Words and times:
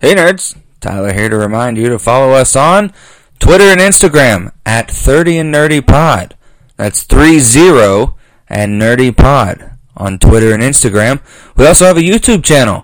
Hey 0.00 0.14
nerds, 0.14 0.56
Tyler 0.80 1.12
here 1.12 1.28
to 1.28 1.36
remind 1.36 1.76
you 1.76 1.90
to 1.90 1.98
follow 1.98 2.32
us 2.32 2.56
on 2.56 2.94
Twitter 3.38 3.64
and 3.64 3.82
Instagram 3.82 4.50
at 4.64 4.90
30 4.90 5.36
and 5.36 5.54
Nerdy 5.54 5.86
Pod. 5.86 6.38
That's 6.78 7.02
30 7.02 8.14
and 8.48 8.80
Nerdy 8.80 9.14
Pod 9.14 9.72
on 9.94 10.18
Twitter 10.18 10.54
and 10.54 10.62
Instagram. 10.62 11.20
We 11.54 11.66
also 11.66 11.84
have 11.84 11.98
a 11.98 12.00
YouTube 12.00 12.42
channel, 12.42 12.82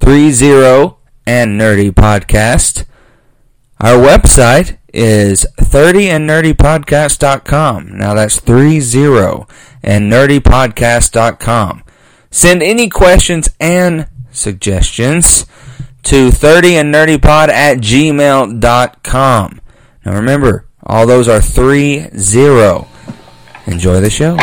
30 0.00 0.96
and 1.28 1.60
Nerdy 1.60 1.92
Podcast. 1.92 2.86
Our 3.78 4.04
website 4.04 4.78
is 4.92 5.46
30andnerdypodcast.com. 5.60 7.98
Now 7.98 8.14
that's 8.14 8.40
30 8.40 8.78
and 9.84 10.12
nerdypodcast.com. 10.12 11.84
Send 12.32 12.62
any 12.64 12.88
questions 12.88 13.48
and 13.60 14.08
suggestions 14.32 15.46
to 16.04 16.28
30andnerdypod 16.30 17.48
at 17.48 17.78
gmail.com. 17.78 19.60
Now 20.04 20.14
remember, 20.14 20.66
all 20.84 21.06
those 21.06 21.28
are 21.28 21.40
3 21.40 22.08
0. 22.16 22.88
Enjoy 23.66 24.00
the 24.00 24.10
show. 24.10 24.36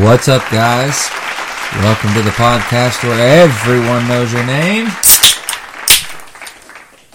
What's 0.00 0.26
up, 0.28 0.42
guys? 0.50 1.08
Welcome 1.82 2.14
to 2.14 2.22
the 2.22 2.30
podcast 2.30 3.02
where 3.02 3.44
everyone 3.44 4.08
knows 4.08 4.32
your 4.32 4.44
name. 4.46 4.86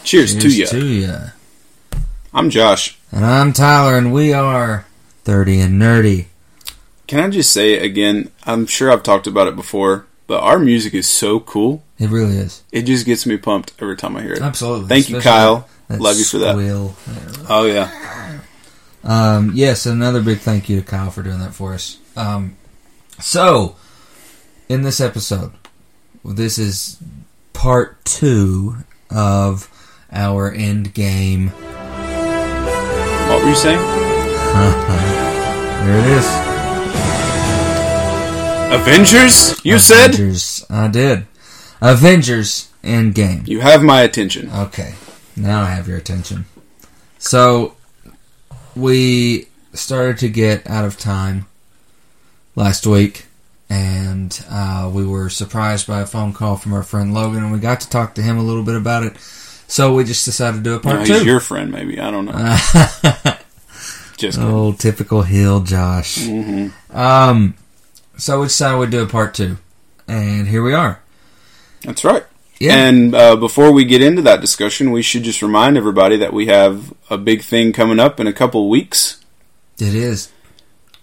Cheers, 0.03 0.35
to 0.35 0.49
you. 0.49 0.67
to 0.67 0.85
ya. 0.85 1.17
I'm 2.33 2.49
Josh. 2.49 2.97
And 3.11 3.25
I'm 3.25 3.51
Tyler, 3.53 3.97
and 3.97 4.13
we 4.13 4.31
are 4.33 4.85
30 5.23 5.59
and 5.61 5.81
Nerdy. 5.81 6.27
Can 7.07 7.19
I 7.19 7.29
just 7.29 7.51
say 7.51 7.79
again? 7.79 8.31
I'm 8.43 8.65
sure 8.67 8.91
I've 8.91 9.03
talked 9.03 9.25
about 9.27 9.47
it 9.47 9.55
before, 9.55 10.05
but 10.27 10.41
our 10.43 10.59
music 10.59 10.93
is 10.93 11.07
so 11.07 11.39
cool. 11.39 11.83
It 11.97 12.09
really 12.09 12.37
is. 12.37 12.63
It 12.71 12.83
just 12.83 13.05
gets 13.05 13.25
me 13.25 13.37
pumped 13.37 13.73
every 13.79 13.97
time 13.97 14.15
I 14.15 14.21
hear 14.21 14.33
it. 14.33 14.41
Absolutely. 14.41 14.87
Thank 14.87 15.09
you, 15.09 15.19
Kyle. 15.19 15.67
Love 15.89 16.17
you 16.17 16.25
for 16.25 16.37
that. 16.39 16.53
squeal. 16.53 16.95
Oh 17.49 17.65
yeah, 17.65 18.39
Um, 19.03 19.51
yes, 19.55 19.85
another 19.85 20.21
big 20.21 20.39
thank 20.39 20.69
you 20.69 20.79
to 20.79 20.85
Kyle 20.85 21.09
for 21.11 21.23
doing 21.23 21.39
that 21.39 21.53
for 21.53 21.73
us. 21.73 21.97
Um, 22.15 22.57
so, 23.19 23.75
in 24.69 24.83
this 24.83 24.99
episode, 25.01 25.51
this 26.23 26.57
is 26.57 26.97
part 27.53 28.03
two 28.05 28.77
of 29.09 29.69
our 30.11 30.51
end 30.51 30.93
game. 30.93 31.49
what 33.27 33.43
were 33.43 33.49
you 33.49 33.55
saying? 33.55 33.79
There 35.87 35.99
it 35.99 36.05
is. 36.17 36.25
Avengers? 38.81 39.63
You 39.63 39.79
said 39.79 40.15
Avengers. 40.15 40.65
I 40.69 40.89
did. 40.89 41.27
Avengers 41.79 42.69
end 42.83 43.15
game. 43.15 43.43
you 43.45 43.61
have 43.61 43.81
my 43.81 44.01
attention. 44.01 44.51
Okay, 44.51 44.95
now 45.37 45.61
I 45.61 45.69
have 45.69 45.87
your 45.87 45.97
attention. 45.97 46.43
So, 47.19 47.77
we 48.75 49.47
started 49.73 50.17
to 50.17 50.27
get 50.27 50.69
out 50.69 50.83
of 50.83 50.97
time 50.97 51.45
last 52.57 52.85
week, 52.87 53.27
and 53.69 54.43
uh, 54.49 54.89
we 54.93 55.05
were 55.05 55.29
surprised 55.29 55.85
by 55.87 56.01
a 56.01 56.05
phone 56.05 56.33
call 56.33 56.57
from 56.57 56.73
our 56.73 56.81
friend 56.83 57.13
Logan, 57.13 57.43
and 57.43 57.51
we 57.53 57.59
got 57.59 57.79
to 57.81 57.89
talk 57.89 58.15
to 58.15 58.21
him 58.21 58.37
a 58.37 58.43
little 58.43 58.63
bit 58.63 58.75
about 58.75 59.03
it. 59.03 59.15
So 59.69 59.93
we 59.93 60.03
just 60.03 60.25
decided 60.25 60.57
to 60.57 60.63
do 60.63 60.71
a 60.71 60.75
No, 60.77 60.79
part 60.81 61.07
he's 61.07 61.19
two. 61.19 61.25
your 61.25 61.39
friend, 61.39 61.71
maybe. 61.71 61.99
I 61.99 62.09
don't 62.09 62.25
know. 62.25 62.33
Just 64.17 64.39
kidding. 64.39 64.49
oh, 64.51 64.73
typical 64.73 65.21
heel 65.21 65.59
Josh. 65.59 66.25
hmm 66.25 66.69
Um, 66.89 67.53
so 68.17 68.39
we 68.39 68.47
decided 68.47 68.79
we'd 68.79 68.89
do 68.89 69.03
a 69.03 69.07
part 69.07 69.35
two, 69.35 69.57
and 70.07 70.47
here 70.47 70.63
we 70.63 70.73
are. 70.73 70.99
That's 71.83 72.03
right. 72.03 72.23
Yeah, 72.59 72.75
And 72.87 73.13
uh, 73.13 73.35
before 73.35 73.71
we 73.71 73.85
get 73.85 74.01
into 74.01 74.23
that 74.23 74.41
discussion, 74.41 74.89
we 74.91 75.03
should 75.03 75.21
just 75.21 75.43
remind 75.43 75.77
everybody 75.77 76.17
that 76.17 76.33
we 76.33 76.47
have 76.47 76.91
a 77.11 77.17
big 77.19 77.43
thing 77.43 77.71
coming 77.73 77.99
up 77.99 78.19
in 78.19 78.25
a 78.25 78.33
couple 78.33 78.67
weeks. 78.69 79.23
it 79.77 79.93
is 79.93 80.31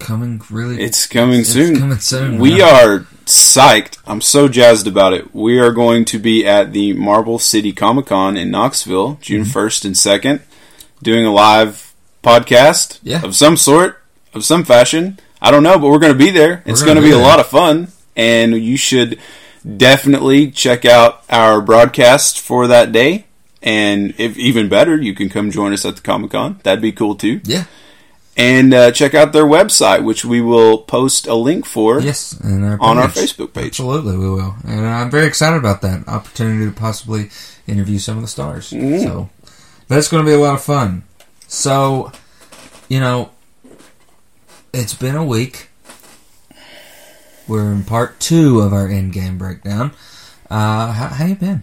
coming. 0.04 0.40
Really, 0.50 0.80
It's 0.80 1.06
coming 1.06 1.40
It's 1.40 1.48
soon. 1.50 1.76
coming 1.78 1.98
soon. 1.98 2.38
We 2.38 2.60
are 2.60 3.00
psyched. 3.26 3.98
I'm 4.06 4.20
so 4.20 4.48
jazzed 4.48 4.86
about 4.86 5.12
it. 5.14 5.34
We 5.34 5.58
are 5.58 5.72
going 5.72 6.04
to 6.06 6.18
be 6.18 6.46
at 6.46 6.72
the 6.72 6.92
Marble 6.92 7.38
City 7.38 7.72
Comic 7.72 8.06
Con 8.06 8.36
in 8.36 8.50
Knoxville, 8.50 9.18
June 9.20 9.44
Mm-hmm. 9.44 9.58
1st 9.58 9.84
and 9.86 9.94
2nd, 9.94 10.40
doing 11.02 11.24
a 11.26 11.32
live 11.32 11.92
podcast 12.22 12.98
Yeah. 13.02 13.22
of 13.24 13.34
some 13.34 13.56
sort, 13.56 14.02
of 14.34 14.44
some 14.44 14.64
fashion. 14.64 15.18
I 15.40 15.50
don't 15.50 15.62
know, 15.62 15.78
but 15.78 15.88
we're 15.90 15.98
going 15.98 16.12
to 16.12 16.18
be 16.18 16.30
there. 16.30 16.62
It's 16.64 16.80
gonna 16.82 16.94
going 17.00 17.04
to 17.04 17.10
be 17.10 17.14
be 17.16 17.20
a 17.20 17.26
lot 17.26 17.40
of 17.40 17.46
fun, 17.46 17.88
and 18.16 18.54
you 18.54 18.76
should 18.76 19.18
definitely 19.76 20.50
check 20.50 20.84
out 20.84 21.22
our 21.30 21.60
broadcast 21.60 22.38
for 22.38 22.66
that 22.66 22.92
day. 22.92 23.24
And 23.62 24.14
if 24.18 24.36
even 24.36 24.68
better, 24.68 24.96
you 25.00 25.14
can 25.14 25.30
come 25.30 25.50
join 25.50 25.72
us 25.72 25.84
at 25.86 25.96
the 25.96 26.02
Comic 26.02 26.32
Con. 26.32 26.60
That'd 26.62 26.82
be 26.82 26.92
cool 26.92 27.14
too. 27.14 27.40
Yeah. 27.44 27.64
And 28.36 28.74
uh, 28.74 28.90
check 28.90 29.14
out 29.14 29.32
their 29.32 29.44
website, 29.44 30.02
which 30.02 30.24
we 30.24 30.40
will 30.40 30.78
post 30.78 31.28
a 31.28 31.34
link 31.36 31.64
for 31.66 32.00
Yes, 32.00 32.36
our 32.44 32.76
on 32.80 32.98
our. 32.98 33.06
Facebook 33.08 33.52
page. 33.52 33.66
Absolutely, 33.78 34.16
we 34.16 34.28
will, 34.28 34.56
and 34.66 34.84
I'm 34.84 35.08
very 35.10 35.26
excited 35.26 35.56
about 35.56 35.82
that 35.82 36.08
opportunity 36.08 36.64
to 36.64 36.72
possibly 36.72 37.30
interview 37.68 37.98
some 38.00 38.16
of 38.16 38.22
the 38.22 38.28
stars. 38.28 38.70
Mm. 38.72 39.02
So 39.04 39.30
that's 39.86 40.08
going 40.08 40.24
to 40.24 40.28
be 40.28 40.34
a 40.34 40.38
lot 40.40 40.54
of 40.54 40.62
fun. 40.64 41.04
So, 41.46 42.10
you 42.88 42.98
know, 42.98 43.30
it's 44.72 44.94
been 44.94 45.14
a 45.14 45.24
week. 45.24 45.68
We're 47.46 47.70
in 47.72 47.84
part 47.84 48.18
two 48.18 48.60
of 48.60 48.72
our 48.72 48.88
end 48.88 49.12
game 49.12 49.38
breakdown. 49.38 49.92
Uh, 50.50 50.90
how, 50.92 51.06
how 51.08 51.24
you 51.26 51.36
been? 51.36 51.62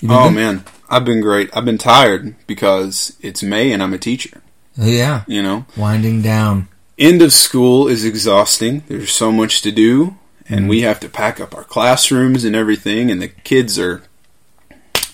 You 0.00 0.08
been 0.08 0.16
Oh 0.18 0.28
good? 0.30 0.34
man, 0.34 0.64
I've 0.90 1.04
been 1.04 1.20
great. 1.20 1.48
I've 1.56 1.64
been 1.64 1.78
tired 1.78 2.34
because 2.48 3.16
it's 3.20 3.40
May 3.42 3.70
and 3.70 3.80
I'm 3.80 3.94
a 3.94 3.98
teacher. 3.98 4.41
Yeah, 4.76 5.24
You 5.26 5.42
know, 5.42 5.66
winding 5.76 6.22
down. 6.22 6.68
end 6.98 7.22
of 7.22 7.32
school 7.32 7.88
is 7.88 8.04
exhausting. 8.04 8.82
There's 8.88 9.12
so 9.12 9.30
much 9.32 9.62
to 9.62 9.72
do, 9.72 10.16
and 10.48 10.68
we 10.68 10.80
have 10.82 11.00
to 11.00 11.08
pack 11.08 11.40
up 11.40 11.54
our 11.54 11.64
classrooms 11.64 12.44
and 12.44 12.54
everything. 12.56 13.10
And 13.10 13.20
the 13.20 13.28
kids 13.28 13.78
are 13.78 14.02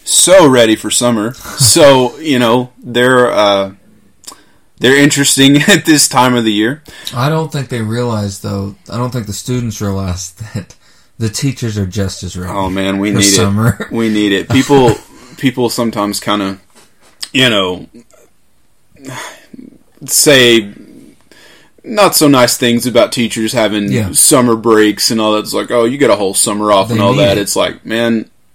so 0.05 0.49
ready 0.49 0.77
for 0.77 0.91
summer. 0.91 1.33
so 1.59 2.17
you 2.19 2.39
know, 2.39 2.73
they're 2.79 3.31
uh, 3.31 3.75
they're 4.79 4.97
interesting 4.97 5.57
at 5.69 5.85
this 5.85 6.09
time 6.09 6.35
of 6.35 6.45
the 6.45 6.53
year. 6.53 6.83
I 7.15 7.29
don't 7.29 7.51
think 7.53 7.69
they 7.69 7.83
realize, 7.83 8.41
though. 8.41 8.77
I 8.89 8.97
don't 8.97 9.11
think 9.11 9.27
the 9.27 9.33
students 9.33 9.81
realize 9.81 10.33
that 10.55 10.77
the 11.19 11.29
teachers 11.29 11.77
are 11.77 11.87
just 11.87 12.23
as 12.23 12.37
ready. 12.37 12.53
Oh 12.53 12.71
man, 12.71 12.99
we 13.01 13.11
for 13.11 13.19
need 13.19 13.25
summer. 13.25 13.77
it. 13.81 13.91
We 13.91 14.09
need 14.09 14.33
it. 14.33 14.49
People 14.49 14.95
people 15.37 15.69
sometimes 15.69 16.21
kind 16.21 16.43
of 16.43 16.61
you 17.33 17.49
know 17.51 17.87
say 20.07 20.73
not 21.85 22.15
so 22.15 22.29
nice 22.29 22.57
things 22.57 22.87
about 22.87 23.13
teachers 23.13 23.53
having 23.53 23.91
Yeah. 23.91 24.13
summer 24.13 24.57
breaks 24.57 25.11
and 25.11 25.21
all 25.21 25.33
that. 25.33 25.41
It's 25.41 25.55
like, 25.55 25.71
oh, 25.71 25.85
you 25.85 25.97
get 25.99 26.11
a 26.11 26.17
whole 26.17 26.35
summer 26.35 26.71
off 26.73 26.91
and 26.91 27.01
all 27.01 27.15
that. 27.15 27.39
it. 27.39 27.41
It's 27.41 27.57
like, 27.57 27.85
man, 27.87 28.29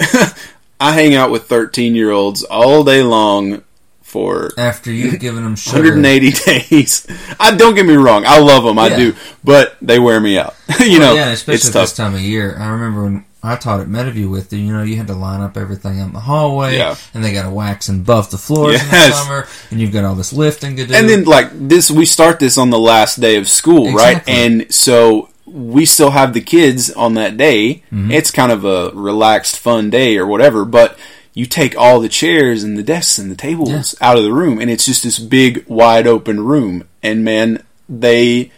I 0.79 0.91
hang 0.93 1.15
out 1.15 1.31
with 1.31 1.45
13 1.45 1.95
year 1.95 2.11
olds 2.11 2.43
all 2.43 2.83
day 2.83 3.01
long 3.01 3.63
for 4.01 4.51
After 4.57 4.91
you've 4.91 5.19
given 5.19 5.43
them 5.43 5.55
sugar. 5.55 5.77
180 5.95 6.31
days. 6.69 7.07
I 7.39 7.55
don't 7.55 7.73
get 7.73 7.85
me 7.87 7.95
wrong, 7.95 8.23
I 8.27 8.39
love 8.39 8.63
them, 8.63 8.77
I 8.77 8.89
do, 8.95 9.15
but 9.43 9.75
they 9.81 9.97
wear 9.97 10.19
me 10.19 10.37
out. 10.37 10.55
you 10.79 10.99
Well, 10.99 11.15
know, 11.15 11.15
yeah, 11.15 11.29
especially 11.31 11.55
it's 11.55 11.67
at 11.69 11.73
tough. 11.73 11.81
this 11.89 11.93
time 11.97 12.13
of 12.13 12.21
year. 12.21 12.55
I 12.59 12.67
remember 12.69 13.03
when 13.05 13.25
I 13.45 13.57
taught 13.57 13.81
at 13.81 13.87
Metaview 13.87 14.29
with 14.31 14.53
you. 14.53 14.59
You 14.59 14.71
know, 14.73 14.83
you 14.83 14.95
had 14.95 15.07
to 15.07 15.13
line 15.15 15.41
up 15.41 15.57
everything 15.57 15.99
out 15.99 16.07
in 16.07 16.13
the 16.13 16.19
hallway, 16.21 16.77
Yeah. 16.77 16.95
and 17.13 17.23
they 17.23 17.33
got 17.33 17.43
to 17.43 17.49
wax 17.49 17.89
and 17.89 18.05
buff 18.05 18.31
the 18.31 18.37
floors 18.37 18.81
in 18.81 18.89
the 18.89 19.11
summer, 19.11 19.47
and 19.69 19.81
you've 19.81 19.91
got 19.91 20.05
all 20.05 20.15
this 20.15 20.31
lifting 20.31 20.77
to 20.77 20.87
do. 20.87 20.93
and 20.93 21.09
then 21.09 21.25
like 21.25 21.49
this 21.51 21.91
we 21.91 22.05
start 22.05 22.39
this 22.39 22.57
on 22.57 22.69
the 22.69 22.79
last 22.79 23.19
day 23.19 23.35
of 23.35 23.47
school 23.49 23.91
right 23.93 24.27
and 24.29 24.73
so 24.73 25.29
we 25.45 25.85
still 25.85 26.11
have 26.11 26.33
the 26.33 26.41
kids 26.41 26.89
on 26.91 27.15
that 27.15 27.35
day 27.37 27.83
Mm-hmm. 27.91 28.11
it's 28.11 28.31
kind 28.31 28.51
of 28.51 28.63
a 28.65 28.91
relaxed 28.93 29.59
fun 29.59 29.89
day 29.89 30.17
or 30.17 30.25
whatever 30.25 30.63
but 30.65 30.97
you 31.33 31.45
take 31.45 31.77
all 31.77 31.99
the 31.99 32.07
chairs 32.09 32.63
and 32.63 32.77
the 32.77 32.83
desks 32.83 33.17
and 33.17 33.29
the 33.29 33.35
tables 33.35 33.93
out 33.99 34.17
of 34.17 34.23
the 34.23 34.31
room 34.33 34.59
and 34.59 34.69
it's 34.71 34.85
just 34.85 35.03
this 35.03 35.19
big 35.19 35.65
wide 35.67 36.07
open 36.07 36.45
room 36.45 36.87
and 37.03 37.23
man 37.25 37.61
they 37.89 38.51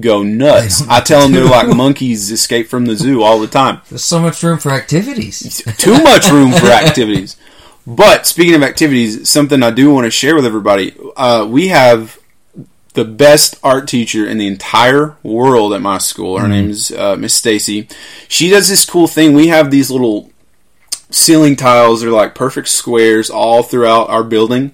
go 0.00 0.22
nuts 0.22 0.86
i 0.88 1.00
tell 1.00 1.22
them 1.22 1.32
they're 1.32 1.44
like 1.44 1.68
monkeys 1.76 2.30
escape 2.30 2.68
from 2.68 2.86
the 2.86 2.96
zoo 2.96 3.22
all 3.22 3.38
the 3.40 3.46
time 3.46 3.80
There's 3.88 4.04
so 4.04 4.18
much 4.20 4.42
room 4.42 4.58
for 4.58 4.70
activities. 4.70 5.62
too 5.78 6.02
much 6.02 6.30
room 6.30 6.52
for 6.52 6.66
activities. 6.66 7.36
But 7.86 8.26
speaking 8.26 8.54
of 8.56 8.62
activities, 8.64 9.28
something 9.28 9.62
I 9.62 9.70
do 9.70 9.92
want 9.92 10.06
to 10.06 10.10
share 10.10 10.34
with 10.34 10.44
everybody. 10.44 10.94
Uh, 11.16 11.46
we 11.48 11.68
have 11.68 12.18
the 12.94 13.04
best 13.04 13.60
art 13.62 13.86
teacher 13.86 14.26
in 14.26 14.38
the 14.38 14.46
entire 14.48 15.16
world 15.22 15.72
at 15.72 15.80
my 15.80 15.98
school. 15.98 16.38
Her 16.38 16.48
name's 16.48 16.90
uh, 16.90 17.14
Miss 17.16 17.34
Stacy. 17.34 17.88
She 18.26 18.50
does 18.50 18.68
this 18.68 18.84
cool 18.84 19.06
thing. 19.06 19.34
We 19.34 19.48
have 19.48 19.70
these 19.70 19.90
little 19.90 20.30
ceiling 21.10 21.54
tiles. 21.54 22.00
They're 22.00 22.10
like 22.10 22.34
perfect 22.34 22.68
squares 22.68 23.30
all 23.30 23.62
throughout 23.62 24.10
our 24.10 24.24
building. 24.24 24.72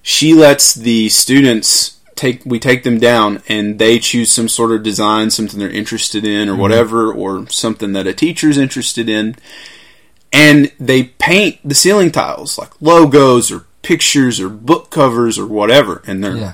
She 0.00 0.32
lets 0.32 0.72
the 0.74 1.08
students 1.10 1.95
take 2.16 2.42
we 2.44 2.58
take 2.58 2.82
them 2.82 2.98
down 2.98 3.42
and 3.48 3.78
they 3.78 3.98
choose 3.98 4.32
some 4.32 4.48
sort 4.48 4.72
of 4.72 4.82
design, 4.82 5.30
something 5.30 5.60
they're 5.60 5.70
interested 5.70 6.24
in 6.24 6.48
or 6.48 6.52
mm-hmm. 6.52 6.62
whatever, 6.62 7.12
or 7.12 7.48
something 7.48 7.92
that 7.92 8.06
a 8.06 8.14
teacher's 8.14 8.58
interested 8.58 9.08
in. 9.08 9.36
And 10.32 10.72
they 10.80 11.04
paint 11.04 11.58
the 11.64 11.74
ceiling 11.74 12.10
tiles 12.10 12.58
like 12.58 12.70
logos 12.80 13.52
or 13.52 13.64
pictures 13.82 14.40
or 14.40 14.48
book 14.48 14.90
covers 14.90 15.38
or 15.38 15.46
whatever. 15.46 16.02
And 16.06 16.22
they're 16.24 16.36
Yeah. 16.36 16.52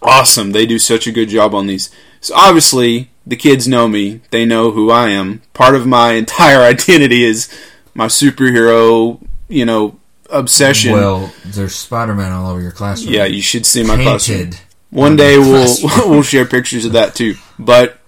awesome. 0.00 0.52
They 0.52 0.66
do 0.66 0.78
such 0.78 1.06
a 1.06 1.12
good 1.12 1.28
job 1.28 1.54
on 1.54 1.66
these. 1.66 1.90
So 2.20 2.34
obviously, 2.36 3.10
the 3.26 3.36
kids 3.36 3.66
know 3.66 3.88
me. 3.88 4.20
They 4.30 4.44
know 4.44 4.70
who 4.70 4.90
I 4.90 5.10
am. 5.10 5.42
Part 5.52 5.74
of 5.74 5.86
my 5.86 6.12
entire 6.22 6.62
identity 6.62 7.24
is 7.24 7.48
my 7.94 8.06
superhero, 8.06 9.20
you 9.48 9.66
know, 9.66 9.98
obsession. 10.30 10.92
Well, 10.92 11.32
there's 11.44 11.74
Spider 11.74 12.14
Man 12.14 12.32
all 12.32 12.50
over 12.50 12.60
your 12.60 12.72
classroom. 12.72 13.12
yeah, 13.14 13.24
you 13.24 13.42
should 13.42 13.66
see 13.66 13.82
my 13.82 14.00
classroom. 14.00 14.52
One 14.90 15.16
day 15.16 15.38
we'll 15.38 15.74
we'll 16.08 16.22
share 16.22 16.46
pictures 16.46 16.84
of 16.84 16.92
that 16.92 17.14
too. 17.14 17.34
But 17.58 17.98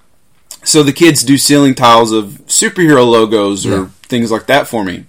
so 0.65 0.83
the 0.83 0.93
kids 0.93 1.23
do 1.25 1.37
ceiling 1.39 1.75
tiles 1.75 2.13
of 2.13 2.27
superhero 2.47 3.09
logos 3.11 3.67
or 3.67 3.71
Yeah. 3.71 3.89
things 4.03 4.31
like 4.31 4.47
that 4.47 4.67
for 4.69 4.85
me. 4.85 5.05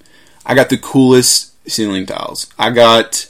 I 0.45 0.53
got 0.55 0.69
the 0.69 0.77
coolest 0.77 1.51
ceiling 1.69 2.05
tiles. 2.05 2.47
I 2.57 2.71
got 2.71 3.29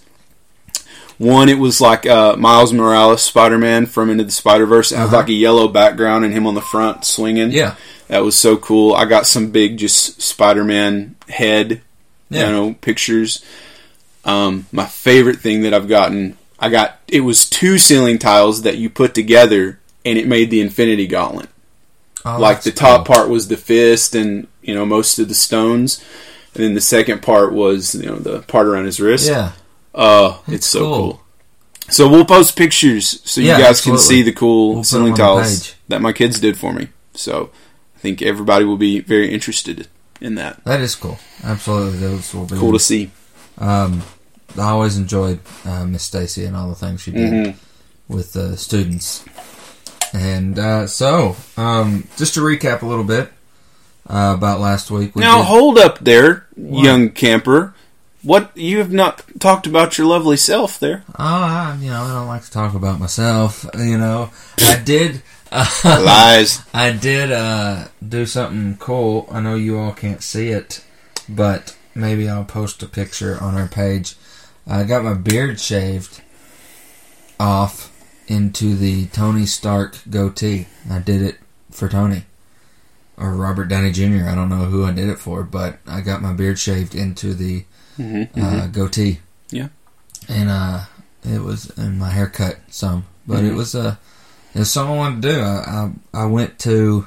one. 1.18 1.50
It 1.50 1.60
was 1.60 1.80
like 1.82 2.06
uh, 2.06 2.36
Miles 2.36 2.74
Morales, 2.74 3.22
Spider 3.22 3.58
Man 3.58 3.86
from 3.86 4.10
Into 4.10 4.24
the 4.24 4.32
Spider 4.32 4.66
Verse. 4.66 4.92
It 4.92 4.98
had 4.98 5.06
Uh-huh. 5.08 5.18
like 5.18 5.30
a 5.30 5.34
yellow 5.34 5.68
background 5.68 6.26
and 6.26 6.34
him 6.34 6.48
on 6.48 6.56
the 6.56 6.62
front 6.62 7.06
swinging. 7.06 7.52
Yeah. 7.52 7.76
that 8.08 8.24
was 8.24 8.36
so 8.36 8.58
cool. 8.58 8.94
I 8.94 9.06
got 9.06 9.26
some 9.28 9.52
big 9.52 9.78
just 9.78 10.22
Spider 10.22 10.64
Man 10.64 11.16
head 11.30 11.82
Yeah. 12.30 12.48
you 12.48 12.52
know, 12.54 12.74
pictures. 12.82 13.44
Um, 14.26 14.68
my 14.72 14.86
favorite 14.86 15.40
thing 15.40 15.62
that 15.62 15.74
I've 15.74 15.88
gotten, 15.88 16.38
I 16.62 16.70
got 16.70 17.00
it 17.08 17.22
was 17.22 17.50
two 17.50 17.78
ceiling 17.78 18.20
tiles 18.20 18.62
that 18.62 18.78
you 18.78 18.90
put 18.90 19.16
together, 19.16 19.80
and 20.06 20.18
it 20.18 20.28
made 20.28 20.52
the 20.52 20.62
Infinity 20.62 21.08
Gauntlet. 21.08 21.50
Oh, 22.24 22.40
like 22.40 22.62
the 22.62 22.72
top 22.72 23.06
cool. 23.06 23.16
part 23.16 23.30
was 23.30 23.48
the 23.48 23.58
fist, 23.58 24.14
and 24.14 24.48
you 24.62 24.76
know 24.76 24.86
most 24.86 25.18
of 25.18 25.28
the 25.28 25.36
stones, 25.36 26.04
and 26.54 26.64
then 26.64 26.74
the 26.76 26.82
second 26.82 27.24
part 27.24 27.52
was 27.52 27.96
you 27.96 28.06
know 28.06 28.18
the 28.18 28.42
part 28.44 28.68
around 28.68 28.86
his 28.86 29.00
wrist. 29.00 29.28
Yeah. 29.28 29.54
Oh, 29.94 30.44
it's 30.48 30.68
so 30.68 30.80
cool. 30.80 30.96
cool. 30.96 31.22
So 31.90 32.08
we'll 32.08 32.26
post 32.26 32.56
pictures 32.56 33.22
so 33.30 33.42
Yeah, 33.42 33.58
you 33.58 33.64
guys 33.64 33.82
can 33.82 33.98
see 33.98 34.22
the 34.22 34.32
cool 34.32 34.76
We'll 34.76 34.84
ceiling 34.84 35.14
them 35.16 35.26
on 35.28 35.38
the 35.38 35.44
tiles 35.44 35.76
that 35.90 36.02
my 36.02 36.14
kids 36.14 36.40
did 36.40 36.58
for 36.58 36.72
me. 36.72 36.88
So 37.14 37.50
I 37.98 38.00
think 38.00 38.22
everybody 38.22 38.64
will 38.64 38.78
be 38.78 39.02
very 39.02 39.34
interested 39.34 39.88
in 40.22 40.36
that. 40.36 40.64
That 40.64 40.80
is 40.80 40.96
cool. 40.96 41.20
Absolutely. 41.44 42.00
Those 42.00 42.34
will 42.34 42.46
be 42.46 42.56
Cool 42.56 42.74
to 42.74 42.80
see. 42.80 43.12
Um, 43.58 44.04
I 44.58 44.70
always 44.70 44.98
enjoyed 44.98 45.40
uh, 45.66 45.86
Miss 45.86 46.04
Stacy 46.04 46.46
and 46.46 46.56
all 46.56 46.70
the 46.70 46.76
things 46.76 47.02
she 47.02 47.12
did 47.12 47.32
Mhm. 47.32 47.56
with 48.08 48.34
the 48.34 48.58
students. 48.58 49.24
And 50.14 50.60
uh, 50.60 50.88
so, 50.88 51.36
um, 51.58 52.08
just 52.18 52.34
to 52.34 52.42
recap 52.42 52.82
a 52.82 52.86
little 52.86 53.04
bit 53.06 53.32
uh, 54.10 54.34
about 54.38 54.60
last 54.60 54.92
week. 54.92 55.16
We 55.16 55.22
Now 55.22 55.38
did- 55.38 55.46
hold 55.46 55.78
up 55.78 56.00
there, 56.00 56.48
young 56.58 57.10
camper. 57.12 57.74
What 58.24 58.56
you 58.56 58.78
have 58.80 58.92
not 58.92 59.24
talked 59.40 59.66
about 59.66 59.98
your 59.98 60.06
lovely 60.06 60.38
self 60.38 60.80
there? 60.80 61.04
Oh, 61.10 61.16
I, 61.18 61.76
you 61.82 61.90
know, 61.90 62.04
I 62.04 62.14
don't 62.14 62.28
like 62.28 62.44
to 62.44 62.52
talk 62.52 62.76
about 62.76 63.00
myself. 63.00 63.66
You 63.76 63.98
know, 63.98 64.30
I 64.60 64.76
did. 64.78 65.24
Uh, 65.52 65.66
Lies. 66.06 66.62
I 66.74 66.92
did 66.92 67.32
uh, 67.32 67.86
do 68.08 68.26
something 68.28 68.78
cool. 68.80 69.28
I 69.32 69.40
know 69.40 69.56
you 69.56 69.80
all 69.80 69.92
can't 69.94 70.22
see 70.22 70.50
it, 70.50 70.84
but 71.28 71.76
maybe 71.96 72.30
I'll 72.30 72.44
post 72.46 72.84
a 72.84 72.86
picture 72.88 73.38
on 73.42 73.56
our 73.58 73.68
page. 73.68 74.16
I 74.68 74.84
got 74.84 75.04
my 75.04 75.14
beard 75.14 75.60
shaved 75.60 76.22
off 77.40 77.92
into 78.28 78.76
the 78.76 79.08
Tony 79.08 79.46
Stark 79.46 79.98
goatee. 80.10 80.68
I 80.90 81.00
did 81.00 81.22
it 81.22 81.38
for 81.72 81.90
Tony 81.90 82.24
or 83.18 83.34
Robert 83.36 83.66
Downey 83.66 83.92
Jr. 83.92 84.28
I 84.28 84.36
don't 84.36 84.50
know 84.50 84.66
who 84.66 84.86
I 84.86 84.92
did 84.92 85.10
it 85.10 85.20
for, 85.20 85.44
but 85.44 85.80
I 85.88 86.02
got 86.02 86.22
my 86.22 86.34
beard 86.34 86.60
shaved 86.60 86.96
into 86.96 87.34
the 87.34 87.66
Mm-hmm, 88.00 88.42
uh, 88.42 88.68
goatee. 88.68 89.20
Yeah. 89.52 89.68
and 90.30 90.50
uh, 90.50 90.86
it 91.30 91.42
was 91.42 91.78
and 91.78 92.00
my 92.00 92.10
haircut 92.10 92.58
some, 92.70 93.06
but 93.28 93.44
it 93.44 93.52
Mhm. 93.52 93.56
was 93.58 93.76
uh, 93.76 93.98
it 94.56 94.60
was 94.60 94.72
something 94.72 94.94
I 94.94 94.98
wanted 94.98 95.22
to 95.24 95.32
do. 95.34 95.40
I 95.42 95.92
I, 96.14 96.22
I 96.24 96.26
went 96.26 96.58
to 96.60 97.06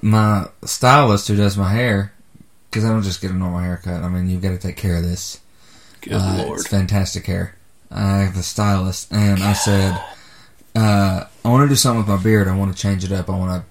my 0.00 0.46
stylist 0.64 1.28
who 1.28 1.36
does 1.36 1.56
my 1.58 1.70
hair 1.70 2.12
because 2.70 2.84
I 2.84 2.88
don't 2.88 3.02
just 3.02 3.20
get 3.20 3.30
a 3.30 3.34
normal 3.34 3.60
haircut. 3.60 4.02
I 4.02 4.08
mean, 4.08 4.28
you've 4.30 4.42
got 4.42 4.50
to 4.50 4.58
take 4.58 4.76
care 4.76 4.96
of 4.96 5.02
this. 5.02 5.38
Good 6.08 6.16
Uh, 6.16 6.44
lord. 6.44 6.58
it's 6.60 6.68
fantastic 6.68 7.26
hair. 7.26 7.54
I 7.90 8.18
have 8.18 8.36
a 8.36 8.42
stylist, 8.42 9.12
and 9.12 9.42
I 9.42 9.52
said, 9.54 9.98
uh, 10.76 11.24
I 11.44 11.48
want 11.48 11.64
to 11.64 11.68
do 11.68 11.76
something 11.76 11.98
with 12.00 12.08
my 12.08 12.22
beard. 12.22 12.48
I 12.48 12.56
want 12.56 12.74
to 12.74 12.80
change 12.80 13.04
it 13.04 13.12
up. 13.12 13.28
I 13.30 13.36
want 13.36 13.64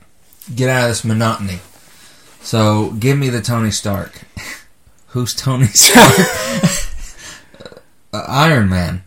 to 0.47 0.53
get 0.53 0.69
out 0.69 0.83
of 0.83 0.89
this 0.89 1.03
monotony. 1.03 1.59
So 2.41 2.91
give 2.99 3.17
me 3.17 3.29
the 3.29 3.41
Tony 3.41 3.71
Stark. 3.71 4.21
Who's 5.07 5.33
Tony 5.35 5.67
Stark? 5.67 6.19
uh, 8.13 8.23
Iron 8.27 8.69
Man. 8.69 9.03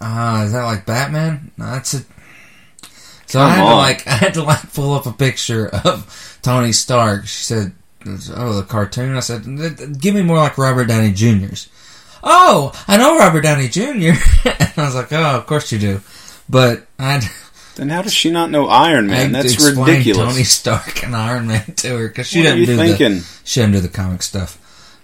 Uh, 0.00 0.42
is 0.46 0.52
that 0.52 0.64
like 0.64 0.84
Batman? 0.86 1.50
No, 1.56 1.66
that's 1.66 1.94
a. 1.94 1.98
So 3.26 3.40
I 3.40 3.48
Come 3.48 3.50
had 3.58 3.68
to 3.70 3.76
like 3.76 4.06
I 4.06 4.10
had 4.16 4.34
to 4.34 4.42
like 4.42 4.72
pull 4.74 4.94
up 4.94 5.06
a 5.06 5.12
picture 5.12 5.68
of 5.68 6.38
Tony 6.42 6.72
Stark. 6.72 7.26
She 7.26 7.44
said, 7.44 7.72
"Oh, 8.34 8.54
the 8.54 8.64
cartoon." 8.68 9.16
I 9.16 9.20
said, 9.20 9.44
"Give 10.00 10.14
me 10.14 10.22
more 10.22 10.36
like 10.38 10.58
Robert 10.58 10.86
Downey 10.86 11.12
Jr.'s." 11.12 11.68
Oh, 12.22 12.72
I 12.86 12.96
know 12.96 13.18
Robert 13.18 13.40
Downey 13.42 13.68
Jr. 13.68 13.82
and 14.48 14.72
I 14.76 14.84
was 14.84 14.94
like, 14.94 15.12
"Oh, 15.12 15.36
of 15.38 15.46
course 15.46 15.72
you 15.72 15.78
do," 15.78 16.00
but 16.48 16.86
I 16.98 17.20
Then 17.76 17.88
how 17.88 18.02
does 18.02 18.12
she 18.14 18.30
not 18.30 18.50
know 18.50 18.68
Iron 18.68 19.06
Man? 19.08 19.28
to 19.28 19.32
That's 19.32 19.56
ridiculous. 19.76 20.32
Tony 20.32 20.44
Stark 20.44 21.02
and 21.04 21.16
Iron 21.16 21.46
Man 21.48 21.64
to 21.76 21.98
her 21.98 22.08
because 22.08 22.28
she 22.28 22.38
what 22.40 22.44
didn't 22.44 22.58
you 22.60 22.66
do 22.66 22.76
thinking? 22.76 23.14
the 23.18 23.40
she 23.44 23.60
didn't 23.60 23.72
do 23.74 23.80
the 23.80 23.88
comic 23.88 24.22
stuff. 24.22 24.58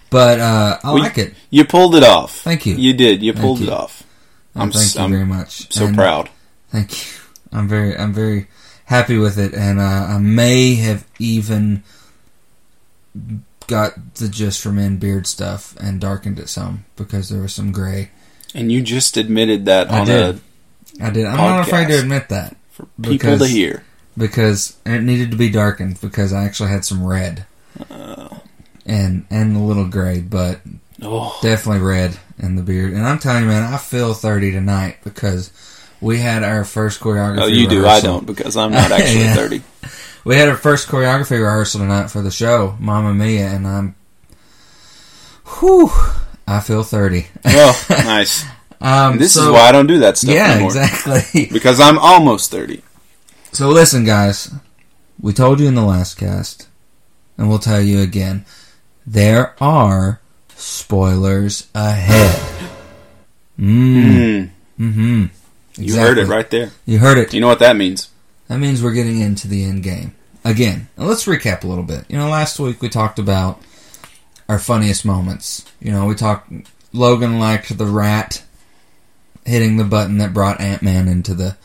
But 0.09 0.39
uh, 0.39 0.79
I 0.83 0.93
We- 0.93 1.01
like 1.01 1.17
it. 1.17 1.33
You 1.49 1.65
pulled 1.65 1.95
it 1.95 2.03
off. 2.03 2.35
Thank 2.39 2.65
you. 2.65 2.75
You 2.75 2.93
did. 2.93 3.21
You 3.21 3.33
pulled 3.33 3.59
you. 3.59 3.67
it 3.67 3.73
off. 3.73 4.03
Oh, 4.55 4.61
I'm 4.61 4.71
thank 4.71 4.95
you 4.95 5.01
I'm 5.01 5.11
very 5.11 5.25
much. 5.25 5.71
So 5.73 5.85
And 5.85 5.95
proud. 5.95 6.29
Thank 6.69 6.91
you. 6.91 7.11
I'm 7.51 7.67
very, 7.67 7.95
I'm 7.97 8.13
very 8.13 8.47
happy 8.85 9.17
with 9.17 9.37
it, 9.37 9.53
and 9.53 9.79
uh, 9.79 9.83
I 9.83 10.17
may 10.19 10.75
have 10.75 11.05
even 11.19 11.83
got 13.69 14.15
the 14.15 14.27
just 14.27 14.61
for 14.61 14.71
men 14.71 14.97
beard 14.97 15.27
stuff 15.27 15.75
and 15.79 16.01
darkened 16.01 16.39
it 16.39 16.49
some 16.49 16.85
because 16.97 17.29
there 17.29 17.41
was 17.41 17.53
some 17.53 17.71
gray. 17.71 18.09
And 18.55 18.71
you 18.71 18.81
just 18.81 19.15
admitted 19.15 19.65
that 19.65 19.91
I 19.91 19.99
on 19.99 20.05
did. 20.07 20.41
I 21.01 21.09
did. 21.11 21.25
I'm 21.25 21.37
not 21.37 21.67
afraid 21.67 21.87
to 21.89 21.99
admit 21.99 22.29
that 22.29 22.53
a 22.53 22.55
for 22.71 22.85
people 23.01 23.11
Because- 23.11 23.41
to 23.41 23.47
hear. 23.47 23.83
because 24.17 24.75
it 24.85 25.01
needed 25.03 25.31
to 25.31 25.37
be 25.37 25.49
darkened 25.49 26.01
because 26.01 26.33
I 26.33 26.43
actually 26.45 26.69
had 26.71 26.83
some 26.83 27.05
red 27.05 27.45
Uh, 27.89 28.27
and 28.85 29.25
and 29.29 29.55
a 29.55 29.59
little 29.59 29.87
gray, 29.87 30.19
but 30.19 30.59
oh, 31.03 31.37
definitely 31.43 31.81
red 31.83 32.17
in 32.39 32.55
the 32.55 32.63
beard. 32.63 32.93
And 32.93 33.05
I'm 33.05 33.19
telling 33.19 33.43
you, 33.43 33.47
man, 33.49 33.71
I 33.71 33.77
feel 33.77 34.13
30 34.13 34.51
tonight 34.51 34.97
because 35.03 35.51
we 36.01 36.17
had 36.17 36.43
our 36.43 36.65
first 36.65 36.99
choreography. 36.99 37.35
no, 37.35 37.45
you 37.45 37.67
do. 37.69 37.85
I 37.85 37.99
don't 38.01 38.25
because 38.25 38.57
I'm 38.57 38.71
not 38.71 38.91
actually 38.91 39.19
Yeah. 39.25 39.35
30. 39.35 39.61
We 40.23 40.35
had 40.35 40.49
our 40.49 40.57
first 40.57 40.87
choreography 40.87 41.31
rehearsal 41.41 41.79
tonight 41.81 42.07
for 42.11 42.21
the 42.21 42.31
show, 42.31 42.75
Mamma 42.79 43.13
Mia, 43.13 43.47
and 43.47 43.65
I'm, 43.67 43.95
whew, 45.59 45.89
I 46.47 46.59
feel 46.59 46.83
30. 46.83 47.27
Well, 47.45 47.79
nice. 47.89 48.45
Um, 48.81 49.17
this 49.17 49.33
so- 49.33 49.43
is 49.43 49.49
why 49.49 49.61
I 49.67 49.71
don't 49.71 49.87
do 49.87 49.99
that 49.99 50.17
stuff 50.17 50.33
Yeah, 50.33 50.51
anymore. 50.51 50.69
exactly. 50.77 51.47
Because 51.51 51.79
I'm 51.79 51.97
almost 51.97 52.51
30. 52.51 52.81
So 53.51 53.69
listen, 53.69 54.03
guys, 54.05 54.51
we 55.19 55.33
told 55.33 55.59
you 55.59 55.67
in 55.67 55.75
the 55.75 55.83
last 55.83 56.15
cast, 56.17 56.67
and 57.37 57.49
we'll 57.49 57.59
tell 57.59 57.81
you 57.81 58.01
again, 58.01 58.45
there 59.07 59.55
are 59.61 60.21
spoilers 60.55 61.67
ahead. 61.73 62.39
Mm. 63.57 64.03
Mm, 64.39 64.49
Mm-hmm. 64.79 65.25
you 65.75 65.95
heard 65.97 66.17
it 66.17 66.27
right 66.27 66.49
there. 66.49 66.71
You 66.85 66.99
heard 66.99 67.17
it. 67.17 67.33
You 67.33 67.41
know 67.41 67.47
what 67.47 67.59
that 67.59 67.75
means? 67.75 68.09
That 68.49 68.57
means 68.57 68.83
we're 68.83 68.93
getting 68.93 69.19
into 69.21 69.47
the 69.47 69.63
end 69.63 69.83
game. 69.83 70.15
Again, 70.43 70.89
let's 70.97 71.25
recap 71.25 71.63
a 71.63 71.67
little 71.67 71.83
bit. 71.83 72.05
You 72.09 72.17
know, 72.17 72.27
last 72.27 72.59
week 72.59 72.81
we 72.81 72.89
talked 72.89 73.19
about 73.19 73.61
our 74.49 74.59
funniest 74.59 75.05
moments. 75.05 75.65
You 75.79 75.91
know, 75.91 76.05
we 76.05 76.15
talked 76.15 76.51
Logan 76.91 77.39
liked 77.39 77.77
the 77.77 77.85
rat 77.85 78.43
hitting 79.45 79.77
the 79.77 79.83
button 79.83 80.17
that 80.17 80.33
brought 80.33 80.59
Ant 80.59 80.81
Man 80.81 81.07
into 81.07 81.33
the 81.35 81.57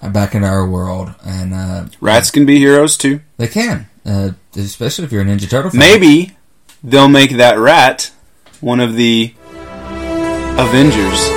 uh, 0.00 0.10
back 0.10 0.34
into 0.34 0.46
our 0.46 0.66
world, 0.66 1.12
and 1.24 1.52
uh, 1.52 1.86
Rats 2.00 2.30
can 2.30 2.46
be 2.46 2.58
heroes 2.58 2.96
too. 2.96 3.20
they 3.36 3.48
can, 3.48 3.88
uh, 4.06 4.30
especially 4.54 5.04
if 5.04 5.12
you're 5.12 5.22
a 5.22 5.24
Ninja 5.24 5.50
Turtle 5.50 5.72
fan. 5.72 5.80
Maybe 5.80 6.36
they'll 6.84 7.08
make 7.08 7.32
that 7.32 7.58
rat 7.58 8.12
one 8.60 8.78
of 8.78 8.94
the 8.94 9.34
Avengers. 10.56 11.28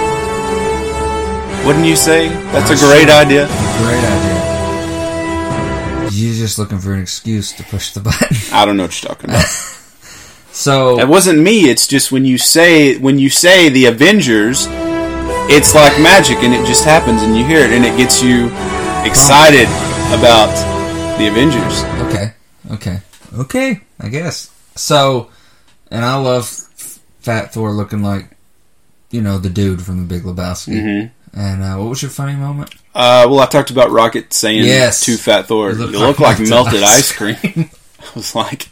Wouldn't 1.65 1.85
you 1.85 1.95
say? 1.95 2.27
That's 2.51 2.69
a 2.69 2.75
great 2.75 3.09
idea. 3.09 3.47
Great 3.47 4.03
idea. 4.03 4.30
Just 6.41 6.57
looking 6.57 6.79
for 6.79 6.91
an 6.91 6.99
excuse 7.01 7.51
to 7.53 7.63
push 7.63 7.91
the 7.91 7.99
button. 7.99 8.35
I 8.51 8.65
don't 8.65 8.75
know 8.75 8.83
what 8.85 9.03
you're 9.03 9.09
talking 9.09 9.29
about. 9.29 9.45
So 10.53 10.99
It 10.99 11.07
wasn't 11.07 11.39
me. 11.39 11.69
It's 11.69 11.87
just 11.87 12.11
when 12.11 12.25
you 12.25 12.37
say 12.39 12.97
when 12.97 13.17
you 13.19 13.29
say 13.29 13.69
the 13.69 13.85
Avengers, 13.85 14.65
it's 15.49 15.73
like 15.75 15.97
magic, 16.01 16.37
and 16.39 16.51
it 16.53 16.65
just 16.65 16.83
happens, 16.83 17.21
and 17.21 17.37
you 17.37 17.45
hear 17.45 17.59
it, 17.63 17.71
and 17.71 17.85
it 17.85 17.95
gets 17.95 18.21
you 18.23 18.47
excited 19.05 19.67
about 20.11 20.51
the 21.19 21.27
Avengers. 21.27 21.83
Okay. 22.09 22.33
Okay. 22.71 22.99
Okay. 23.37 23.81
I 23.99 24.09
guess. 24.09 24.49
So, 24.75 25.29
and 25.89 26.03
I 26.03 26.15
love 26.17 26.49
Fat 27.21 27.53
Thor 27.53 27.71
looking 27.71 28.01
like, 28.03 28.35
you 29.11 29.21
know, 29.21 29.37
the 29.37 29.49
dude 29.49 29.81
from 29.81 29.99
the 29.99 30.05
Big 30.15 30.23
Lebowski. 30.23 30.81
hmm 30.81 31.07
And 31.33 31.63
uh, 31.63 31.75
what 31.77 31.89
was 31.89 32.01
your 32.01 32.11
funny 32.11 32.35
moment? 32.35 32.73
Uh, 32.93 33.25
well, 33.29 33.39
I 33.39 33.45
talked 33.45 33.71
about 33.71 33.89
Rocket 33.91 34.33
saying 34.33 34.65
Yes. 34.65 35.05
to 35.05 35.15
Fat 35.17 35.45
Thor, 35.47 35.71
You 35.71 35.77
"You 35.79 35.85
look 35.85 35.91
look, 36.01 36.19
like 36.19 36.39
like, 36.39 36.49
melted 36.49 36.83
ice 36.83 37.11
cream." 37.13 37.37
I 37.99 38.05
was 38.15 38.35
like, 38.35 38.67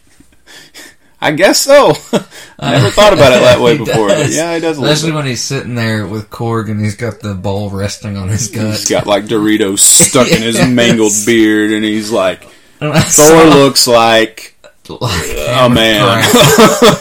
"I 1.21 1.31
guess 1.31 1.61
so." 1.61 1.93
I 2.59 2.71
never 2.73 2.89
thought 2.89 3.13
about 3.13 3.31
it 3.31 3.39
that 3.41 3.61
way 3.61 3.77
before. 3.85 4.09
yeah, 4.09 4.55
he 4.55 4.59
does. 4.59 4.77
Especially 4.77 5.13
when 5.13 5.25
he's 5.25 5.41
sitting 5.41 5.75
there 5.75 6.05
with 6.05 6.29
Korg 6.29 6.69
and 6.69 6.81
he's 6.81 6.95
got 6.97 7.21
the 7.21 7.33
ball 7.33 7.69
resting 7.69 8.17
on 8.17 8.27
his 8.27 8.49
gut. 8.49 8.65
He's 8.71 8.89
got 8.89 9.07
like 9.07 9.23
Doritos 9.25 9.79
stuck 9.79 10.27
in 10.29 10.41
his 10.41 10.59
mangled 10.67 11.13
beard, 11.25 11.71
and 11.71 11.85
he's 11.85 12.11
like, 12.11 12.43
Thor 12.79 12.93
saw, 13.03 13.43
looks 13.55 13.87
like 13.87 14.57
like 14.89 15.27
a 15.29 15.69
man. 15.69 16.23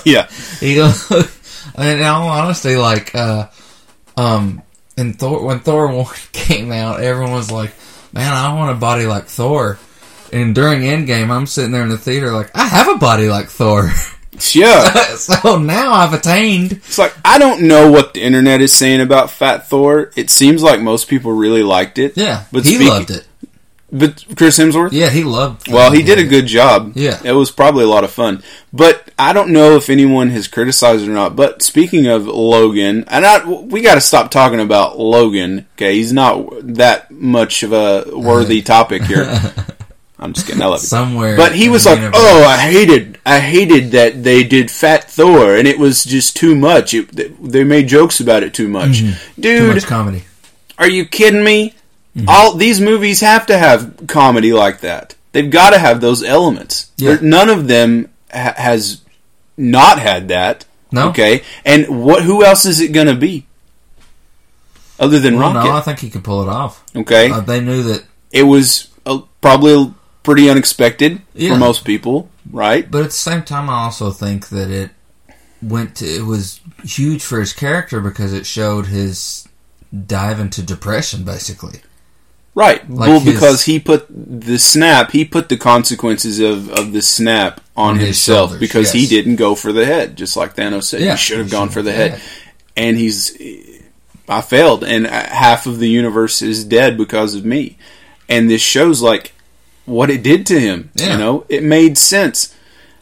yeah, 0.05 0.29
He 0.61 0.81
looked, 0.81 1.11
in 1.79 2.03
all 2.03 2.29
honesty, 2.29 2.77
like, 2.77 3.13
uh, 3.15 3.49
um, 4.17 4.63
in 4.99 5.15
Thor, 5.15 5.45
when 5.45 5.61
Thor 5.61 5.87
1 5.93 6.07
came 6.33 6.73
out, 6.73 7.01
everyone 7.01 7.33
was 7.33 7.51
like, 7.51 7.73
man, 8.13 8.33
I 8.33 8.55
want 8.55 8.77
a 8.77 8.81
body 8.81 9.07
like 9.07 9.27
Thor. 9.27 9.79
And 10.33 10.55
during 10.55 10.83
Endgame, 10.83 11.31
I'm 11.31 11.47
sitting 11.47 11.71
there 11.71 11.83
in 11.83 11.89
the 11.89 11.97
theater 11.97 12.33
like, 12.33 12.55
I 12.55 12.65
have 12.65 12.89
a 12.89 12.99
body 12.99 13.29
like 13.29 13.49
Thor. 13.49 13.91
yeah. 14.53 14.91
so 15.17 15.59
now 15.59 15.93
I've 15.93 16.13
attained. 16.13 16.73
It's 16.73 16.99
like 16.99 17.15
I 17.25 17.39
don't 17.39 17.63
know 17.63 17.91
what 17.91 18.15
the 18.15 18.23
internet 18.23 18.61
is 18.61 18.75
saying 18.75 19.01
about 19.01 19.31
Fat 19.31 19.69
Thor. 19.69 20.11
It 20.17 20.31
seems 20.31 20.63
like 20.63 20.81
most 20.81 21.09
people 21.09 21.33
really 21.33 21.63
liked 21.63 21.99
it. 21.99 22.17
Yeah, 22.17 22.45
But 22.53 22.67
he 22.67 22.87
loved 22.87 23.11
it. 23.11 23.27
But 23.91 24.25
Chris 24.37 24.59
Hemsworth, 24.59 24.93
Yeah, 24.93 25.09
he 25.09 25.25
loved 25.25 25.71
well, 25.71 25.91
he 25.91 26.03
did 26.03 26.19
a 26.19 26.25
good 26.25 26.47
job. 26.47 26.93
Yeah. 26.95 27.21
it 27.25 27.33
was 27.33 27.51
probably 27.51 27.85
a 27.85 27.89
lot 27.89 28.05
of 28.05 28.11
fun. 28.11 28.43
But 28.71 29.11
I 29.19 29.33
don't 29.33 29.51
know 29.51 29.77
if 29.77 29.89
anyone 29.89 30.29
has 30.31 30.47
criticized 30.47 31.05
it 31.05 31.09
or 31.09 31.15
not. 31.15 31.37
But 31.37 31.63
speaking 31.63 32.07
of 32.07 32.27
Logan, 32.27 33.05
and 33.09 33.25
I, 33.25 33.47
we 33.49 33.81
got 33.81 33.95
to 33.95 34.03
stop 34.03 34.31
talking 34.31 34.61
about 34.61 34.99
Logan. 34.99 35.67
Okay, 35.75 35.95
he's 35.95 36.13
not 36.13 36.51
that 36.75 37.11
much 37.11 37.63
of 37.63 37.73
a 37.73 38.05
worthy 38.13 38.61
topic 38.75 39.03
here. 39.05 39.25
I'm 40.21 40.33
just 40.33 40.47
kidding. 40.47 40.61
I 40.63 40.67
love. 40.67 40.81
Somewhere. 40.81 41.37
But 41.37 41.55
he 41.55 41.69
was 41.69 41.87
like, 41.87 41.99
universe. 41.99 42.21
"Oh, 42.21 42.45
I 42.45 42.57
hated, 42.57 43.21
I 43.25 43.39
hated 43.39 43.93
that 43.93 44.23
they 44.25 44.43
did 44.43 44.71
Fat 44.71 45.05
Thor, 45.05 45.57
and 45.57 45.67
it 45.69 45.79
was 45.79 46.05
just 46.05 46.37
too 46.37 46.57
much. 46.57 46.93
It, 46.93 47.41
they 47.41 47.63
made 47.65 47.87
jokes 47.87 48.19
about 48.19 48.43
it 48.43 48.53
too 48.53 48.69
much, 48.69 49.01
mm-hmm. 49.03 49.41
too 49.41 49.59
dude. 49.59 49.75
much 49.75 49.87
comedy. 49.87 50.25
Are 50.77 50.89
you 50.89 51.07
kidding 51.07 51.45
me? 51.45 51.75
Mm-hmm. 52.19 52.29
All 52.29 52.55
these 52.57 52.81
movies 52.81 53.21
have 53.21 53.47
to 53.47 53.57
have 53.59 54.05
comedy 54.09 54.53
like 54.53 54.81
that. 54.81 55.15
They've 55.33 55.51
got 55.51 55.71
to 55.71 55.79
have 55.79 56.01
those 56.01 56.23
elements. 56.23 56.91
Yeah. 56.97 57.15
There- 57.17 57.23
none 57.23 57.49
of 57.49 57.69
them 57.69 58.09
ha- 58.33 58.55
has 58.57 59.03
not 59.57 59.99
had 59.99 60.29
that. 60.29 60.65
No. 60.91 61.09
Okay, 61.11 61.43
and 61.67 62.03
what? 62.03 62.23
Who 62.25 62.45
else 62.45 62.65
is 62.65 62.81
it 62.81 62.93
going 62.93 63.09
to 63.09 63.15
be 63.15 63.47
other 64.99 65.19
than 65.21 65.37
Well, 65.39 65.53
Rocket? 65.53 65.69
no, 65.69 65.75
I 65.77 65.81
think 65.81 65.99
he 66.01 66.11
could 66.11 66.25
pull 66.25 66.43
it 66.43 66.49
off. 66.49 66.83
okay, 66.97 67.31
Uh, 67.31 67.41
they 67.41 67.61
knew 67.61 67.83
that, 67.85 68.05
it 68.33 68.45
was 68.45 68.89
uh, 69.07 69.21
probably 69.41 69.93
pretty 70.23 70.49
unexpected 70.51 71.21
Yeah. 71.35 71.53
for 71.53 71.59
most 71.59 71.85
people, 71.85 72.31
right? 72.51 72.91
but 72.91 73.01
at 73.01 73.05
the 73.07 73.11
same 73.13 73.43
time, 73.43 73.69
I 73.71 73.85
also 73.85 74.11
think 74.11 74.49
that 74.49 74.71
it 74.71 74.91
went 75.63 75.97
to, 75.97 76.07
it 76.07 76.25
was 76.25 76.61
huge 76.83 77.23
for 77.23 77.39
his 77.41 77.53
character 77.53 78.01
because 78.01 78.33
it 78.33 78.47
showed 78.47 78.87
his 78.87 79.47
dive 80.07 80.41
into 80.41 80.63
depression, 80.63 81.23
basically. 81.23 81.81
Right. 82.59 82.91
Like 82.91 83.09
well, 83.09 83.21
his- 83.21 83.33
because 83.33 83.65
he 83.67 83.79
put 83.79 84.07
the 84.11 84.59
snap, 84.59 85.13
he 85.13 85.25
put 85.25 85.49
the 85.49 85.57
consequences 85.57 86.41
of, 86.41 86.69
of 86.71 86.93
the 86.93 87.01
snap 87.01 87.61
on, 87.77 87.91
On 87.91 87.99
himself 88.01 88.51
shoulders, 88.51 88.59
because 88.59 88.91
he 88.91 89.07
didn't 89.07 89.37
go 89.37 89.55
for 89.55 89.73
the 89.73 89.87
head, 89.87 90.17
just 90.17 90.37
like 90.37 90.57
Thanos 90.57 90.83
said. 90.83 91.03
Yeah, 91.03 91.13
he 91.13 91.19
should 91.19 91.39
have 91.39 91.53
gone 91.53 91.69
for 91.69 91.83
the 91.83 91.93
yeah. 91.93 91.97
head. 91.97 92.23
And 92.77 92.97
he's, 92.97 93.39
I 94.29 94.41
failed, 94.41 94.83
and 94.83 95.07
uh, 95.07 95.11
half 95.11 95.67
of 95.67 95.79
the 95.79 95.89
universe 95.89 96.43
is 96.43 96.65
dead 96.65 96.99
because 96.99 97.37
of 97.37 97.45
me. 97.45 97.79
And 98.29 98.51
this 98.51 98.61
shows 98.61 99.01
like 99.03 99.35
what 99.87 100.11
it 100.11 100.25
did 100.25 100.45
to 100.47 100.59
him. 100.59 100.91
Yeah. 100.97 101.13
You 101.13 101.19
know, 101.19 101.47
it 101.49 101.63
made 101.63 101.97
sense. 101.97 102.57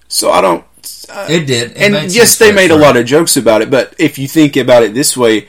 So 0.07 0.33
I 0.33 0.43
don't. 0.43 0.65
Uh, 1.09 1.29
it 1.31 1.47
did. 1.47 1.71
It 1.71 1.79
and 1.79 2.13
yes, 2.13 2.37
they 2.37 2.53
made 2.53 2.71
a 2.71 2.77
lot 2.77 2.99
of 2.99 3.07
jokes 3.07 3.39
about 3.39 3.63
it, 3.63 3.71
but 3.71 3.95
if 3.99 4.19
you 4.19 4.29
think 4.29 4.55
about 4.55 4.83
it 4.83 4.93
this 4.93 5.17
way, 5.17 5.49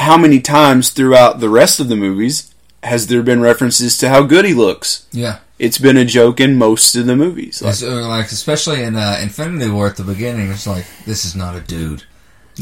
how 0.00 0.16
many 0.18 0.40
times 0.40 0.90
throughout 0.90 1.38
the 1.38 1.48
rest 1.48 1.78
of 1.78 1.86
the 1.86 1.96
movies 1.96 2.52
has 2.86 3.06
there 3.08 3.22
been 3.22 3.40
references 3.40 3.98
to 3.98 4.08
how 4.08 4.22
good 4.22 4.44
he 4.44 4.54
looks? 4.54 5.06
Yeah. 5.12 5.38
It's 5.58 5.78
been 5.78 5.96
a 5.96 6.04
joke 6.04 6.40
in 6.40 6.56
most 6.56 6.94
of 6.96 7.06
the 7.06 7.16
movies. 7.16 7.62
Like, 7.62 7.82
uh, 7.82 8.08
like 8.08 8.26
especially 8.26 8.82
in 8.82 8.96
uh, 8.96 9.18
Infinity 9.22 9.70
War 9.70 9.86
at 9.86 9.96
the 9.96 10.04
beginning, 10.04 10.50
it's 10.50 10.66
like 10.66 10.84
this 11.06 11.24
is 11.24 11.34
not 11.34 11.56
a 11.56 11.60
dude. 11.60 12.02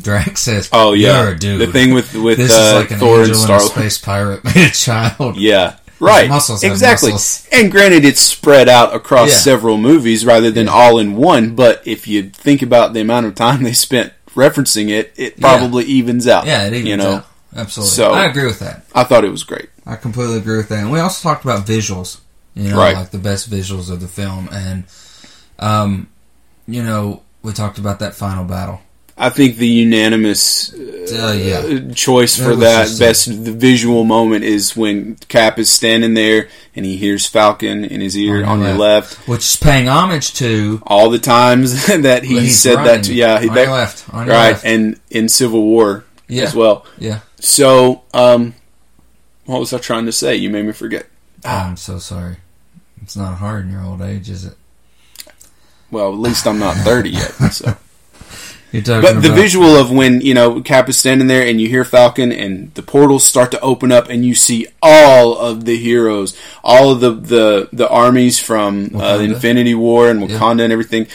Drax 0.00 0.40
says, 0.40 0.69
oh 0.73 0.93
yeah, 0.93 1.23
you're 1.23 1.33
a 1.33 1.38
dude." 1.38 1.61
the 1.61 1.66
thing 1.73 1.93
with 1.95 2.14
with 2.26 2.38
this 2.38 2.52
uh, 2.52 2.54
is 2.57 2.73
like 2.83 2.90
an 2.90 2.99
Thor 2.99 3.23
and 3.23 3.37
Star. 3.37 3.61
space 3.61 3.99
pirate 3.99 4.45
made 4.54 4.69
a 4.69 4.71
child. 4.71 5.37
Yeah, 5.37 5.76
right. 6.00 6.28
muscles 6.28 6.62
exactly. 6.64 7.12
muscles. 7.12 7.49
And 7.52 7.71
granted, 7.71 8.04
it's 8.04 8.21
spread 8.21 8.69
out 8.69 8.95
across 8.95 9.28
Yeah. 9.31 9.37
several 9.38 9.76
movies 9.78 10.25
rather 10.26 10.50
than 10.50 10.66
Yeah. 10.66 10.73
all 10.73 10.99
in 10.99 11.14
one. 11.16 11.54
But 11.54 11.83
if 11.87 12.07
you 12.09 12.31
think 12.31 12.62
about 12.62 12.93
the 12.93 13.00
amount 13.00 13.26
of 13.26 13.35
time 13.37 13.62
they 13.62 13.73
spent 13.73 14.12
referencing 14.35 14.88
it, 14.90 15.12
it 15.16 15.35
Yeah. 15.38 15.40
probably 15.59 15.85
evens 15.85 16.26
out. 16.26 16.47
Yeah, 16.47 16.64
it 16.66 16.73
evens 16.73 16.88
you 16.88 16.97
know. 16.97 17.12
out. 17.16 17.26
Absolutely. 17.54 17.90
So- 17.94 18.12
I 18.12 18.26
agree 18.26 18.46
with 18.46 18.58
that. 18.61 18.84
I 18.94 19.04
thought 19.04 19.25
it 19.25 19.30
was 19.30 19.44
great. 19.44 19.68
I 19.87 19.96
completely 19.96 20.38
agree 20.38 20.56
with 20.56 20.68
that. 20.70 20.78
And 20.78 20.90
we 20.90 20.99
also 21.00 21.28
talked 21.28 21.44
about 21.44 21.66
visuals, 21.66 22.18
you 22.54 22.70
know, 22.70 22.76
Right. 22.78 22.96
like 22.96 23.11
the 23.11 23.18
best 23.18 23.50
visuals 23.50 23.90
of 23.90 24.00
the 24.00 24.08
film. 24.08 24.49
And, 24.52 24.84
um, 25.58 26.08
you 26.66 26.82
know, 26.82 27.23
we 27.42 27.52
talked 27.52 27.78
about 27.78 27.99
that 28.00 28.14
final 28.14 28.44
battle. 28.44 28.80
I 29.16 29.28
think 29.28 29.58
the 29.58 29.68
unanimous 29.68 30.73
uh, 30.75 31.28
Uh, 31.28 31.32
yeah. 31.34 31.92
choice 31.94 32.34
for 32.37 32.56
that 32.56 32.88
best 32.99 33.26
the 33.44 33.52
visual 33.52 34.02
moment 34.02 34.42
is 34.44 34.76
when 34.76 35.16
Cap 35.28 35.56
is 35.61 35.70
standing 35.70 36.14
there 36.14 36.49
and 36.75 36.84
he 36.84 36.96
hears 36.96 37.25
Falcon 37.25 37.84
in 37.84 38.00
his 38.00 38.16
ear 38.16 38.38
On 38.44 38.58
on, 38.58 38.61
your 38.61 38.68
left. 38.76 39.12
left. 39.18 39.28
Which 39.28 39.44
is 39.44 39.54
paying 39.56 39.88
homage 39.88 40.32
to. 40.34 40.82
All 40.84 41.11
the 41.11 41.20
times 41.20 41.87
that 42.02 42.25
he 42.25 42.49
said 42.50 42.75
running. 42.76 42.92
that 42.92 43.04
to 43.04 43.14
yeah, 43.14 43.38
he, 43.40 43.49
on 43.50 43.54
that, 43.54 43.68
left. 43.68 44.04
On 44.12 44.26
right, 44.26 44.52
left. 44.52 44.64
and 44.64 44.99
in 45.11 45.28
Civil 45.28 45.62
War 45.62 46.04
Yeah. 46.28 46.45
as 46.45 46.54
well. 46.54 46.87
Yeah. 46.99 47.21
So, 47.40 48.02
um, 48.12 48.54
what 49.47 49.61
was 49.61 49.73
I 49.73 49.78
trying 49.78 50.07
to 50.07 50.12
say? 50.12 50.37
You 50.37 50.50
made 50.50 50.64
me 50.64 50.73
forget. 50.73 51.07
Ah. 51.45 51.69
I'm 51.69 51.76
so 51.76 51.99
sorry. 51.99 52.37
It's 53.02 53.16
not 53.16 53.37
hard 53.37 53.66
in 53.66 53.73
your 53.73 53.83
old 53.85 54.00
age, 54.00 54.31
is 54.31 54.45
it? 54.47 54.54
Well, 55.90 56.12
at 56.12 56.19
least 56.19 56.47
I'm 56.47 56.59
not 56.59 56.76
30 56.76 57.11
yet. 57.11 57.31
So. 57.52 57.76
But 58.73 59.23
the 59.23 59.31
visual 59.33 59.76
of 59.76 59.93
when 59.93 60.21
you 60.21 60.35
know 60.35 60.61
Cap 60.61 60.88
is 60.88 60.97
standing 60.99 61.28
there 61.28 61.47
and 61.47 61.61
you 61.61 61.69
hear 61.69 61.85
Falcon 61.85 62.33
and 62.33 62.75
the 62.75 62.83
portals 62.83 63.25
start 63.25 63.52
to 63.52 63.61
open 63.61 63.93
up 63.93 64.09
and 64.09 64.25
you 64.25 64.35
see 64.35 64.66
all 64.83 65.38
of 65.38 65.64
the 65.64 65.76
heroes, 65.76 66.37
all 66.64 66.90
of 66.90 66.99
the 66.99 67.12
the, 67.12 67.69
the 67.73 67.88
armies 67.88 68.40
from 68.40 68.90
uh. 68.97 69.19
Infinity 69.19 69.76
War 69.76 70.11
and 70.11 70.28
Yeah. 70.28 70.38
Wakanda 70.38 70.64
and 70.64 70.73
everything, 70.73 71.07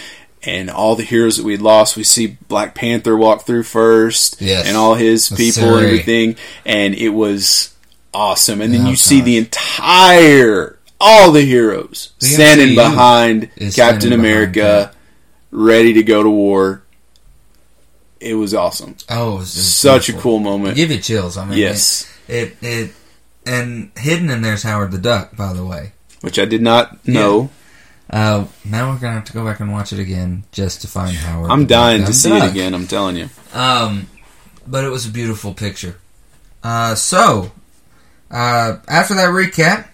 and 0.43 0.69
all 0.69 0.96
the 0.96 1.03
heroes 1.03 1.38
that 1.38 1.43
we 1.46 1.58
lost. 1.58 1.98
We 1.98 2.03
see 2.03 2.38
Black 2.48 2.74
Panther 2.75 3.15
walk 3.17 3.43
through 3.46 3.63
first, 3.63 4.41
Yes. 4.41 4.67
and 4.67 4.77
all 4.77 4.96
his 4.96 5.29
people 5.29 5.75
and 5.77 5.86
everything, 5.86 6.36
and 6.65 6.96
it 6.96 7.10
was 7.10 7.74
awesome. 8.13 8.62
And 8.62 8.74
then 8.74 8.86
Oh, 8.88 8.89
you 8.91 8.96
see 8.96 9.22
the 9.22 9.38
entire 9.38 10.77
all 11.01 11.31
the 11.31 11.41
heroes 11.43 12.12
The 12.19 12.25
standing 12.25 12.69
MCU 12.69 12.75
behind 12.75 13.41
Captain 13.51 13.72
standing 13.72 14.10
behind 14.10 14.13
America, 14.13 14.91
ready 15.51 15.93
to 15.93 16.03
go 16.03 16.24
to 16.24 16.29
war. 16.29 16.84
It 18.19 18.34
was 18.34 18.53
awesome. 18.53 18.98
Oh, 19.10 19.36
it 19.36 19.39
was, 19.39 19.51
Such 19.51 20.10
a 20.10 20.13
cool 20.13 20.39
moment. 20.39 20.75
Give 20.75 20.91
you 20.91 21.00
chills. 21.00 21.38
I 21.38 21.46
mean, 21.46 21.58
yes. 21.58 22.05
It, 22.27 22.58
it, 22.62 22.63
it, 22.63 22.91
and 23.46 23.91
hidden 23.98 24.29
in 24.29 24.41
there's 24.41 24.63
Howard 24.63 24.91
the 24.91 24.98
Duck, 24.98 25.36
by 25.38 25.53
the 25.53 25.65
way. 25.65 25.93
Which 26.22 26.38
I 26.38 26.43
did 26.46 26.62
not 26.62 27.08
know. 27.08 27.50
Uh, 28.10 28.46
now 28.66 28.89
we're 28.92 28.98
gonna 29.00 29.13
have 29.13 29.25
to 29.25 29.34
go 29.34 29.46
back 29.46 29.60
and 29.60 29.72
watch 29.72 29.94
it 29.94 30.00
again 30.00 30.44
just 30.51 30.82
to 30.82 30.88
find 30.88 31.16
Howard. 31.16 31.51
I'm 31.51 31.66
dying 31.68 32.01
to 32.01 32.06
Duck. 32.08 32.13
see 32.16 32.32
it 32.36 32.50
again, 32.51 32.74
I'm 32.74 32.88
telling 32.88 33.16
you. 33.18 33.30
Um, 33.54 34.08
but 34.68 34.84
it 34.84 34.89
was 34.89 35.06
a 35.06 35.12
beautiful 35.12 35.54
picture. 35.54 35.98
Uh, 36.63 36.96
so 36.96 37.51
uh, 38.32 38.78
after 38.88 39.13
that 39.16 39.30
recap, 39.30 39.88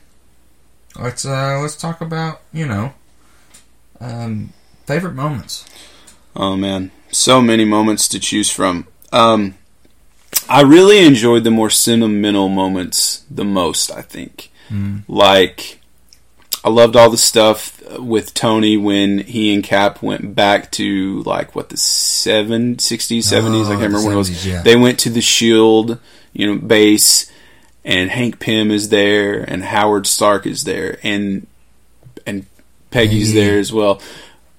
let's 1.00 1.26
uh, 1.26 1.60
let's 1.62 1.76
talk 1.76 2.00
about 2.02 2.42
you 2.54 2.66
know 2.66 2.94
um, 4.00 4.54
favorite 4.86 5.14
moments. 5.14 5.66
Oh 6.36 6.56
man. 6.56 6.92
So 7.12 7.42
many 7.42 7.66
moments 7.66 8.08
to 8.10 8.20
choose 8.20 8.50
from. 8.50 8.88
Um 9.12 9.56
I 10.50 10.62
really 10.62 11.00
enjoyed 11.06 11.44
the 11.44 11.52
more 11.52 11.70
sentimental 11.70 12.50
moments 12.50 13.24
the 13.32 13.46
most. 13.46 13.90
I 13.92 14.02
think, 14.02 14.52
Mm. 14.72 15.04
like, 15.08 15.80
I 16.66 16.70
loved 16.70 16.96
all 16.96 17.12
the 17.12 17.18
stuff 17.18 17.80
with 18.00 18.34
Tony 18.34 18.76
when 18.76 19.20
he 19.20 19.54
and 19.54 19.64
Cap 19.64 20.02
went 20.02 20.34
back 20.34 20.72
to 20.72 21.22
like 21.24 21.56
what 21.56 21.70
the 21.70 21.78
seven, 21.78 22.78
60s, 22.78 23.20
70s. 23.20 23.32
I 23.32 23.40
Oh, 23.40 23.64
can't 23.68 23.82
remember 23.82 24.02
when 24.04 24.14
it 24.14 24.18
was. 24.18 24.46
yeah. 24.48 24.64
They 24.64 24.76
went 24.76 24.98
to 25.02 25.12
the 25.12 25.22
Shield, 25.22 26.00
you 26.34 26.48
know, 26.48 26.56
base, 26.60 27.32
and 27.84 28.10
Hank 28.10 28.40
Pym 28.40 28.72
is 28.72 28.90
there, 28.90 29.40
and 29.48 29.64
Howard 29.64 30.08
Stark 30.08 30.48
is 30.48 30.64
there, 30.64 30.98
and 31.04 31.46
and 32.26 32.48
Peggy's 32.90 33.28
Peggy. 33.30 33.40
there 33.40 33.60
as 33.60 33.72
well. 33.72 34.02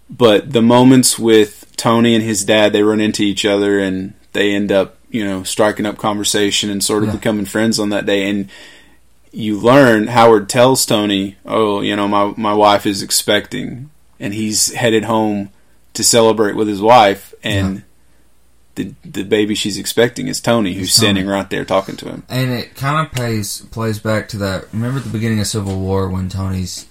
But 0.08 0.52
the 0.52 0.62
moments 0.62 1.18
with 1.18 1.66
Tony 1.76 2.14
and 2.14 2.22
his 2.22 2.44
dad, 2.44 2.72
they 2.72 2.84
run 2.84 3.00
into 3.00 3.24
each 3.24 3.44
other 3.44 3.80
and 3.80 4.14
they 4.32 4.52
end 4.54 4.70
up, 4.70 4.96
you 5.10 5.24
know, 5.24 5.42
striking 5.42 5.84
up 5.86 5.98
conversation 5.98 6.70
and 6.70 6.84
sort 6.84 7.02
of 7.02 7.08
Yeah. 7.08 7.16
becoming 7.16 7.44
friends 7.46 7.80
on 7.80 7.88
that 7.88 8.06
day. 8.06 8.28
And 8.30 8.48
you 9.36 9.60
learn 9.60 10.06
Howard 10.06 10.48
tells 10.48 10.86
Tony, 10.86 11.36
"Oh, 11.44 11.82
you 11.82 11.94
know, 11.94 12.08
my 12.08 12.32
my 12.36 12.54
wife 12.54 12.86
is 12.86 13.02
expecting," 13.02 13.90
and 14.18 14.32
he's 14.32 14.72
headed 14.72 15.04
home 15.04 15.50
to 15.92 16.02
celebrate 16.02 16.56
with 16.56 16.68
his 16.68 16.80
wife, 16.80 17.34
and 17.44 17.82
the 18.76 18.94
the 19.04 19.24
baby 19.24 19.54
she's 19.54 19.76
expecting 19.76 20.26
is 20.28 20.40
Tony, 20.40 20.72
who's 20.72 20.94
Tony. 20.94 21.04
standing 21.04 21.26
right 21.26 21.50
there 21.50 21.66
talking 21.66 21.96
to 21.96 22.06
him. 22.06 22.22
And 22.30 22.50
it 22.50 22.74
kind 22.76 23.04
of 23.06 23.12
plays 23.12 23.60
plays 23.70 23.98
back 23.98 24.28
to 24.30 24.38
that. 24.38 24.72
Remember 24.72 25.00
the 25.00 25.10
beginning 25.10 25.40
of 25.40 25.46
Civil 25.46 25.78
War 25.78 26.08
when 26.08 26.30
Tony's 26.30 26.86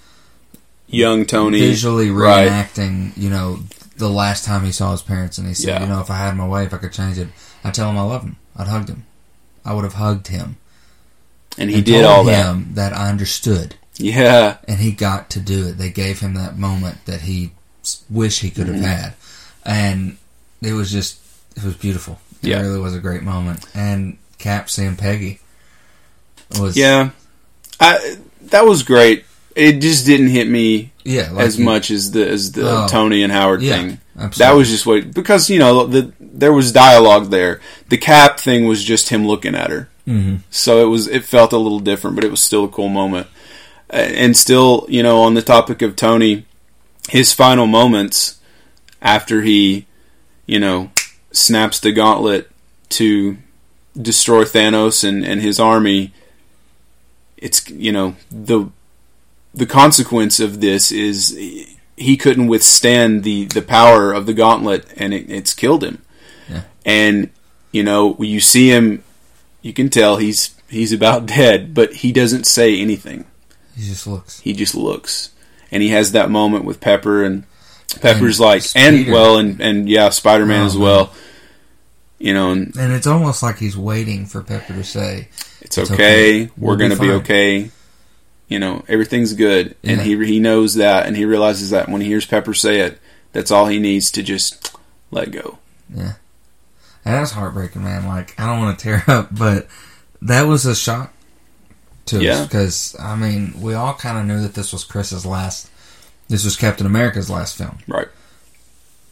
Young 0.87 1.25
Tony, 1.25 1.59
visually 1.59 2.11
right. 2.11 2.47
reenacting, 2.47 3.17
you 3.17 3.31
know, 3.31 3.59
the 3.97 4.09
last 4.09 4.45
time 4.45 4.63
he 4.63 4.71
saw 4.71 4.91
his 4.91 5.01
parents, 5.01 5.39
and 5.39 5.47
he 5.47 5.55
said, 5.55 5.69
Yeah. 5.69 5.81
you 5.81 5.87
know, 5.87 5.99
if 5.99 6.11
I 6.11 6.17
had 6.17 6.37
my 6.37 6.47
way, 6.47 6.65
if 6.65 6.73
I 6.75 6.77
could 6.77 6.93
change 6.93 7.17
it, 7.17 7.29
I'd 7.63 7.73
tell 7.73 7.89
him 7.89 7.97
I 7.97 8.03
love 8.03 8.21
him. 8.21 8.37
I'd 8.55 8.67
hugged 8.67 8.89
him. 8.89 9.05
I 9.65 9.73
would 9.73 9.83
have 9.83 9.95
hugged 9.95 10.27
him. 10.27 10.57
And 11.57 11.69
he 11.69 11.77
and 11.77 11.85
did 11.85 12.01
told 12.03 12.05
all 12.05 12.23
that. 12.25 12.45
him 12.45 12.69
that 12.73 12.93
I 12.93 13.09
understood, 13.09 13.75
Yeah, 13.97 14.57
and 14.67 14.79
he 14.79 14.91
got 14.91 15.29
to 15.31 15.39
do 15.39 15.67
it. 15.67 15.77
They 15.77 15.89
gave 15.89 16.19
him 16.19 16.33
that 16.35 16.57
moment 16.57 17.05
that 17.05 17.21
he 17.21 17.51
wished 18.09 18.41
he 18.41 18.49
could 18.49 18.67
have 18.67 18.77
Mhm. 18.77 18.83
had, 18.83 19.13
and 19.65 20.17
it 20.61 20.73
was 20.73 20.91
just 20.91 21.17
it 21.55 21.63
was 21.63 21.75
beautiful. 21.75 22.19
It 22.43 22.49
Yeah. 22.49 22.61
really 22.61 22.79
was 22.79 22.93
a 22.95 22.99
great 22.99 23.23
moment. 23.23 23.65
And 23.73 24.17
Cap 24.39 24.69
seeing 24.69 24.95
Peggy 24.97 25.39
was 26.59 26.75
yeah. 26.75 27.09
I 27.79 28.17
that 28.49 28.65
was 28.65 28.83
great. 28.83 29.25
It 29.55 29.79
just 29.79 30.05
didn't 30.05 30.27
hit 30.29 30.49
me 30.49 30.91
yeah 31.03 31.29
like 31.31 31.45
as 31.45 31.57
you- 31.57 31.65
much 31.65 31.89
as 31.91 32.11
the 32.11 32.27
as 32.27 32.51
the 32.51 32.69
Oh. 32.83 32.87
Tony 32.89 33.23
and 33.23 33.31
Howard 33.31 33.61
Yeah, 33.61 33.77
thing. 33.77 33.99
absolutely. 34.19 34.37
That 34.45 34.55
was 34.57 34.69
just 34.69 34.85
what 34.85 35.13
because 35.13 35.49
you 35.49 35.59
know 35.59 35.85
the 35.87 36.11
there 36.19 36.51
was 36.53 36.71
dialogue 36.73 37.31
there. 37.31 37.61
The 37.89 37.97
cap 37.97 38.39
thing 38.39 38.65
was 38.65 38.83
just 38.83 39.09
him 39.09 39.25
looking 39.25 39.55
at 39.55 39.69
her. 39.69 39.87
Mhm. 40.07 40.39
So 40.49 40.81
it 40.85 40.89
was 40.89 41.07
it 41.07 41.25
felt 41.25 41.53
a 41.53 41.57
little 41.57 41.79
different, 41.79 42.15
but 42.15 42.23
it 42.25 42.31
was 42.31 42.41
still 42.41 42.65
a 42.65 42.69
cool 42.69 42.89
moment. 42.89 43.27
And 43.89 44.35
still, 44.35 44.85
you 44.89 45.03
know, 45.03 45.21
on 45.21 45.35
the 45.35 45.41
topic 45.41 45.81
of 45.81 45.95
Tony, 45.95 46.45
his 47.09 47.33
final 47.33 47.67
moments 47.67 48.39
after 49.01 49.41
he, 49.41 49.85
you 50.47 50.59
know, 50.59 50.91
snaps 51.31 51.79
the 51.79 51.91
gauntlet 51.91 52.49
to 52.89 53.37
destroy 53.99 54.43
Thanos 54.43 55.07
and, 55.07 55.23
and 55.25 55.41
his 55.41 55.59
army, 55.59 56.11
it's 57.37 57.69
you 57.69 57.91
know 57.91 58.15
the 58.31 58.69
the 59.53 59.65
consequence 59.65 60.39
of 60.39 60.61
this 60.61 60.91
is 60.91 61.37
he 61.97 62.17
couldn't 62.17 62.47
withstand 62.47 63.23
the 63.23 63.45
the 63.45 63.61
power 63.61 64.11
of 64.11 64.25
the 64.25 64.33
gauntlet 64.33 64.85
and 64.97 65.13
it, 65.13 65.29
it's 65.29 65.53
killed 65.53 65.83
him. 65.83 66.01
Yeah. 66.49 66.61
And 66.85 67.29
you 67.71 67.83
know, 67.83 68.15
you 68.19 68.39
see 68.39 68.69
him, 68.69 69.03
you 69.65 69.73
can 69.73 69.89
tell 69.89 70.17
he's 70.17 70.55
he's 70.69 70.91
about 70.93 71.25
dead, 71.37 71.73
but 71.73 71.91
he 71.93 72.11
doesn't 72.11 72.45
say 72.45 72.79
anything. 72.79 73.25
he 73.75 73.81
just 73.83 74.05
looks. 74.05 74.39
He 74.41 74.53
just 74.53 74.75
looks, 74.75 75.31
and 75.71 75.81
he 75.81 75.89
has 75.89 76.11
that 76.11 76.29
moment 76.29 76.65
with 76.65 76.79
Pepper, 76.79 77.23
and 77.23 77.45
Pepper's 78.01 78.39
And 78.39 78.45
like, 78.47 78.63
and 78.75 79.11
well, 79.11 79.37
and 79.37 79.59
and 79.59 79.89
yeah, 79.89 80.09
Spider 80.09 80.45
Man 80.45 80.61
Oh, 80.61 80.65
as 80.67 80.73
man. 80.75 80.83
well. 80.83 81.13
You 82.19 82.33
know, 82.33 82.51
and 82.51 82.75
And 82.77 82.93
it's 82.93 83.07
almost 83.07 83.41
like 83.43 83.57
he's 83.57 83.75
waiting 83.75 84.25
for 84.27 84.41
Pepper 84.41 84.73
to 84.73 84.83
say, 84.83 85.27
it's 85.61 85.77
It's 85.77 85.91
okay. 85.91 85.93
okay. 86.43 86.51
We're 86.57 86.69
We'll 86.69 86.77
gonna 86.77 86.95
be, 86.95 87.07
fine. 87.07 87.09
okay. 87.21 87.71
You 88.47 88.59
know, 88.59 88.83
everything's 88.87 89.33
good, 89.33 89.75
and 89.83 89.99
he 90.01 90.15
he 90.25 90.39
knows 90.39 90.75
that, 90.75 91.07
and 91.07 91.17
he 91.17 91.25
realizes 91.25 91.71
that 91.71 91.89
when 91.89 92.01
he 92.01 92.07
hears 92.07 92.27
Pepper 92.27 92.53
say 92.53 92.81
it, 92.81 92.99
that's 93.33 93.49
all 93.49 93.65
he 93.65 93.79
needs 93.79 94.11
to 94.11 94.21
just 94.21 94.75
let 95.11 95.31
go. 95.31 95.57
And 97.05 97.13
that's 97.13 97.31
heartbreaking, 97.31 97.83
man. 97.83 98.07
Like 98.07 98.33
I 98.39 98.47
don't 98.47 98.59
want 98.59 98.79
to 98.79 98.83
tear 98.83 99.03
up, 99.07 99.29
but 99.31 99.67
that 100.23 100.43
was 100.43 100.65
a 100.65 100.75
shock 100.75 101.13
to 102.07 102.27
us 102.29 102.45
because 102.47 102.95
I 102.99 103.15
mean 103.15 103.53
we 103.61 103.73
all 103.75 103.93
kind 103.93 104.17
of 104.17 104.25
knew 104.25 104.41
that 104.41 104.53
this 104.55 104.73
was 104.73 104.83
Chris's 104.83 105.25
last. 105.25 105.69
This 106.27 106.43
was 106.43 106.55
Captain 106.55 106.87
America's 106.87 107.29
last 107.29 107.55
film, 107.57 107.77
Right. 107.87 108.07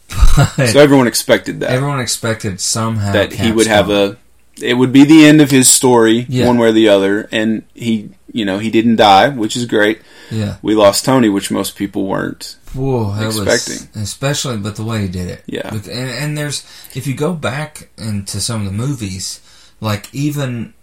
but 0.08 0.66
So 0.68 0.80
everyone 0.80 1.06
expected 1.06 1.60
that 1.60 1.70
everyone 1.70 2.00
expected 2.00 2.60
somehow 2.60 3.12
that 3.12 3.30
he 3.32 3.36
Cap's 3.38 3.54
would 3.56 3.66
have 3.68 3.86
gone. 3.86 4.16
a. 4.58 4.64
It 4.64 4.74
would 4.74 4.92
be 4.92 5.04
the 5.04 5.24
end 5.24 5.40
of 5.40 5.50
his 5.50 5.68
story, 5.68 6.26
Yeah. 6.28 6.46
one 6.46 6.58
way 6.58 6.68
or 6.68 6.72
the 6.72 6.88
other, 6.88 7.28
and 7.32 7.64
he, 7.74 8.10
you 8.32 8.44
know, 8.44 8.58
he 8.58 8.70
didn't 8.70 8.96
die, 8.96 9.28
which 9.28 9.56
is 9.56 9.66
great. 9.66 10.00
Yeah. 10.30 10.56
We 10.62 10.74
lost 10.74 11.04
Tony, 11.04 11.28
which 11.28 11.50
most 11.50 11.76
people 11.76 12.06
weren't. 12.06 12.56
Whoa, 12.74 13.14
expecting. 13.14 13.88
was 13.94 14.02
especially, 14.02 14.56
but 14.58 14.76
the 14.76 14.84
way 14.84 15.02
he 15.02 15.08
did 15.08 15.28
it. 15.28 15.42
Yeah. 15.46 15.68
And, 15.72 15.86
and 15.88 16.38
there's 16.38 16.64
if 16.94 17.06
you 17.06 17.14
go 17.14 17.34
back 17.34 17.90
into 17.96 18.40
some 18.40 18.60
of 18.60 18.66
the 18.66 18.72
movies, 18.72 19.40
like 19.80 20.12
even 20.14 20.74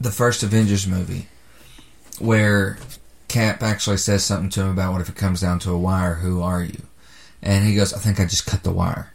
the 0.00 0.10
first 0.10 0.42
Avengers 0.42 0.86
movie, 0.86 1.28
where 2.18 2.78
Cap 3.28 3.62
actually 3.62 3.98
says 3.98 4.24
something 4.24 4.50
to 4.50 4.62
him 4.62 4.70
about 4.70 4.92
what 4.92 5.00
if 5.00 5.08
it 5.08 5.16
comes 5.16 5.40
down 5.40 5.58
to 5.60 5.70
a 5.70 5.78
wire, 5.78 6.14
who 6.14 6.42
are 6.42 6.62
you? 6.62 6.82
And 7.42 7.64
he 7.64 7.76
goes, 7.76 7.92
I 7.94 7.98
think 7.98 8.18
I 8.18 8.24
just 8.24 8.46
cut 8.46 8.64
the 8.64 8.72
wire. 8.72 9.12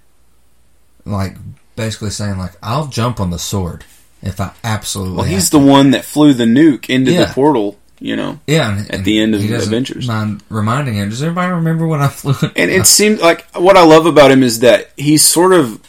Like 1.06 1.36
basically 1.76 2.12
saying 2.12 2.38
like 2.38 2.54
I'll 2.62 2.88
jump 2.88 3.20
on 3.20 3.30
the 3.30 3.40
sword 3.40 3.84
if 4.22 4.40
I 4.40 4.54
absolutely. 4.64 5.18
Well, 5.18 5.26
he's 5.26 5.50
to." 5.50 5.58
the 5.58 5.66
one 5.66 5.92
that 5.92 6.06
flew 6.06 6.34
the 6.34 6.46
nuke 6.46 6.90
into 6.90 7.12
Yeah. 7.12 7.26
the 7.26 7.34
portal, 7.34 7.78
you 8.04 8.16
know. 8.18 8.38
yeah 8.48 8.86
at 8.90 9.04
the 9.06 9.20
end 9.22 9.34
of 9.34 9.42
doesn't 9.48 10.06
Mind 10.08 10.44
reminding 10.50 10.96
him. 10.96 11.10
Does 11.10 11.24
everybody 11.24 11.54
remember 11.54 11.88
when 11.88 12.02
I 12.02 12.10
flew? 12.10 12.34
And 12.56 12.70
it 12.70 12.86
seemed 12.86 13.20
like 13.20 13.46
what 13.56 13.78
I 13.78 13.84
love 13.86 14.06
about 14.06 14.30
him 14.30 14.44
is 14.44 14.60
that 14.60 14.92
he's 14.98 15.24
sort 15.26 15.54
of 15.54 15.82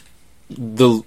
the. 0.49 1.03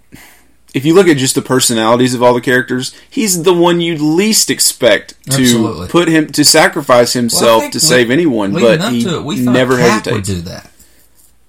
If 0.74 0.84
you 0.84 0.94
look 0.94 1.08
at 1.08 1.16
just 1.16 1.34
the 1.34 1.40
personalities 1.42 2.12
of 2.14 2.22
all 2.22 2.34
the 2.34 2.42
characters, 2.42 2.94
he's 3.08 3.42
the 3.42 3.54
one 3.54 3.80
you'd 3.80 4.02
least 4.02 4.50
expect 4.50 5.14
to 5.30 5.40
Absolutely. 5.42 5.88
put 5.88 6.08
him 6.08 6.26
to 6.32 6.44
sacrifice 6.44 7.14
himself 7.14 7.62
think 7.62 7.72
to 7.72 7.76
we- 7.78 7.80
save 7.80 8.10
anyone, 8.10 8.52
but 8.52 8.78
he 8.92 9.00
it, 9.08 9.24
we 9.24 9.40
never 9.40 9.78
Cap 9.78 10.04
would 10.06 10.14
hesitates. 10.16 10.28
do 10.28 10.40
that. 10.42 10.70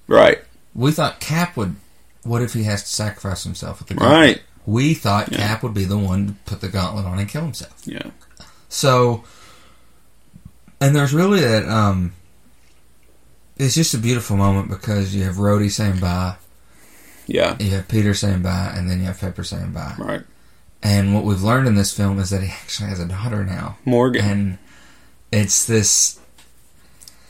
Right, 0.08 0.40
We 0.74 0.92
thought 0.94 1.20
Cap 1.20 1.58
would. 1.58 1.76
What 2.24 2.42
if 2.42 2.54
he 2.54 2.64
has 2.64 2.84
to 2.84 2.90
sacrifice 2.90 3.44
himself 3.44 3.80
with 3.80 3.90
the 3.90 3.96
gauntlet? 3.96 4.18
right. 4.20 4.42
We 4.66 4.94
thought 4.94 5.32
Yeah. 5.32 5.38
Cap 5.40 5.64
would 5.64 5.74
be 5.74 5.84
the 5.86 5.98
one 5.98 6.28
to 6.28 6.34
put 6.46 6.62
the 6.62 6.70
gauntlet 6.70 7.06
on 7.06 7.20
and 7.20 7.28
kill 7.28 7.42
himself. 7.44 7.74
yeah, 7.86 8.04
So, 8.70 9.24
and 10.82 10.96
there's 10.96 11.14
really 11.14 11.42
that. 11.42 11.68
um 11.68 12.14
It's 13.58 13.76
just 13.76 13.94
a 13.94 13.98
beautiful 13.98 14.38
moment 14.38 14.70
because 14.70 15.14
you 15.16 15.24
have 15.24 15.36
Rhodey 15.36 15.70
saying 15.72 16.00
bye, 16.00 16.36
yeah, 17.28 17.58
you 17.60 17.72
have 17.72 17.88
Peter 17.88 18.14
saying 18.14 18.42
bye, 18.42 18.72
and 18.76 18.90
then 18.90 19.00
you 19.00 19.06
have 19.06 19.20
Pepper 19.20 19.44
saying 19.44 19.72
bye. 19.72 19.96
right. 19.98 20.22
And 20.82 21.14
what 21.14 21.26
we've 21.26 21.42
learned 21.44 21.68
in 21.68 21.76
this 21.76 21.94
film 21.96 22.20
is 22.20 22.30
that 22.30 22.42
he 22.42 22.48
actually 22.50 22.88
has 22.90 23.00
a 23.02 23.06
daughter 23.08 23.44
now, 23.44 23.78
Morgan. 23.84 24.24
and 24.26 24.58
it's 25.32 25.66
this. 25.68 26.20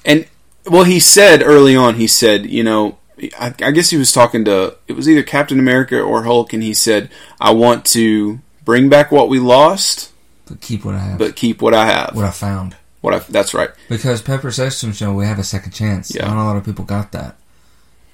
And 0.06 0.28
well, 0.68 0.84
he 0.84 1.00
said 1.00 1.42
early 1.44 1.76
on, 1.76 1.96
he 1.96 2.06
said, 2.06 2.46
you 2.46 2.64
know, 2.64 3.00
I, 3.40 3.54
I 3.62 3.72
guess 3.72 3.90
he 3.90 3.98
was 3.98 4.12
talking 4.12 4.46
to, 4.46 4.78
it 4.88 4.94
was 4.94 5.10
either 5.10 5.24
Captain 5.24 5.58
America 5.60 6.00
or 6.00 6.24
Hulk, 6.24 6.54
and 6.54 6.62
he 6.62 6.74
said, 6.76 7.10
I 7.42 7.52
want 7.52 7.86
to 7.88 8.40
bring 8.64 8.88
back 8.88 9.12
what 9.12 9.30
we 9.30 9.40
lost, 9.40 10.12
But 10.48 10.62
keep 10.62 10.86
what 10.86 10.94
I 10.96 11.00
have, 11.00 11.18
but 11.18 11.36
keep 11.36 11.60
what 11.62 11.74
I 11.74 11.86
have. 11.88 12.16
what 12.16 12.26
I 12.26 12.30
found. 12.32 12.76
What 13.02 13.14
I, 13.14 13.20
that's 13.20 13.54
right. 13.54 13.70
Because 13.88 14.22
Pepper 14.22 14.52
says 14.52 14.80
to 14.82 14.88
him, 14.88 14.94
"Joe, 14.94 15.14
we 15.14 15.26
have 15.26 15.40
a 15.40 15.44
second 15.44 15.72
chance." 15.72 16.14
Yeah. 16.14 16.28
Not 16.28 16.38
a 16.42 16.44
lot 16.44 16.58
of 16.58 16.66
people 16.66 16.84
got 16.86 17.12
that, 17.14 17.36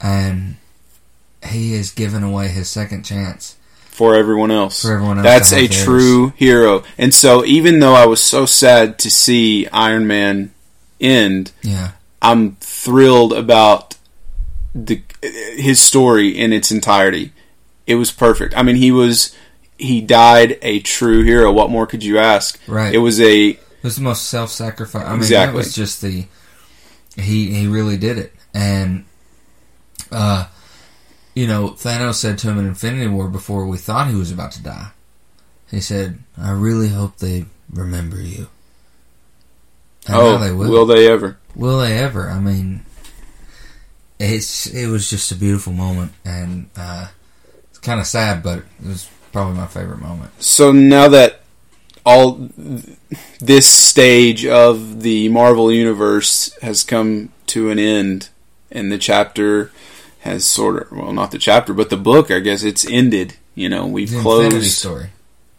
and 0.02 0.58
he 1.48 1.74
is 1.74 1.91
giving 1.91 2.24
away 2.24 2.48
his 2.50 2.69
second 2.69 3.04
chance 3.04 3.56
For 3.88 4.15
everyone 4.15 4.52
else. 4.52 4.82
for 4.82 4.93
everyone 4.93 5.17
else. 5.19 5.26
That's 5.26 5.54
a 5.54 5.67
theirs. 5.67 5.84
true 5.84 6.30
hero. 6.36 6.84
And 6.98 7.13
so, 7.13 7.43
even 7.45 7.80
though 7.80 7.93
I 7.93 8.06
was 8.06 8.21
so 8.21 8.45
sad 8.45 9.00
to 9.00 9.10
see 9.12 9.67
Iron 9.69 10.06
Man 10.08 10.54
end, 11.00 11.52
Yeah, 11.63 11.91
I'm 12.21 12.56
thrilled 12.62 13.34
about 13.34 13.95
the 14.74 15.02
his 15.21 15.82
story 15.82 16.30
in 16.30 16.54
its 16.54 16.71
entirety. 16.71 17.32
It 17.88 17.95
was 17.95 18.12
perfect. 18.12 18.56
I 18.58 18.62
mean, 18.63 18.76
he 18.76 18.91
was 18.91 19.36
he 19.78 20.00
died 20.02 20.58
a 20.62 20.80
true 20.80 21.24
hero. 21.24 21.52
What 21.52 21.69
more 21.69 21.86
could 21.88 22.04
you 22.04 22.17
ask? 22.17 22.60
right. 22.67 22.93
It 22.93 23.00
was 23.00 23.19
a 23.21 23.60
was 23.86 23.95
the 23.95 24.02
most 24.02 24.26
self-sacrifice. 24.28 25.06
I 25.06 25.12
mean, 25.12 25.19
Exactly. 25.19 25.54
that 25.54 25.58
was 25.58 25.74
just 25.74 26.02
the 26.02 26.26
he 27.15 27.54
he 27.54 27.67
really 27.67 27.95
did 27.98 28.17
it, 28.17 28.34
and 28.54 29.06
uh, 30.12 30.48
you 31.34 31.48
know, 31.48 31.69
Thanos 31.69 32.15
said 32.15 32.38
to 32.39 32.50
him 32.50 32.60
in 32.60 32.65
Infinity 32.67 33.08
War 33.08 33.30
before 33.30 33.65
we 33.65 33.78
thought 33.78 34.10
he 34.10 34.15
was 34.15 34.32
about 34.32 34.52
to 34.54 34.63
die. 34.63 34.89
He 35.71 35.80
said, 35.80 36.19
"I 36.38 36.52
really 36.52 36.89
hope 36.89 37.17
they 37.17 37.45
remember 37.71 38.21
you." 38.21 38.48
And 40.08 40.15
oh, 40.17 40.38
they 40.38 40.52
will. 40.52 40.69
will 40.69 40.86
they 40.86 41.08
ever? 41.10 41.38
Will 41.56 41.80
they 41.80 41.98
ever? 41.98 42.30
I 42.30 42.39
mean, 42.39 42.86
it's 44.19 44.67
it 44.67 44.88
was 44.88 45.10
just 45.10 45.32
a 45.32 45.36
beautiful 45.36 45.74
moment, 45.74 46.12
and 46.26 46.69
uh, 46.76 47.08
it's 47.69 47.80
kind 47.80 48.00
of 48.00 48.06
sad, 48.08 48.43
but 48.43 48.60
it 48.60 48.88
was 48.88 49.10
probably 49.32 49.56
my 49.58 49.67
favorite 49.67 50.00
moment. 50.00 50.32
So 50.41 50.71
now 50.71 51.08
that 51.10 51.41
all 52.06 52.50
this 53.39 53.68
stage 53.68 54.46
of 54.46 55.02
the 55.02 55.30
Marvel 55.30 55.72
universe 55.72 56.54
has 56.62 56.84
come 56.84 57.30
to 57.48 57.70
an 57.70 57.80
end, 57.80 58.30
and 58.72 58.91
the 58.91 58.98
chapter 58.98 59.72
has 60.20 60.46
sort 60.46 60.84
of 60.84 60.91
well, 60.98 61.13
not 61.13 61.32
the 61.32 61.38
chapter, 61.39 61.74
but 61.74 61.89
the 61.89 61.98
book. 61.98 62.30
I 62.32 62.39
guess 62.39 62.63
it's 62.63 62.86
ended. 62.86 63.36
You 63.56 63.70
know, 63.70 63.86
we've 63.88 64.12
The 64.12 64.22
closed. 64.22 64.86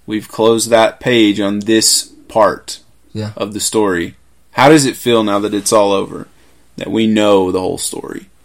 We've 0.07 0.29
closed 0.29 0.71
that 0.71 1.01
page 1.01 1.41
on 1.41 1.61
this 1.61 2.05
part 2.29 2.81
Yeah. 3.13 3.33
of 3.37 3.55
the 3.55 3.61
story. 3.61 4.15
How 4.53 4.69
does 4.69 4.85
it 4.87 4.97
feel 4.97 5.25
now 5.25 5.39
that 5.41 5.53
it's 5.55 5.73
all 5.73 5.93
over? 5.93 6.29
That 6.77 6.91
we 6.91 7.07
know 7.07 7.51
the 7.51 7.61
whole 7.61 7.79
story. 7.79 8.29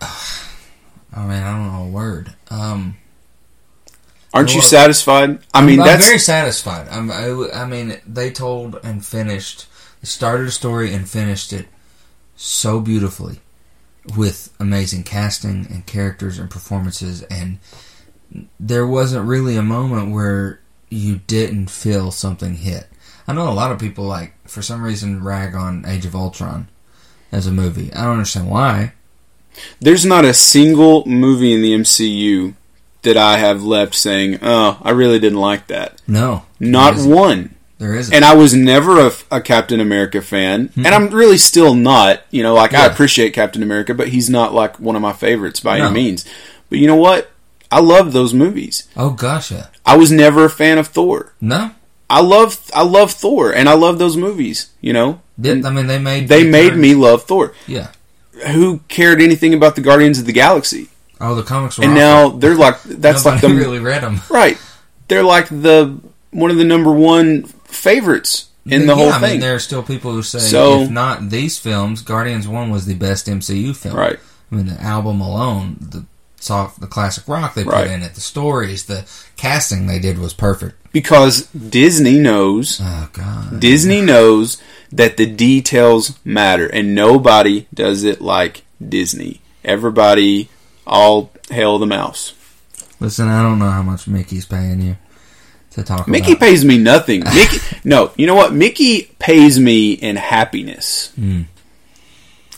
I 0.00 1.20
mean, 1.22 1.42
I 1.42 1.52
don't 1.56 1.72
know 1.72 1.82
a 1.84 1.88
word. 1.88 2.34
Um, 2.50 2.96
Aren't 4.32 4.54
you 4.54 4.62
satisfied? 4.62 5.40
I 5.52 5.64
mean, 5.64 5.80
I'm, 5.80 5.86
that's 5.86 6.04
very 6.06 6.18
satisfied. 6.18 6.88
I'm, 6.88 7.10
I, 7.10 7.50
I 7.52 7.66
mean, 7.66 8.00
they 8.06 8.30
told 8.30 8.78
and 8.84 9.04
finished, 9.04 9.66
started 10.02 10.46
a 10.46 10.52
story 10.52 10.94
and 10.94 11.08
finished 11.08 11.52
it 11.52 11.66
so 12.36 12.80
beautifully 12.80 13.40
with 14.16 14.54
amazing 14.60 15.02
casting 15.02 15.66
and 15.68 15.84
characters 15.84 16.38
and 16.38 16.48
performances. 16.48 17.22
And 17.24 17.58
there 18.58 18.86
wasn't 18.86 19.26
really 19.28 19.56
a 19.56 19.62
moment 19.62 20.12
where 20.14 20.60
you 20.88 21.20
didn't 21.26 21.68
feel 21.70 22.10
something 22.12 22.54
hit. 22.54 22.86
I 23.26 23.32
know 23.32 23.48
a 23.48 23.52
lot 23.52 23.72
of 23.72 23.78
people, 23.78 24.04
like, 24.04 24.34
for 24.48 24.62
some 24.62 24.82
reason, 24.82 25.22
rag 25.22 25.54
on 25.54 25.84
Age 25.86 26.04
of 26.06 26.14
Ultron 26.16 26.68
as 27.32 27.46
a 27.46 27.52
movie. 27.52 27.92
I 27.92 28.04
don't 28.04 28.12
understand 28.12 28.50
why. 28.50 28.92
there's 29.80 30.06
not 30.06 30.24
a 30.24 30.34
single 30.34 31.04
movie 31.06 31.52
in 31.52 31.62
the 31.62 31.72
MCU 31.72 32.54
that 33.02 33.16
I 33.16 33.38
have 33.38 33.62
left 33.62 33.94
saying, 33.94 34.38
"Oh, 34.42 34.78
I 34.82 34.90
really 34.90 35.18
didn't 35.18 35.40
like 35.40 35.66
that." 35.68 36.00
No. 36.06 36.44
Not 36.58 36.94
isn't. 36.94 37.10
one. 37.10 37.54
There 37.78 37.94
isn't. 37.94 38.14
And 38.14 38.24
I 38.26 38.34
was 38.34 38.52
never 38.54 39.00
a, 39.00 39.10
a 39.30 39.40
Captain 39.40 39.80
America 39.80 40.20
fan, 40.20 40.66
hmm. 40.68 40.84
and 40.84 40.94
I'm 40.94 41.08
really 41.08 41.38
still 41.38 41.74
not. 41.74 42.20
You 42.30 42.42
know, 42.42 42.52
like 42.54 42.74
I 42.74 42.84
appreciate 42.86 43.32
Captain 43.32 43.62
America, 43.62 43.94
but 43.94 44.08
he's 44.08 44.28
not 44.28 44.52
like 44.52 44.78
one 44.78 44.96
of 44.96 45.02
my 45.02 45.12
favorites 45.14 45.60
by 45.60 45.78
No. 45.78 45.86
any 45.86 45.94
means. 45.94 46.26
But 46.68 46.78
you 46.78 46.86
know 46.86 46.96
what? 46.96 47.30
I 47.72 47.80
love 47.80 48.12
those 48.12 48.34
movies. 48.34 48.86
oh, 48.96 49.10
gosh, 49.10 49.50
yeah. 49.52 49.68
I 49.86 49.96
was 49.96 50.10
never 50.12 50.44
a 50.44 50.50
fan 50.50 50.76
of 50.76 50.88
Thor. 50.88 51.32
No. 51.40 51.70
I 52.10 52.20
love 52.20 52.68
I 52.74 52.82
love 52.82 53.12
Thor, 53.12 53.50
and 53.54 53.68
I 53.68 53.74
love 53.74 53.98
those 53.98 54.16
movies. 54.16 54.70
You 54.80 54.92
know, 54.92 55.20
Did- 55.40 55.64
I 55.64 55.70
mean, 55.70 55.86
they 55.86 55.98
made 55.98 56.28
they 56.28 56.44
made 56.44 56.74
me 56.76 56.94
love 56.94 57.22
Thor. 57.22 57.54
Yeah. 57.66 57.92
Who 58.52 58.80
cared 58.88 59.22
anything 59.22 59.54
about 59.54 59.74
the 59.76 59.80
Guardians 59.82 60.18
of 60.18 60.26
the 60.26 60.32
Galaxy? 60.32 60.88
Oh, 61.20 61.34
the 61.34 61.42
comics 61.42 61.78
were 61.78 61.84
And 61.84 61.92
awful. 61.98 62.30
now 62.32 62.38
they're 62.38 62.54
like 62.54 62.82
that's 62.82 63.24
like 63.24 63.40
the 63.40 63.48
really 63.48 63.78
read 63.78 64.02
them. 64.02 64.20
right. 64.30 64.58
They're 65.08 65.22
like 65.22 65.48
the 65.48 65.98
one 66.30 66.50
of 66.50 66.56
the 66.56 66.64
number 66.64 66.92
one 66.92 67.42
favorites 67.44 68.48
in 68.66 68.82
the 68.82 68.86
yeah, 68.88 68.94
whole 68.94 69.08
I 69.12 69.20
thing. 69.20 69.30
mean, 69.32 69.40
there 69.40 69.54
are 69.54 69.58
still 69.58 69.82
people 69.82 70.12
who 70.12 70.22
say, 70.22 70.38
So- 70.38 70.82
if 70.82 70.90
not 70.90 71.30
these 71.30 71.58
films, 71.58 72.02
Guardians 72.02 72.46
One 72.46 72.70
was 72.70 72.86
the 72.86 72.94
best 72.94 73.26
MCU 73.26 73.74
film. 73.74 73.96
right. 73.96 74.18
I 74.50 74.54
mean, 74.54 74.66
the 74.66 74.80
album 74.80 75.20
alone, 75.20 75.76
the 75.80 76.04
soft, 76.40 76.80
the 76.80 76.86
classic 76.86 77.26
rock 77.28 77.54
they 77.54 77.64
put 77.64 77.72
Right. 77.72 77.90
in 77.90 78.02
it, 78.02 78.14
the 78.14 78.20
stories, 78.20 78.84
the 78.86 79.04
casting 79.36 79.86
they 79.86 79.98
did 79.98 80.18
was 80.18 80.32
perfect. 80.34 80.76
Because 80.92 81.46
Disney 81.48 82.18
knows 82.18 82.80
Oh 82.82 83.08
God, 83.12 83.60
Disney 83.60 84.00
knows 84.12 84.60
that 84.92 85.16
the 85.16 85.26
details 85.26 86.18
matter, 86.24 86.66
and 86.66 86.94
nobody 86.94 87.66
does 87.72 88.02
it 88.04 88.20
like 88.20 88.62
Disney. 88.86 89.40
Everybody, 89.64 90.48
all 90.90 91.30
hail 91.48 91.78
the 91.78 91.86
mouse. 91.86 92.34
Listen, 93.00 93.28
I 93.28 93.42
don't 93.42 93.58
know 93.58 93.70
how 93.70 93.82
much 93.82 94.06
Mickey's 94.06 94.44
paying 94.44 94.82
you 94.82 94.96
to 95.70 95.82
talk 95.82 96.06
Mickey 96.06 96.32
about. 96.32 96.40
pays 96.40 96.64
me 96.64 96.76
nothing. 96.76 97.20
Mickey, 97.34 97.58
no, 97.84 98.12
you 98.16 98.26
know 98.26 98.34
what? 98.34 98.52
Mickey 98.52 99.04
pays 99.18 99.58
me 99.58 99.92
in 99.92 100.16
happiness. 100.16 101.12
Mm. 101.18 101.46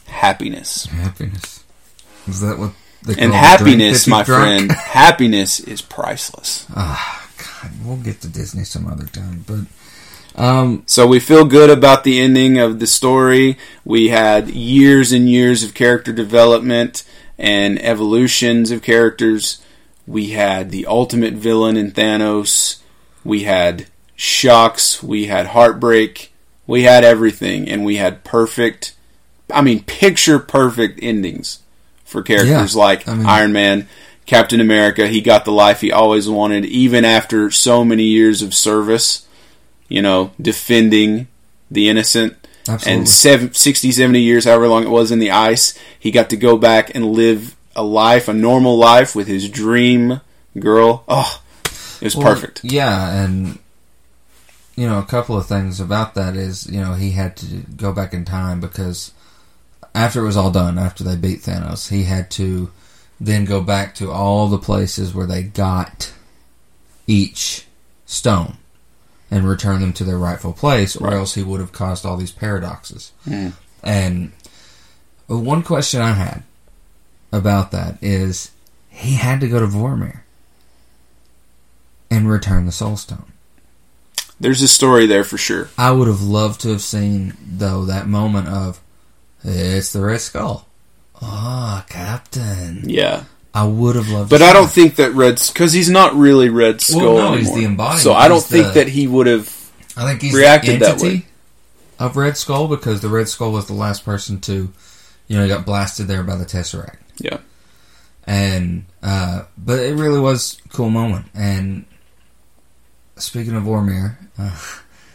Happiness 0.06 0.84
happiness. 0.86 1.64
Is 2.28 2.40
that 2.40 2.58
what 2.58 2.72
they 3.04 3.14
call 3.14 3.24
and 3.24 3.32
happiness, 3.32 4.06
my 4.06 4.22
drunk? 4.22 4.42
friend. 4.68 4.72
happiness 4.80 5.60
is 5.60 5.82
priceless. 5.82 6.66
Ah, 6.74 7.28
God, 7.38 7.72
we'll 7.84 7.96
get 7.96 8.20
to 8.22 8.28
Disney 8.28 8.64
some 8.64 8.86
other 8.86 9.06
time, 9.06 9.44
but 9.46 10.40
um, 10.40 10.82
So 10.86 11.06
we 11.06 11.18
feel 11.20 11.44
good 11.44 11.70
about 11.70 12.04
the 12.04 12.20
ending 12.20 12.58
of 12.58 12.78
the 12.78 12.86
story. 12.86 13.58
We 13.84 14.08
had 14.08 14.48
years 14.48 15.12
and 15.12 15.28
years 15.28 15.62
of 15.64 15.74
character 15.74 16.12
development 16.12 17.04
and 17.42 17.78
evolutions 17.82 18.70
of 18.70 18.82
characters. 18.82 19.60
We 20.06 20.30
had 20.30 20.70
the 20.70 20.86
ultimate 20.86 21.34
villain 21.34 21.76
in 21.76 21.90
Thanos. 21.92 22.80
We 23.24 23.42
had 23.42 23.86
shocks. 24.16 25.02
We 25.02 25.26
had 25.26 25.48
heartbreak. 25.48 26.32
We 26.66 26.84
had 26.84 27.04
everything. 27.04 27.68
And 27.68 27.84
we 27.84 27.96
had 27.96 28.24
perfect, 28.24 28.94
I 29.52 29.60
mean, 29.60 29.82
picture 29.82 30.38
perfect 30.38 31.00
endings 31.02 31.58
for 32.04 32.22
characters 32.22 32.74
Yeah, 32.74 32.80
like 32.80 33.06
I 33.06 33.14
mean- 33.14 33.26
Iron 33.26 33.52
Man, 33.52 33.88
Captain 34.24 34.60
America. 34.60 35.08
He 35.08 35.20
got 35.20 35.44
the 35.44 35.52
life 35.52 35.82
he 35.82 35.92
always 35.92 36.28
wanted, 36.28 36.64
even 36.64 37.04
after 37.04 37.50
so 37.50 37.84
many 37.84 38.04
years 38.04 38.40
of 38.40 38.54
service 38.54 39.26
you 39.88 40.00
know, 40.00 40.30
defending 40.40 41.26
the 41.70 41.86
innocent. 41.90 42.41
Absolutely. 42.68 42.92
And 42.92 43.08
seven, 43.08 43.54
60, 43.54 43.92
70 43.92 44.20
years, 44.20 44.44
however 44.44 44.68
long 44.68 44.84
it 44.84 44.90
was 44.90 45.10
in 45.10 45.18
the 45.18 45.30
ice, 45.30 45.78
he 45.98 46.10
got 46.10 46.30
to 46.30 46.36
go 46.36 46.56
back 46.56 46.94
and 46.94 47.12
live 47.12 47.56
a 47.74 47.82
life, 47.82 48.28
a 48.28 48.34
normal 48.34 48.76
life 48.76 49.14
with 49.14 49.26
his 49.26 49.48
dream 49.48 50.20
girl. 50.58 51.04
Oh, 51.08 51.42
it 51.64 52.04
was 52.04 52.16
Well, 52.16 52.26
perfect. 52.26 52.60
Yeah, 52.64 53.24
and 53.24 53.58
you 54.76 54.86
know, 54.86 54.98
a 54.98 55.04
couple 55.04 55.36
of 55.36 55.46
things 55.46 55.80
about 55.80 56.14
that 56.14 56.36
is, 56.36 56.66
you 56.66 56.80
know, 56.80 56.94
he 56.94 57.12
had 57.12 57.36
to 57.38 57.46
go 57.76 57.92
back 57.92 58.14
in 58.14 58.24
time 58.24 58.60
because 58.60 59.12
after 59.94 60.20
it 60.20 60.26
was 60.26 60.36
all 60.36 60.50
done, 60.50 60.78
after 60.78 61.04
they 61.04 61.16
beat 61.16 61.40
Thanos, 61.40 61.90
he 61.90 62.04
had 62.04 62.30
to 62.32 62.70
then 63.20 63.44
go 63.44 63.60
back 63.60 63.94
to 63.96 64.10
all 64.10 64.48
the 64.48 64.58
places 64.58 65.14
where 65.14 65.26
they 65.26 65.42
got 65.42 66.12
each 67.06 67.66
stone 68.06 68.56
and 69.32 69.48
return 69.48 69.80
them 69.80 69.92
to 69.94 70.04
their 70.04 70.18
rightful 70.18 70.52
place, 70.52 70.94
or 70.94 71.08
Right. 71.08 71.16
else 71.16 71.34
he 71.34 71.42
would 71.42 71.58
have 71.58 71.72
caused 71.72 72.04
all 72.04 72.16
these 72.18 72.30
paradoxes. 72.30 73.12
Mm. 73.26 73.54
And 73.82 74.32
one 75.26 75.62
question 75.62 76.00
I 76.02 76.12
had 76.12 76.42
about 77.32 77.70
that 77.70 77.96
is 78.02 78.50
he 78.90 79.14
had 79.14 79.40
to 79.40 79.48
go 79.48 79.58
to 79.58 79.66
Vormir 79.66 80.20
and 82.10 82.30
return 82.30 82.66
the 82.66 82.72
Soul 82.72 82.96
Stone. 82.98 83.32
There's 84.38 84.60
a 84.60 84.68
story 84.68 85.06
there 85.06 85.24
for 85.24 85.38
sure. 85.38 85.70
I 85.78 85.92
would 85.92 86.08
have 86.08 86.22
loved 86.22 86.60
to 86.62 86.68
have 86.68 86.82
seen, 86.82 87.34
though, 87.42 87.84
that 87.86 88.06
moment 88.06 88.48
of 88.48 88.80
it's 89.42 89.92
the 89.92 90.02
Red 90.02 90.20
Skull. 90.20 90.66
Ah, 91.22 91.84
Captain. 91.88 92.84
Yeah. 92.88 93.24
I 93.54 93.64
would 93.66 93.96
have 93.96 94.08
loved. 94.08 94.30
But 94.30 94.40
I 94.42 94.52
don't 94.54 94.70
think 94.70 94.96
that 94.96 95.12
Red, 95.12 95.40
because 95.46 95.72
he's 95.74 95.90
not 95.90 96.14
really 96.14 96.48
Red 96.48 96.80
Skull 96.80 97.00
no, 97.16 97.32
he's 97.36 97.46
anymore. 97.48 97.58
the 97.58 97.64
embodiment. 97.66 98.00
So 98.02 98.12
I 98.14 98.28
don't 98.28 98.38
He's 98.38 98.46
think 98.46 98.66
the- 98.68 98.72
that 98.74 98.88
he 98.88 99.06
would 99.06 99.26
have. 99.26 99.70
I 99.96 100.06
think 100.08 100.22
he's 100.22 100.32
reacted 100.34 100.76
the 100.76 100.84
that 100.86 100.90
entity 100.94 101.16
way. 101.18 101.26
of 101.98 102.16
Red 102.16 102.36
Skull 102.38 102.66
because 102.68 103.02
the 103.02 103.08
Red 103.10 103.28
Skull 103.28 103.52
was 103.52 103.66
the 103.66 103.74
last 103.74 104.04
person 104.06 104.40
to, 104.40 104.72
you 105.28 105.36
know, 105.36 105.42
he 105.42 105.48
got 105.48 105.66
blasted 105.66 106.06
there 106.08 106.22
by 106.22 106.36
the 106.36 106.46
Tesseract. 106.46 106.96
Yeah. 107.18 107.38
And 108.26 108.86
uh, 109.02 109.42
but 109.58 109.80
it 109.80 109.96
really 109.96 110.20
was 110.20 110.56
a 110.64 110.68
cool 110.68 110.88
moment. 110.88 111.26
And 111.34 111.84
speaking 113.16 113.54
of 113.54 113.64
Vormir, 113.64 114.16
uh, 114.38 114.56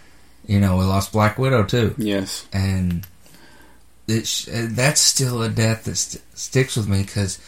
you 0.46 0.60
know, 0.60 0.78
we 0.78 0.84
lost 0.84 1.12
Black 1.12 1.38
Widow 1.40 1.64
too. 1.64 1.96
Yes. 1.98 2.46
and 2.54 3.08
it 4.08 4.28
sh- 4.28 4.48
uh, 4.48 4.68
that's 4.70 5.02
still 5.02 5.42
a 5.42 5.50
death 5.50 5.86
that 5.86 5.96
st- 5.96 6.24
sticks 6.38 6.76
with 6.78 6.88
me 6.88 7.02
because 7.02 7.40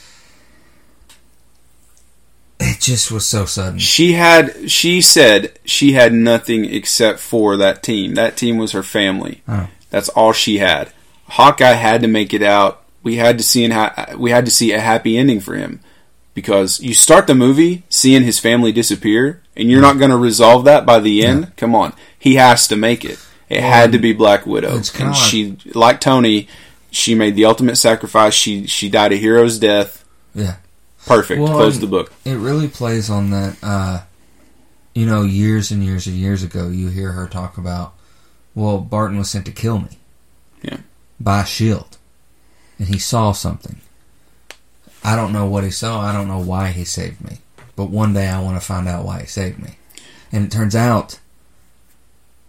it 2.59 2.79
just 2.81 3.11
was 3.11 3.25
so 3.25 3.45
sudden. 3.45 3.79
She 3.79 4.13
had. 4.13 4.69
She 4.69 5.01
said 5.01 5.57
she 5.65 5.93
had 5.93 6.13
nothing 6.13 6.65
except 6.65 7.19
for 7.19 7.57
that 7.57 7.81
team. 7.83 8.15
That 8.15 8.35
team 8.37 8.57
was 8.57 8.71
her 8.73 8.83
family. 8.83 9.41
Oh. 9.47 9.67
That's 9.89 10.09
all 10.09 10.33
she 10.33 10.57
had. 10.57 10.91
Hawkeye 11.29 11.73
had 11.73 12.01
to 12.01 12.07
make 12.07 12.33
it 12.33 12.41
out. 12.43 12.83
We 13.03 13.15
had 13.15 13.37
to 13.37 13.43
see 13.43 13.67
ha- 13.69 14.13
we 14.17 14.31
had 14.31 14.45
to 14.45 14.51
see 14.51 14.71
a 14.73 14.79
happy 14.79 15.17
ending 15.17 15.39
for 15.39 15.55
him 15.55 15.79
because 16.33 16.79
you 16.79 16.93
start 16.93 17.27
the 17.27 17.35
movie 17.35 17.83
seeing 17.89 18.23
his 18.23 18.39
family 18.39 18.71
disappear, 18.71 19.41
and 19.55 19.69
you're 19.69 19.81
not 19.81 19.97
going 19.97 20.11
to 20.11 20.17
resolve 20.17 20.65
that 20.65 20.85
by 20.85 20.99
the 20.99 21.25
end. 21.25 21.55
Come 21.55 21.75
on, 21.75 21.93
he 22.17 22.35
has 22.35 22.67
to 22.67 22.75
make 22.75 23.05
it. 23.05 23.19
It 23.47 23.61
had 23.61 23.93
to 23.93 23.99
be 23.99 24.13
Black 24.13 24.45
Widow, 24.45 24.77
It's 24.77 24.93
and 24.99 25.09
like- 25.09 25.15
she, 25.15 25.57
like 25.73 25.99
Tony, 26.01 26.47
she 26.91 27.15
made 27.15 27.35
the 27.35 27.45
ultimate 27.45 27.77
sacrifice. 27.77 28.33
She 28.33 28.67
she 28.67 28.89
died 28.89 29.13
a 29.13 29.15
hero's 29.15 29.57
death. 29.59 30.03
Yeah. 30.35 30.57
Perfect. 31.05 31.41
Well, 31.41 31.53
Close 31.53 31.79
the 31.79 31.87
book. 31.87 32.11
It 32.25 32.35
really 32.35 32.67
plays 32.67 33.09
on 33.09 33.29
that. 33.31 33.57
Uh, 33.63 34.01
you 34.93 35.05
know, 35.05 35.21
years 35.23 35.71
and 35.71 35.83
years 35.83 36.07
and 36.07 36.15
years 36.15 36.43
ago, 36.43 36.67
you 36.67 36.89
hear 36.89 37.11
her 37.13 37.27
talk 37.27 37.57
about, 37.57 37.93
well, 38.55 38.79
Barton 38.79 39.17
was 39.17 39.29
sent 39.29 39.45
to 39.45 39.51
kill 39.51 39.79
me. 39.79 39.97
Yeah. 40.61 40.77
By 41.19 41.43
Shield, 41.45 41.97
and 42.77 42.87
he 42.89 42.97
saw 42.99 43.31
something. 43.31 43.79
I 45.03 45.15
don't 45.15 45.31
know 45.31 45.45
what 45.45 45.63
he 45.63 45.71
saw. 45.71 46.01
I 46.01 46.11
don't 46.11 46.27
know 46.27 46.39
why 46.39 46.69
he 46.69 46.83
saved 46.83 47.23
me. 47.23 47.37
But 47.75 47.85
one 47.89 48.13
day 48.13 48.27
I 48.27 48.41
want 48.41 48.59
to 48.59 48.65
find 48.65 48.87
out 48.87 49.05
why 49.05 49.21
he 49.21 49.25
saved 49.27 49.59
me. 49.59 49.77
And 50.31 50.45
it 50.45 50.51
turns 50.51 50.75
out, 50.75 51.19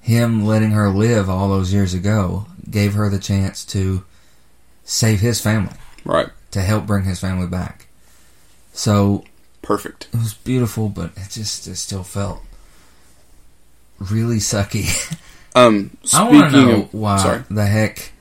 him 0.00 0.44
letting 0.44 0.70
her 0.72 0.88
live 0.88 1.28
all 1.30 1.48
those 1.48 1.72
years 1.72 1.94
ago 1.94 2.46
gave 2.68 2.94
her 2.94 3.08
the 3.08 3.18
chance 3.18 3.64
to 3.66 4.04
save 4.84 5.20
his 5.20 5.40
family, 5.40 5.76
Right. 6.04 6.28
to 6.50 6.62
help 6.62 6.86
bring 6.86 7.04
his 7.04 7.20
family 7.20 7.46
back. 7.46 7.86
So 8.80 9.24
Perfect. 9.60 10.08
it 10.10 10.16
was 10.16 10.32
beautiful, 10.32 10.88
but 10.88 11.10
it 11.14 11.28
just 11.28 11.66
it 11.66 11.76
still 11.76 12.02
felt 12.02 12.40
really 13.98 14.38
sucky. 14.38 14.88
Um. 15.52 15.96
I 16.14 16.22
want 16.22 16.32
to 16.32 16.50
Speaking 16.50 16.68
know 16.68 16.82
of, 16.82 16.94
why 16.94 17.16
sorry. 17.16 17.42
the 17.50 17.66
heck 17.66 18.12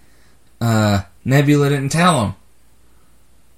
uh, 0.59 1.03
Nebula 1.23 1.69
didn't 1.69 1.89
tell 1.91 2.25
him. 2.25 2.35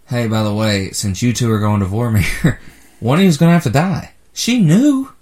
Hey, 0.08 0.28
by 0.28 0.44
the 0.44 0.54
way, 0.54 0.92
since 0.92 1.22
you 1.22 1.32
two 1.32 1.50
are 1.50 1.60
going 1.62 1.80
to 1.80 1.86
Vormir, 1.86 2.58
one 3.00 3.20
of 3.20 3.24
you's 3.24 3.38
going 3.38 3.48
to 3.48 3.54
have 3.54 3.64
to 3.64 3.70
die. 3.70 4.12
She 4.34 4.60
knew. 4.60 5.14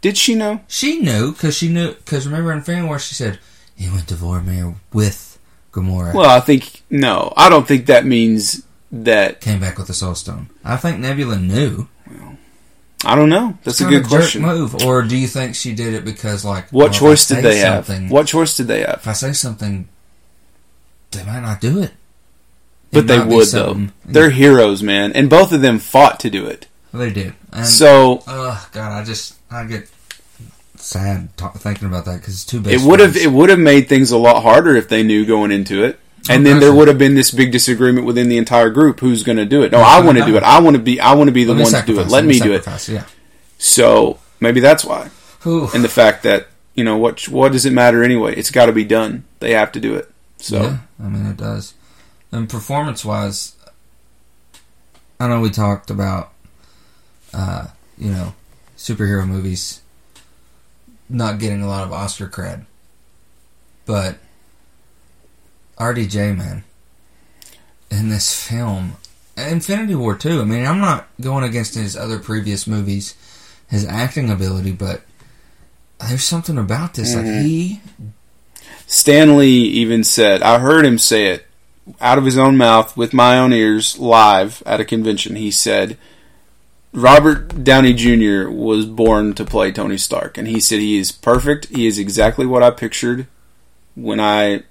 Did 0.00 0.16
she 0.16 0.36
know? 0.36 0.60
She 0.68 1.00
knew 1.00 1.32
because 1.32 1.56
she 1.56 1.66
knew. 1.68 1.94
Because 1.94 2.28
remember 2.28 2.52
in 2.52 2.62
Fan 2.62 2.86
War, 2.86 3.00
she 3.00 3.16
said 3.16 3.40
he 3.74 3.90
went 3.90 4.06
to 4.06 4.14
Vormir 4.14 4.76
with 4.92 5.36
Gamora. 5.72 6.14
Well, 6.14 6.30
I 6.30 6.38
think 6.38 6.84
no. 6.90 7.32
I 7.36 7.48
don't 7.48 7.66
think 7.66 7.86
that 7.86 8.06
means 8.06 8.62
that. 8.92 9.40
Came 9.40 9.60
back 9.60 9.78
with 9.78 9.86
the 9.86 9.94
Soul 9.94 10.14
Stone. 10.14 10.50
I 10.64 10.76
think 10.76 10.98
Nebula 10.98 11.38
knew. 11.38 11.88
I 13.04 13.14
don't 13.14 13.28
know. 13.28 13.56
That's 13.62 13.80
a 13.80 13.84
Kinda 13.84 14.00
good 14.00 14.08
question. 14.08 14.42
Move, 14.42 14.82
or 14.84 15.02
do 15.02 15.16
you 15.16 15.28
think 15.28 15.54
she 15.54 15.72
did 15.74 15.94
it 15.94 16.04
because 16.04 16.44
like 16.44 16.68
What 16.70 16.90
well, 16.90 16.98
choice 17.00 17.28
did 17.28 17.44
they 17.44 17.58
have? 17.58 17.88
What 18.10 18.26
choice 18.26 18.56
did 18.56 18.66
they 18.66 18.80
have? 18.80 18.96
If 18.96 19.08
I 19.08 19.12
say 19.12 19.32
something, 19.32 19.88
they 21.12 21.24
might 21.24 21.40
not 21.40 21.60
do 21.60 21.80
it. 21.80 21.92
But 22.90 23.04
It 23.04 23.06
they 23.06 23.20
would 23.20 23.46
though. 23.48 23.86
They're 24.04 24.30
heroes, 24.30 24.82
man, 24.82 25.12
and 25.12 25.30
both 25.30 25.52
of 25.52 25.60
them 25.60 25.78
fought 25.78 26.18
to 26.20 26.30
do 26.30 26.46
it. 26.46 26.66
They 26.92 27.10
did. 27.10 27.34
And, 27.52 27.66
So 27.66 28.24
oh 28.26 28.68
god, 28.72 28.92
I 29.00 29.04
just 29.04 29.36
I 29.50 29.64
get 29.64 29.88
sad 30.74 31.28
thinking 31.36 31.86
about 31.86 32.04
that 32.06 32.18
because 32.20 32.34
it's 32.34 32.44
too 32.44 32.60
bad. 32.60 32.72
it 32.72 32.80
would 32.80 33.00
have 33.00 33.16
it 33.16 33.30
would 33.30 33.50
have 33.50 33.58
made 33.58 33.88
things 33.88 34.10
a 34.10 34.18
lot 34.18 34.42
harder 34.42 34.74
if 34.74 34.88
they 34.88 35.02
knew 35.02 35.24
going 35.24 35.52
into 35.52 35.84
it. 35.84 36.00
And 36.30 36.44
then 36.44 36.60
there 36.60 36.74
would 36.74 36.88
have 36.88 36.98
been 36.98 37.14
this 37.14 37.30
big 37.30 37.52
disagreement 37.52 38.06
within 38.06 38.28
the 38.28 38.36
entire 38.36 38.70
group. 38.70 39.00
Who's 39.00 39.22
going 39.22 39.38
to 39.38 39.46
do 39.46 39.62
it? 39.62 39.72
No, 39.72 39.78
I 39.78 40.00
want 40.00 40.18
to 40.18 40.24
do 40.24 40.36
it. 40.36 40.42
I 40.42 40.60
want 40.60 40.76
to 40.76 40.82
be. 40.82 41.00
I 41.00 41.14
want 41.14 41.28
to 41.28 41.32
be 41.32 41.44
the 41.44 41.54
one 41.54 41.72
to 41.72 41.82
do 41.86 42.00
it. 42.00 42.08
Let 42.08 42.24
me 42.24 42.38
do 42.38 42.52
it. 42.52 42.66
Yeah. 42.88 43.04
So 43.58 44.18
maybe 44.40 44.60
that's 44.60 44.84
why. 44.84 45.10
Whew. 45.42 45.68
And 45.74 45.82
the 45.82 45.88
fact 45.88 46.22
that 46.24 46.48
you 46.74 46.84
know 46.84 46.96
what 46.96 47.28
what 47.28 47.52
does 47.52 47.66
it 47.66 47.72
matter 47.72 48.02
anyway? 48.02 48.34
It's 48.36 48.50
got 48.50 48.66
to 48.66 48.72
be 48.72 48.84
done. 48.84 49.24
They 49.40 49.52
have 49.52 49.72
to 49.72 49.80
do 49.80 49.94
it. 49.94 50.10
So 50.36 50.62
Yeah, 50.62 50.78
I 51.02 51.08
mean 51.08 51.26
it 51.26 51.36
does. 51.36 51.74
And 52.30 52.48
performance 52.48 53.04
wise, 53.04 53.56
I 55.18 55.28
know 55.28 55.40
we 55.40 55.50
talked 55.50 55.90
about, 55.90 56.32
uh, 57.32 57.68
you 57.96 58.10
know, 58.10 58.34
superhero 58.76 59.26
movies 59.26 59.80
not 61.08 61.38
getting 61.38 61.62
a 61.62 61.66
lot 61.66 61.84
of 61.84 61.92
Oscar 61.92 62.28
cred, 62.28 62.66
but 63.86 64.18
RDJ 65.78 66.36
man 66.36 66.64
in 67.90 68.08
this 68.10 68.46
film, 68.46 68.94
Infinity 69.36 69.94
War 69.94 70.16
too. 70.16 70.40
I 70.40 70.44
mean, 70.44 70.66
I'm 70.66 70.80
not 70.80 71.08
going 71.20 71.44
against 71.44 71.74
his 71.74 71.96
other 71.96 72.18
previous 72.18 72.66
movies, 72.66 73.14
his 73.68 73.84
acting 73.86 74.30
ability, 74.30 74.72
but 74.72 75.02
there's 76.06 76.24
something 76.24 76.58
about 76.58 76.94
this. 76.94 77.14
Like 77.14 77.24
Mhm. 77.24 77.42
he 77.42 77.80
Stan 78.86 79.36
Lee 79.36 79.64
even 79.64 80.02
said, 80.02 80.42
I 80.42 80.58
heard 80.60 80.86
him 80.86 80.98
say 80.98 81.26
it 81.26 81.46
out 82.00 82.18
of 82.18 82.24
his 82.24 82.38
own 82.38 82.56
mouth 82.56 82.96
with 82.96 83.12
my 83.12 83.38
own 83.38 83.52
ears 83.52 83.98
live 83.98 84.62
at 84.64 84.80
a 84.80 84.84
convention. 84.84 85.36
He 85.36 85.50
said, 85.50 85.98
Robert 86.94 87.62
Downey 87.64 87.92
Jr. 87.92 88.48
was 88.50 88.86
born 88.86 89.34
to 89.34 89.44
play 89.44 89.70
Tony 89.72 89.98
Stark. 89.98 90.38
And 90.38 90.48
he 90.48 90.58
said 90.58 90.80
he 90.80 90.96
is 90.98 91.12
perfect. 91.12 91.66
He 91.66 91.86
is 91.86 91.98
exactly 91.98 92.46
what 92.46 92.62
I 92.62 92.70
pictured 92.70 93.26
when 93.94 94.20
I, 94.20 94.62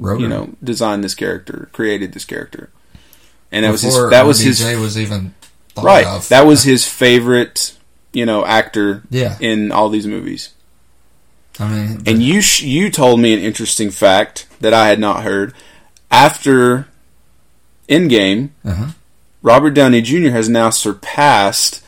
wrote 0.00 0.20
you 0.20 0.28
know, 0.28 0.50
designed 0.64 1.04
this 1.04 1.14
character, 1.14 1.68
created 1.72 2.12
this 2.12 2.24
character. 2.24 2.70
And 3.52 3.64
that 3.64 3.70
was 3.70 3.82
his, 3.82 3.94
Before 3.94 4.10
that 4.10 4.26
was 4.26 4.40
his, 4.40 4.62
was 4.62 4.98
even 4.98 5.34
right. 5.76 6.06
of. 6.06 6.28
That 6.28 6.46
was 6.46 6.62
his 6.62 6.86
favorite, 6.88 7.76
you 8.12 8.24
know, 8.24 8.44
actor 8.44 9.02
yeah. 9.10 9.36
in 9.40 9.70
all 9.70 9.88
these 9.88 10.06
movies. 10.06 10.54
I 11.58 11.68
mean, 11.68 12.02
And 12.06 12.22
you 12.22 12.40
sh- 12.40 12.62
you 12.62 12.90
told 12.90 13.20
me 13.20 13.34
an 13.34 13.40
interesting 13.40 13.90
fact 13.90 14.46
that 14.60 14.72
I 14.72 14.88
had 14.88 14.98
not 14.98 15.24
heard. 15.24 15.52
After 16.10 16.88
Endgame, 17.88 18.50
uh-huh. 18.64 18.92
Robert 19.42 19.72
Downey 19.72 20.00
Jr. 20.00 20.30
has 20.30 20.48
now 20.48 20.70
surpassed 20.70 21.84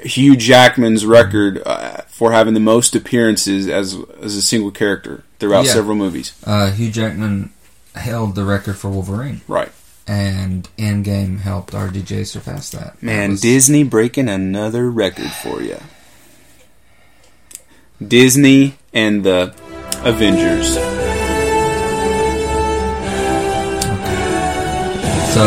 Hugh 0.00 0.36
Jackman's 0.36 1.06
record 1.06 1.62
uh, 1.64 1.98
for 2.08 2.32
having 2.32 2.54
the 2.54 2.60
most 2.60 2.96
appearances 2.96 3.68
as 3.68 3.96
as 4.20 4.34
a 4.34 4.42
single 4.42 4.70
character 4.70 5.22
throughout 5.44 5.66
Yeah. 5.66 5.72
several 5.74 5.96
movies. 5.96 6.32
uh, 6.46 6.70
Hugh 6.70 6.90
Jackman 6.90 7.50
held 7.94 8.34
the 8.34 8.44
record 8.44 8.76
for 8.78 8.88
Wolverine, 8.90 9.42
Right, 9.46 9.70
and 10.06 10.66
Endgame 10.78 11.40
helped 11.40 11.74
RDJ 11.74 12.24
surpass 12.24 12.70
that. 12.70 13.00
man. 13.02 13.20
That 13.28 13.30
was- 13.32 13.40
Disney 13.42 13.84
breaking 13.84 14.28
another 14.30 14.90
record 14.90 15.30
for 15.42 15.60
you. 15.62 15.76
Disney 18.06 18.76
and 18.94 19.22
the 19.22 19.54
Avengers. 20.02 20.78
So, 25.34 25.46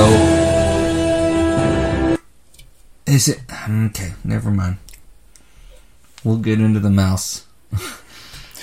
is 3.05 3.29
it 3.29 3.39
okay? 3.69 4.13
Never 4.23 4.51
mind. 4.51 4.77
We'll 6.25 6.37
get 6.37 6.59
into 6.59 6.81
the 6.81 6.89
mouse 6.89 7.45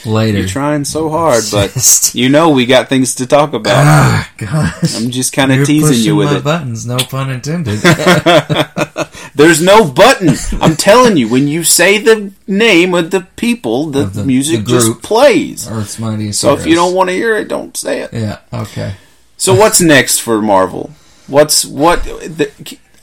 later. 0.06 0.38
You're 0.38 0.48
trying 0.48 0.84
so 0.84 1.08
hard, 1.10 1.44
but 1.50 2.10
you 2.14 2.28
know 2.28 2.50
we 2.50 2.66
got 2.66 2.88
things 2.88 3.14
to 3.16 3.26
talk 3.26 3.52
about. 3.54 3.74
ah, 3.84 4.30
gosh. 4.36 4.96
I'm 5.00 5.10
just 5.10 5.32
kind 5.32 5.52
of 5.52 5.66
teasing 5.66 6.04
you 6.04 6.16
with 6.16 6.30
my 6.30 6.36
it. 6.38 6.44
buttons. 6.44 6.86
No 6.86 6.96
pun 6.96 7.30
intended. 7.30 7.80
There's 9.34 9.60
no 9.60 9.90
button. 9.90 10.34
I'm 10.60 10.76
telling 10.76 11.16
you, 11.16 11.28
when 11.28 11.48
you 11.48 11.64
say 11.64 11.98
the 11.98 12.32
name 12.46 12.94
of 12.94 13.10
the 13.10 13.22
people, 13.36 13.86
the, 13.86 14.04
the- 14.04 14.24
music 14.24 14.64
the 14.64 14.70
just 14.70 15.02
plays. 15.02 15.68
Earth's 15.68 15.98
mightiest. 15.98 16.40
So 16.40 16.54
if 16.54 16.66
you 16.66 16.74
don't 16.74 16.94
want 16.94 17.08
to 17.10 17.14
hear 17.14 17.34
it, 17.36 17.48
don't 17.48 17.76
say 17.76 18.02
it. 18.02 18.12
yeah, 18.12 18.38
okay. 18.52 18.94
So 19.36 19.54
what's 19.54 19.80
next 19.80 20.20
for 20.20 20.40
Marvel? 20.40 20.92
What's 21.26 21.64
what? 21.64 22.04
The, 22.04 22.50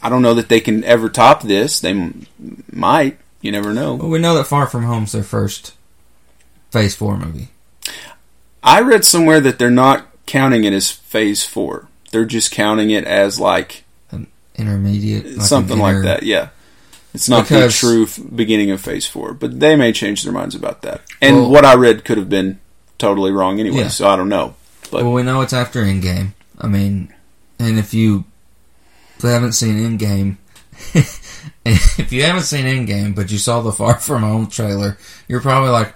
I 0.02 0.10
don't 0.10 0.22
know 0.22 0.34
that 0.36 0.48
they 0.50 0.60
can 0.62 0.84
ever 0.84 1.10
top 1.10 1.42
this. 1.44 1.80
They 1.82 1.92
m- 1.92 2.26
might. 2.72 3.18
You 3.42 3.52
never 3.52 3.74
know. 3.74 3.96
Well, 3.96 4.10
we 4.10 4.20
know 4.20 4.36
that 4.36 4.46
Far 4.46 4.68
From 4.68 4.84
Home's 4.84 5.12
their 5.12 5.24
first 5.24 5.74
Phase 6.72 6.96
Four 6.96 7.18
movie. 7.18 7.50
I 8.64 8.82
read 8.82 9.04
somewhere 9.06 9.40
that 9.42 9.60
they're 9.60 9.70
not 9.72 10.08
counting 10.26 10.64
it 10.64 10.74
as 10.74 10.90
Phase 10.92 11.44
Four. 11.44 11.88
They're 12.12 12.26
just 12.26 12.52
counting 12.52 12.90
it 12.92 13.06
as 13.06 13.40
like 13.40 13.84
an 14.12 14.28
intermediate, 14.56 15.26
like 15.38 15.42
something 15.48 15.78
an 15.78 15.80
like 15.82 16.04
that. 16.04 16.24
Yeah. 16.24 16.50
It's 17.14 17.28
not 17.28 17.44
Because- 17.44 17.74
the 17.74 17.88
true 17.88 18.04
f- 18.04 18.20
beginning 18.36 18.72
of 18.72 18.80
Phase 18.82 19.06
Four, 19.06 19.34
but 19.34 19.60
they 19.60 19.76
may 19.76 19.92
change 19.92 20.24
their 20.24 20.32
minds 20.34 20.56
about 20.56 20.82
that. 20.84 21.02
And 21.22 21.36
Well- 21.38 21.50
what 21.50 21.66
I 21.66 21.76
read 21.76 22.06
could 22.06 22.18
have 22.18 22.30
been 22.30 22.60
totally 22.98 23.32
wrong 23.32 23.60
anyway, 23.60 23.80
Yeah. 23.82 23.88
so 23.90 24.08
I 24.08 24.16
don't 24.16 24.30
know. 24.30 24.56
But 24.92 25.04
well, 25.04 25.14
we 25.14 25.24
know 25.24 25.42
it's 25.42 25.54
after 25.54 25.84
Endgame. 25.84 26.34
I 26.60 26.68
mean, 26.68 27.14
and 27.60 27.80
if 27.80 27.94
you 27.94 28.26
haven't 29.22 29.54
seen 29.54 29.78
Endgame, 29.78 30.38
if 31.66 32.12
you 32.12 32.24
haven't 32.24 32.44
seen 32.44 32.66
Endgame, 32.66 33.16
but 33.16 33.32
you 33.32 33.38
saw 33.38 33.62
the 33.62 33.72
Far 33.72 34.00
From 34.00 34.22
Home 34.22 34.48
trailer, 34.48 34.98
you're 35.28 35.42
probably 35.42 35.70
like, 35.70 35.94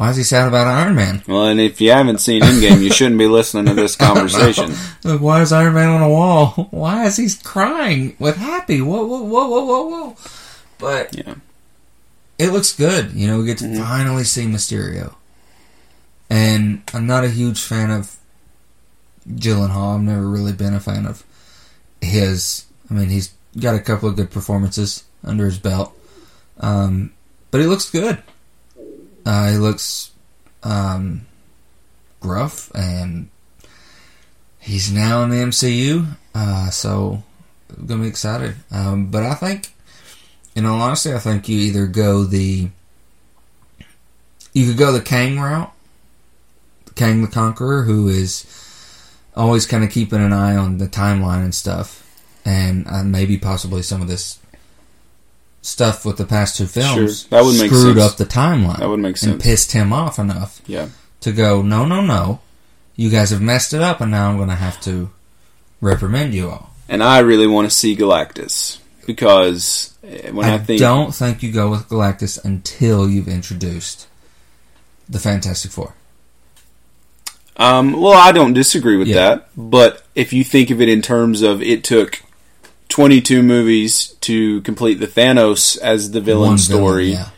"Why 0.00 0.08
is 0.10 0.16
he 0.16 0.22
sad 0.22 0.48
about 0.48 0.66
Iron 0.66 0.94
Man? 0.94 1.22
well, 1.28 1.44
and 1.46 1.60
if 1.60 1.78
you 1.80 1.90
haven't 1.90 2.20
seen 2.20 2.40
Endgame, 2.40 2.82
you 2.82 2.90
shouldn't 2.90 3.18
be 3.18 3.26
listening 3.28 3.66
to 3.66 3.74
this 3.74 3.96
conversation. 4.08 4.72
Like, 5.04 5.20
why 5.20 5.42
is 5.42 5.52
Iron 5.52 5.74
Man 5.74 5.88
on 5.90 6.00
a 6.02 6.08
wall? 6.08 6.68
Why 6.70 7.04
is 7.04 7.16
he 7.18 7.28
crying 7.44 8.16
with 8.18 8.36
happy? 8.36 8.80
Whoa, 8.80 9.04
whoa, 9.04 9.22
whoa, 9.22 9.48
whoa, 9.48 9.64
whoa, 9.64 9.88
whoa!" 9.88 10.16
But 10.78 11.14
Yeah. 11.16 11.34
it 12.38 12.48
looks 12.50 12.72
good. 12.72 13.12
You 13.12 13.26
know, 13.26 13.38
we 13.40 13.44
get 13.46 13.58
to 13.58 13.64
Mhm. 13.66 13.78
finally 13.78 14.24
see 14.24 14.46
Mysterio. 14.46 15.14
And 16.30 16.82
I'm 16.94 17.06
not 17.06 17.24
a 17.24 17.28
huge 17.28 17.60
fan 17.60 17.90
of 17.90 18.16
Gyllenhaal. 19.28 19.96
I've 19.96 20.00
never 20.02 20.26
really 20.28 20.52
been 20.54 20.74
a 20.74 20.80
fan 20.80 21.04
of 21.06 21.24
his. 22.00 22.64
I 22.90 22.94
mean, 22.94 23.10
he's 23.10 23.32
got 23.58 23.74
a 23.74 23.80
couple 23.80 24.08
of 24.08 24.16
good 24.16 24.30
performances 24.30 25.04
under 25.24 25.44
his 25.44 25.58
belt. 25.58 25.92
Um, 26.60 27.12
but 27.50 27.60
he 27.60 27.66
looks 27.66 27.90
good. 27.90 28.22
Uh, 29.24 29.52
he 29.52 29.58
looks 29.58 30.12
um, 30.62 31.26
gruff 32.20 32.70
and 32.74 33.28
he's 34.58 34.92
now 34.92 35.22
in 35.22 35.30
the 35.30 35.36
MCU, 35.36 36.06
uh, 36.34 36.70
so 36.70 37.22
I'm 37.76 37.86
gonna 37.86 38.02
be 38.02 38.08
excited. 38.08 38.56
Um, 38.70 39.06
but 39.06 39.22
I 39.22 39.34
think, 39.34 39.72
in 40.54 40.66
all 40.66 40.80
honesty, 40.80 41.12
I 41.12 41.18
think 41.18 41.48
you 41.48 41.58
either 41.58 41.86
go 41.86 42.24
the 42.24 42.68
you 44.52 44.66
could 44.66 44.78
go 44.78 44.92
the 44.92 45.00
Kang 45.00 45.38
route, 45.38 45.72
Kang 46.96 47.22
the 47.22 47.28
Conqueror, 47.28 47.84
who 47.84 48.08
is 48.08 48.44
always 49.36 49.64
kind 49.66 49.84
of 49.84 49.90
keeping 49.90 50.20
an 50.20 50.32
eye 50.32 50.56
on 50.56 50.78
the 50.78 50.88
timeline 50.88 51.44
and 51.44 51.54
stuff, 51.54 52.04
and 52.44 52.86
uh, 52.88 53.04
maybe 53.04 53.38
possibly 53.38 53.82
some 53.82 54.02
of 54.02 54.08
this 54.08 54.39
stuff 55.62 56.04
with 56.06 56.16
the 56.16 56.24
past 56.24 56.56
two 56.56 56.66
films 56.66 57.22
Sure, 57.22 57.28
that 57.30 57.44
would 57.44 57.58
make 57.58 57.70
screwed 57.70 57.96
sense. 57.98 58.12
up 58.12 58.16
the 58.16 58.24
timeline 58.24 58.78
That 58.78 58.88
would 58.88 59.00
make 59.00 59.20
and 59.22 59.40
pissed 59.40 59.72
him 59.72 59.92
off 59.92 60.18
enough 60.18 60.60
Yeah. 60.66 60.88
to 61.20 61.32
go, 61.32 61.60
no, 61.62 61.84
no, 61.84 62.00
no, 62.00 62.40
you 62.96 63.10
guys 63.10 63.30
have 63.30 63.42
messed 63.42 63.72
it 63.74 63.80
up, 63.82 64.00
and 64.00 64.10
now 64.10 64.30
I'm 64.30 64.36
going 64.36 64.48
to 64.48 64.54
have 64.54 64.80
to 64.82 65.10
reprimand 65.80 66.34
you 66.34 66.48
all. 66.50 66.70
And 66.88 67.02
I 67.02 67.18
really 67.20 67.46
want 67.46 67.68
to 67.70 67.74
see 67.74 67.94
Galactus 67.96 68.78
because 69.06 69.96
eh, 70.04 70.30
when 70.30 70.48
I, 70.48 70.54
I, 70.54 70.58
think 70.58 70.80
don't 70.80 71.14
think 71.14 71.42
you 71.42 71.52
go 71.52 71.70
with 71.70 71.88
Galactus 71.88 72.42
until 72.44 73.08
you've 73.08 73.28
introduced 73.28 74.06
the 75.08 75.18
Fantastic 75.18 75.70
Four. 75.70 75.94
Um, 77.56 78.00
well, 78.00 78.14
I 78.14 78.32
don't 78.32 78.54
disagree 78.54 78.96
with 78.96 79.08
Yeah. 79.08 79.14
that, 79.34 79.48
but 79.56 80.02
if 80.14 80.32
you 80.32 80.42
think 80.44 80.70
of 80.70 80.80
it 80.80 80.88
in 80.88 81.02
terms 81.02 81.42
of 81.42 81.60
it 81.62 81.84
took 81.84 82.22
22 83.00 83.42
movies 83.42 84.08
to 84.20 84.60
complete 84.60 84.96
the 85.00 85.06
Thanos 85.06 85.78
as 85.78 86.10
the 86.10 86.20
villain 86.20 86.50
One 86.50 86.58
story, 86.58 87.12
yeah. 87.12 87.30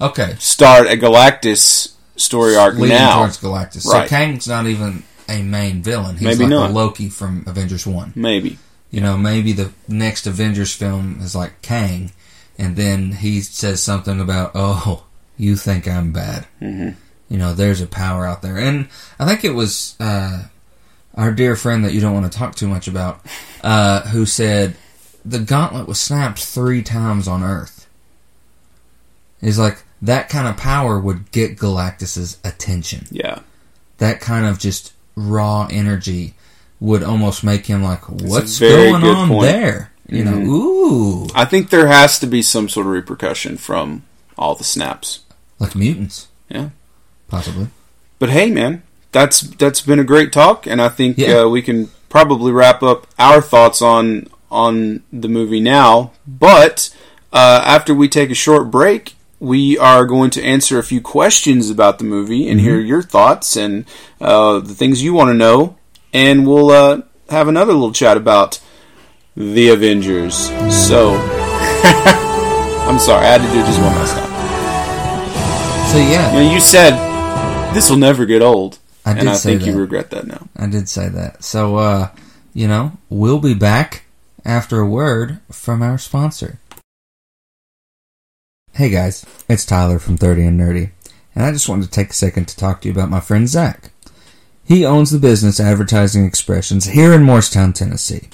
Okay, 0.00 0.34
start 0.38 0.86
a 0.86 0.96
Galactus 0.96 1.92
story 2.16 2.56
arc 2.56 2.76
leading 2.76 2.96
now. 2.96 3.18
towards 3.18 3.36
Galactus. 3.38 3.82
So 3.82 4.06
Kang's 4.06 4.48
not 4.48 4.66
even 4.66 5.02
a 5.28 5.42
main 5.42 5.82
villain. 5.82 6.14
He's 6.16 6.22
Maybe 6.38 6.44
like 6.44 6.48
not. 6.50 6.70
a 6.70 6.72
Loki 6.72 7.10
from 7.10 7.44
Avengers 7.46 7.86
One. 7.86 8.14
Maybe. 8.16 8.56
You 8.90 9.02
know, 9.02 9.18
maybe 9.18 9.52
the 9.52 9.72
next 9.88 10.26
Avengers 10.26 10.74
film 10.74 11.18
is 11.20 11.34
like 11.36 11.60
Kang, 11.60 12.10
and 12.58 12.76
then 12.76 13.12
he 13.12 13.42
says 13.42 13.82
something 13.82 14.20
about, 14.22 14.52
"Oh, 14.54 15.04
you 15.36 15.54
think 15.54 15.86
I'm 15.86 16.12
bad." 16.12 16.46
Mhm. 16.62 16.94
You 17.28 17.36
know, 17.36 17.52
there's 17.52 17.82
a 17.82 17.86
power 17.86 18.24
out 18.26 18.40
there, 18.40 18.56
and 18.56 18.88
I 19.18 19.26
think 19.26 19.44
it 19.44 19.54
was 19.54 19.96
uh, 20.00 20.44
our 21.14 21.32
dear 21.32 21.56
friend 21.56 21.84
that 21.84 21.92
you 21.92 22.00
don't 22.00 22.14
want 22.14 22.30
to 22.30 22.38
talk 22.38 22.54
too 22.54 22.68
much 22.68 22.88
about, 22.88 23.20
uh, 23.62 24.02
who 24.08 24.24
said 24.26 24.76
the 25.24 25.38
gauntlet 25.38 25.86
was 25.86 25.98
snapped 26.00 26.38
three 26.42 26.82
times 26.82 27.26
on 27.28 27.42
Earth. 27.42 27.86
He's 29.40 29.58
like 29.58 29.82
that 30.02 30.28
kind 30.28 30.46
of 30.48 30.56
power 30.56 30.98
would 30.98 31.30
get 31.30 31.56
Galactus's 31.58 32.38
attention 32.44 33.06
Yeah. 33.10 33.40
that 33.98 34.20
kind 34.20 34.46
of 34.46 34.58
just 34.58 34.92
raw 35.14 35.66
energy 35.70 36.34
would 36.78 37.02
almost 37.02 37.44
make 37.44 37.66
him 37.66 37.82
like, 37.82 38.08
what's 38.08 38.58
going 38.58 38.94
on 39.04 39.28
point. 39.28 39.42
there? 39.42 39.92
You 40.08 40.24
know, 40.24 40.32
Mhm. 40.32 40.46
ooh, 40.48 41.28
I 41.34 41.44
think 41.44 41.68
there 41.70 41.86
has 41.88 42.18
to 42.20 42.26
be 42.26 42.40
some 42.42 42.68
sort 42.68 42.86
of 42.86 42.92
repercussion 42.92 43.56
from 43.58 44.02
all 44.38 44.54
the 44.54 44.64
snaps. 44.64 45.20
like 45.58 45.74
mutants. 45.74 46.28
Yeah. 46.48 46.70
possibly. 47.28 47.68
But 48.18 48.30
hey, 48.30 48.50
man, 48.50 48.82
that's 49.12 49.40
that's 49.40 49.80
been 49.80 49.98
a 49.98 50.04
great 50.04 50.32
talk, 50.32 50.66
and 50.66 50.80
I 50.80 50.88
think 50.88 51.18
Yeah. 51.18 51.40
uh, 51.40 51.48
we 51.48 51.62
can 51.62 51.90
probably 52.08 52.52
wrap 52.52 52.82
up 52.82 53.06
our 53.18 53.40
thoughts 53.40 53.80
on 53.82 54.26
on 54.50 55.02
the 55.12 55.28
movie 55.28 55.60
now. 55.60 56.12
But 56.26 56.94
uh, 57.32 57.62
after 57.64 57.94
we 57.94 58.08
take 58.08 58.30
a 58.30 58.34
short 58.34 58.70
break, 58.70 59.14
we 59.38 59.78
are 59.78 60.04
going 60.04 60.30
to 60.30 60.42
answer 60.42 60.78
a 60.78 60.82
few 60.82 61.00
questions 61.00 61.70
about 61.70 61.98
the 61.98 62.04
movie 62.04 62.48
and 62.48 62.60
hear 62.60 62.78
your 62.80 63.02
thoughts 63.02 63.56
and 63.56 63.84
uh, 64.20 64.58
the 64.60 64.74
things 64.74 65.02
you 65.02 65.14
want 65.14 65.28
to 65.30 65.34
know, 65.34 65.76
and 66.12 66.46
we'll 66.46 66.70
uh, 66.70 67.02
have 67.30 67.48
another 67.48 67.72
little 67.72 67.92
chat 67.92 68.16
about 68.16 68.60
the 69.36 69.68
Avengers. 69.70 70.50
So. 70.74 71.14
I'm 72.90 72.98
sorry, 72.98 73.24
I 73.24 73.38
had 73.38 73.42
to 73.42 73.46
do 73.52 73.60
just 73.64 73.78
one 73.80 73.94
last 73.94 74.14
time. 74.14 74.30
So 75.92 75.98
yeah, 75.98 76.32
You, 76.34 76.42
know, 76.48 76.52
you 76.54 76.60
said 76.60 76.92
this 77.72 77.88
will 77.88 77.96
never 77.98 78.26
get 78.26 78.42
old, 78.42 78.78
I 79.04 79.14
did 79.14 79.20
and 79.20 79.30
I 79.30 79.34
say 79.34 79.50
think 79.50 79.62
that. 79.62 79.70
you 79.70 79.78
regret 79.78 80.10
that 80.10 80.26
now. 80.26 80.48
I 80.56 80.66
did 80.66 80.88
say 80.88 81.08
that. 81.08 81.42
So 81.44 81.76
uh, 81.76 82.10
you 82.52 82.68
know, 82.68 82.92
we'll 83.08 83.40
be 83.40 83.54
back 83.54 84.04
after 84.44 84.80
a 84.80 84.88
word 84.88 85.40
from 85.50 85.82
our 85.82 85.98
sponsor. 85.98 86.58
Hey 88.72 88.90
guys, 88.90 89.26
it's 89.48 89.64
Tyler 89.64 89.98
from 89.98 90.16
30 90.16 90.44
and 90.46 90.60
Nerdy, 90.60 90.90
and 91.34 91.44
I 91.44 91.52
just 91.52 91.68
wanted 91.68 91.84
to 91.86 91.90
take 91.90 92.10
a 92.10 92.14
second 92.14 92.46
to 92.48 92.56
talk 92.56 92.80
to 92.80 92.88
you 92.88 92.94
about 92.94 93.10
my 93.10 93.20
friend 93.20 93.48
Zach. 93.48 93.90
He 94.64 94.84
owns 94.84 95.10
the 95.10 95.18
business 95.18 95.58
Advertising 95.58 96.24
Expressions 96.24 96.86
here 96.86 97.12
in 97.12 97.24
Morristown, 97.24 97.72
Tennessee. 97.72 98.28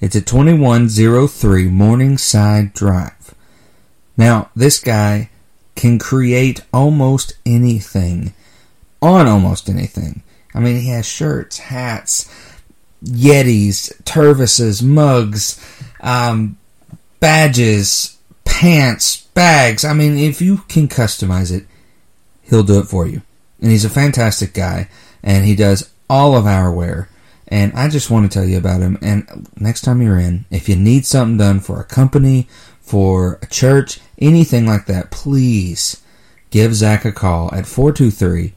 It's 0.00 0.14
at 0.14 0.26
2103 0.26 1.68
Morningside 1.68 2.72
Drive. 2.72 3.34
Now, 4.16 4.50
this 4.54 4.78
guy 4.80 5.30
can 5.74 5.98
create 5.98 6.62
almost 6.72 7.36
anything 7.44 8.34
on 9.02 9.26
almost 9.26 9.68
anything. 9.68 10.22
I 10.54 10.60
mean, 10.60 10.80
he 10.80 10.88
has 10.88 11.06
shirts, 11.06 11.58
hats, 11.58 12.32
Yetis, 13.04 14.02
Tervises, 14.02 14.82
mugs, 14.82 15.64
um, 16.00 16.58
badges, 17.18 18.18
pants, 18.44 19.22
bags. 19.34 19.84
I 19.84 19.94
mean, 19.94 20.18
if 20.18 20.42
you 20.42 20.58
can 20.68 20.88
customize 20.88 21.52
it, 21.52 21.66
he'll 22.42 22.62
do 22.62 22.80
it 22.80 22.86
for 22.86 23.06
you. 23.06 23.22
And 23.60 23.70
he's 23.70 23.84
a 23.84 23.90
fantastic 23.90 24.54
guy, 24.54 24.88
and 25.22 25.44
he 25.44 25.54
does 25.54 25.90
all 26.08 26.36
of 26.36 26.46
our 26.46 26.72
wear. 26.72 27.08
And 27.48 27.72
I 27.72 27.88
just 27.88 28.10
want 28.10 28.30
to 28.30 28.38
tell 28.38 28.46
you 28.46 28.58
about 28.58 28.80
him. 28.80 28.98
And 29.02 29.48
next 29.58 29.82
time 29.82 30.00
you're 30.00 30.18
in, 30.18 30.44
if 30.50 30.68
you 30.68 30.76
need 30.76 31.04
something 31.04 31.36
done 31.36 31.60
for 31.60 31.80
a 31.80 31.84
company, 31.84 32.48
for 32.80 33.38
a 33.42 33.46
church, 33.46 34.00
anything 34.18 34.66
like 34.66 34.86
that, 34.86 35.10
please 35.10 36.02
give 36.50 36.74
Zach 36.74 37.04
a 37.04 37.12
call 37.12 37.52
at 37.54 37.66
423 37.66 38.54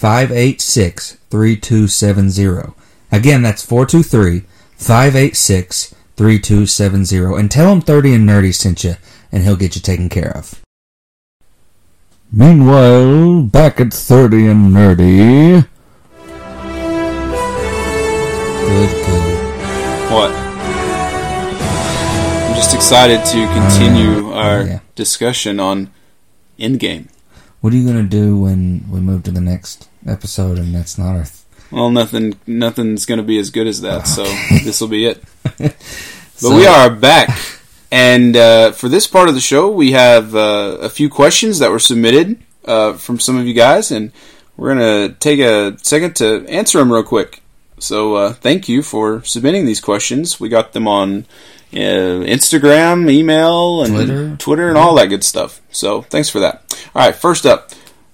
586 0.00 1.18
3270. 1.28 2.72
Again, 3.12 3.42
that's 3.42 3.62
423 3.66 4.46
586 4.78 5.94
3270. 6.16 7.38
And 7.38 7.50
tell 7.50 7.70
him 7.70 7.82
30 7.82 8.14
and 8.14 8.26
Nerdy 8.26 8.54
sent 8.54 8.82
you, 8.82 8.94
and 9.30 9.42
he'll 9.42 9.56
get 9.56 9.74
you 9.76 9.82
taken 9.82 10.08
care 10.08 10.34
of. 10.34 10.62
Meanwhile, 12.32 13.42
back 13.42 13.78
at 13.78 13.92
30 13.92 14.46
and 14.46 14.72
Nerdy. 14.72 15.66
Good, 18.64 18.90
good. 19.04 19.36
What? 20.10 20.30
I'm 22.48 22.54
just 22.56 22.74
excited 22.74 23.22
to 23.26 23.46
continue 23.52 24.30
Uh, 24.30 24.32
our 24.34 24.62
yeah. 24.62 24.78
discussion 24.94 25.60
on 25.60 25.90
Endgame. 26.58 27.08
What 27.60 27.74
are 27.74 27.76
you 27.76 27.84
going 27.84 28.02
to 28.02 28.08
do 28.08 28.38
when 28.38 28.86
we 28.90 29.00
move 29.00 29.24
to 29.24 29.30
the 29.30 29.42
next 29.42 29.88
episode 30.06 30.58
and 30.58 30.74
that's 30.74 30.98
not 30.98 31.10
our. 31.16 31.24
Th- 31.24 31.34
Well, 31.70 31.90
nothing, 31.90 32.34
nothing's 32.46 33.06
going 33.06 33.18
to 33.18 33.24
be 33.26 33.38
as 33.38 33.50
good 33.50 33.66
as 33.66 33.80
that, 33.82 34.06
so 34.08 34.24
this 34.64 34.80
will 34.80 34.88
be 34.88 35.06
it. 35.06 35.22
But 35.58 36.48
So- 36.48 36.56
we 36.56 36.66
are 36.66 36.88
back, 36.90 37.28
and 37.92 38.34
uh, 38.36 38.72
for 38.72 38.88
this 38.88 39.06
part 39.06 39.28
of 39.28 39.34
the 39.34 39.40
show, 39.42 39.68
we 39.70 39.92
have 39.92 40.34
uh, 40.34 40.78
a 40.80 40.88
few 40.88 41.08
questions 41.10 41.58
that 41.58 41.70
were 41.70 41.78
submitted 41.78 42.38
uh, 42.64 42.94
from 42.94 43.20
some 43.20 43.36
of 43.36 43.46
you 43.46 43.52
guys, 43.54 43.90
and 43.90 44.10
we're 44.56 44.74
going 44.74 45.10
to 45.10 45.14
take 45.20 45.38
a 45.40 45.76
second 45.84 46.16
to 46.16 46.46
answer 46.48 46.78
them 46.78 46.90
real 46.92 47.02
quick. 47.02 47.42
So, 47.78 48.14
uh, 48.14 48.32
thank 48.32 48.68
you 48.68 48.82
for 48.82 49.22
submitting 49.24 49.64
these 49.66 49.80
questions. 49.80 50.40
We 50.40 50.48
got 50.48 50.72
them 50.72 50.88
on 50.88 51.26
uh, 51.74 52.24
Instagram, 52.24 53.10
email, 53.10 53.82
and 53.82 53.94
Twitter. 53.94 54.36
Twitter, 54.36 54.68
and 54.68 54.78
all 54.78 54.94
that 54.96 55.06
good 55.08 55.24
stuff. 55.24 55.60
So, 55.70 56.02
thanks 56.02 56.28
for 56.30 56.40
that. 56.40 56.62
All 56.94 57.04
right, 57.06 57.14
first 57.14 57.44
up, 57.46 57.70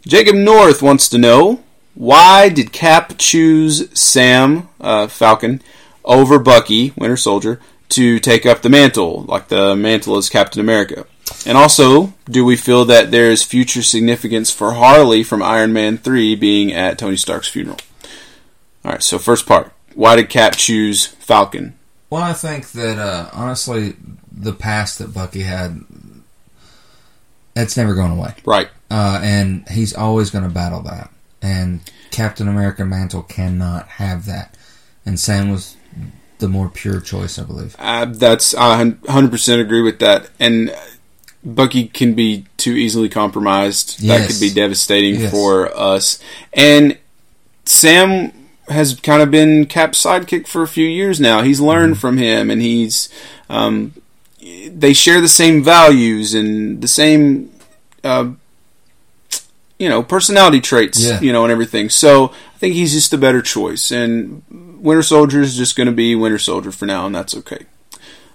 Jacob 0.07 0.35
North 0.37 0.83
wants 0.83 1.09
to 1.11 1.19
know 1.19 1.63
why 1.97 2.49
did 2.49 2.73
Cap 2.73 3.15
choose 3.19 3.89
Sam 3.99 4.69
uh, 4.81 5.09
Falcon 5.09 5.61
over 6.05 6.39
Bucky, 6.39 6.93
Winter 6.97 7.17
Soldier, 7.17 7.61
to 7.89 8.21
take 8.21 8.47
up 8.47 8.63
the 8.63 8.69
mantle, 8.69 9.23
like 9.25 9.49
the 9.49 9.75
mantle 9.75 10.17
is 10.19 10.29
Captain 10.29 10.61
America? 10.61 11.07
And 11.45 11.59
also, 11.59 12.15
do 12.27 12.45
we 12.45 12.57
feel 12.57 12.85
that 12.85 13.11
there 13.11 13.31
is 13.31 13.43
future 13.43 13.83
significance 13.83 14.51
for 14.51 14.75
Harley 14.75 15.25
from 15.25 15.43
Iron 15.43 15.73
Man 15.73 15.99
3 15.99 16.37
being 16.37 16.73
at 16.73 16.99
Tony 16.99 17.17
Stark's 17.17 17.49
funeral? 17.49 17.79
All 18.85 18.93
right, 18.93 19.03
so 19.03 19.19
first 19.19 19.47
part. 19.47 19.73
Why 19.95 20.15
did 20.17 20.29
Cap 20.29 20.55
choose 20.57 21.07
Falcon? 21.07 21.77
Well, 22.11 22.23
I 22.23 22.33
think 22.35 22.69
that 22.73 22.99
uh, 22.99 23.31
honestly, 23.33 23.97
the 24.31 24.53
past 24.53 24.99
that 25.01 25.13
Bucky 25.15 25.41
had, 25.43 25.81
it's 27.57 27.77
never 27.77 27.95
going 27.95 28.13
away, 28.13 28.35
Right. 28.45 28.69
uh, 28.91 29.21
and 29.23 29.67
he's 29.69 29.95
always 29.95 30.31
going 30.31 30.45
to 30.45 30.51
battle 30.51 30.83
that. 30.83 31.11
And 31.43 31.81
Captain 32.11 32.49
America 32.49 32.85
mantle 32.85 33.23
cannot 33.23 33.89
have 33.89 34.27
that. 34.27 34.57
And 35.05 35.21
Sam 35.21 35.51
was 35.51 35.77
the 36.39 36.49
more 36.49 36.69
pure 36.69 37.01
choice, 37.01 37.39
I 37.39 37.45
believe. 37.45 37.77
Uh, 37.79 38.07
that's 38.07 38.55
I 38.55 38.83
100% 38.91 39.61
agree 39.61 39.83
with 39.83 39.99
that. 40.01 40.31
And 40.41 40.75
Bucky 41.45 41.89
can 41.89 42.15
be 42.15 42.47
too 42.57 42.73
easily 42.73 43.09
compromised. 43.09 44.03
That 44.07 44.29
could 44.29 44.41
be 44.41 44.51
devastating 44.53 45.21
Yes. 45.21 45.31
for 45.31 45.73
us. 45.77 46.19
And 46.53 46.99
Sam 47.65 48.33
has 48.69 48.99
kind 49.01 49.23
of 49.23 49.31
been 49.31 49.67
Cap's 49.67 50.03
sidekick 50.03 50.47
for 50.49 50.63
a 50.63 50.69
few 50.69 50.87
years 50.87 51.21
now. 51.21 51.43
He's 51.43 51.61
learned 51.61 51.99
from 51.99 52.17
him, 52.19 52.51
and 52.51 52.61
he's 52.61 53.09
um, 53.49 53.95
they 54.41 54.93
share 54.93 55.21
the 55.21 55.29
same 55.29 55.63
values 55.63 56.35
and 56.35 56.83
the 56.83 56.89
same 56.89 57.53
uh, 58.03 58.31
you 59.79 59.89
know 59.89 60.03
personality 60.03 60.61
traits, 60.61 61.03
Yeah. 61.03 61.21
you 61.21 61.33
know, 61.33 61.45
and 61.45 61.53
everything. 61.53 61.91
So 61.91 62.27
I 62.55 62.59
think 62.59 62.75
he's 62.75 62.93
just 62.93 63.13
a 63.13 63.19
better 63.19 63.43
choice, 63.43 63.91
and 63.91 64.43
Winter 64.51 65.03
Soldier 65.03 65.41
is 65.43 65.57
just 65.57 65.77
going 65.77 65.87
to 65.89 65.93
be 65.93 66.15
Winter 66.15 66.39
Soldier 66.39 66.73
for 66.73 66.87
now, 66.87 67.07
and 67.07 67.15
that's 67.15 67.37
okay. 67.37 67.67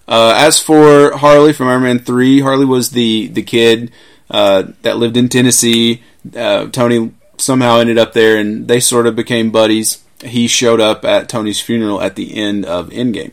Uh, 0.07 0.33
as 0.35 0.61
for 0.61 1.15
Harley 1.17 1.53
from 1.53 1.67
Iron 1.67 1.83
Man 1.83 1.99
Three, 1.99 2.41
Harley 2.41 2.65
was 2.65 2.91
the 2.91 3.27
the 3.27 3.43
kid 3.43 3.91
uh, 4.29 4.63
that 4.81 4.97
lived 4.97 5.17
in 5.17 5.29
Tennessee. 5.29 6.03
Uh, 6.35 6.67
Tony 6.67 7.11
somehow 7.37 7.79
ended 7.79 7.97
up 7.97 8.13
there, 8.13 8.37
and 8.37 8.67
they 8.67 8.79
sort 8.79 9.07
of 9.07 9.15
became 9.15 9.51
buddies. 9.51 10.03
He 10.23 10.47
showed 10.47 10.79
up 10.79 11.03
at 11.05 11.29
Tony's 11.29 11.59
funeral 11.59 12.01
at 12.01 12.15
the 12.15 12.35
end 12.35 12.65
of 12.65 12.89
Endgame. 12.89 13.31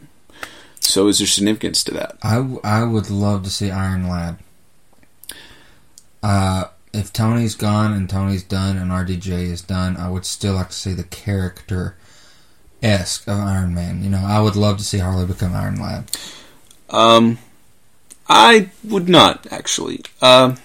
So, 0.80 1.08
is 1.08 1.18
there 1.18 1.26
significance 1.26 1.84
to 1.84 1.90
that? 1.94 2.16
I, 2.22 2.36
w- 2.36 2.60
I 2.64 2.84
would 2.84 3.10
love 3.10 3.42
to 3.44 3.50
see 3.50 3.70
Iron 3.70 4.08
Lad. 4.08 4.38
Uh, 6.22 6.64
if 6.98 7.12
Tony's 7.12 7.54
gone 7.54 7.92
and 7.92 8.10
Tony's 8.10 8.42
done 8.42 8.76
and 8.76 8.90
RDJ 8.90 9.28
is 9.28 9.62
done, 9.62 9.96
I 9.96 10.10
would 10.10 10.26
still 10.26 10.54
like 10.54 10.70
to 10.70 10.74
see 10.74 10.92
the 10.92 11.04
character 11.04 11.96
esque 12.82 13.26
of 13.28 13.38
Iron 13.38 13.74
Man. 13.74 14.02
You 14.02 14.10
know, 14.10 14.22
I 14.24 14.40
would 14.40 14.56
love 14.56 14.78
to 14.78 14.84
see 14.84 14.98
Harley 14.98 15.24
become 15.24 15.54
Iron 15.54 15.80
Lad. 15.80 16.10
Um, 16.90 17.38
I 18.28 18.70
would 18.84 19.08
not 19.08 19.46
actually. 19.52 20.02
Uh, 20.20 20.56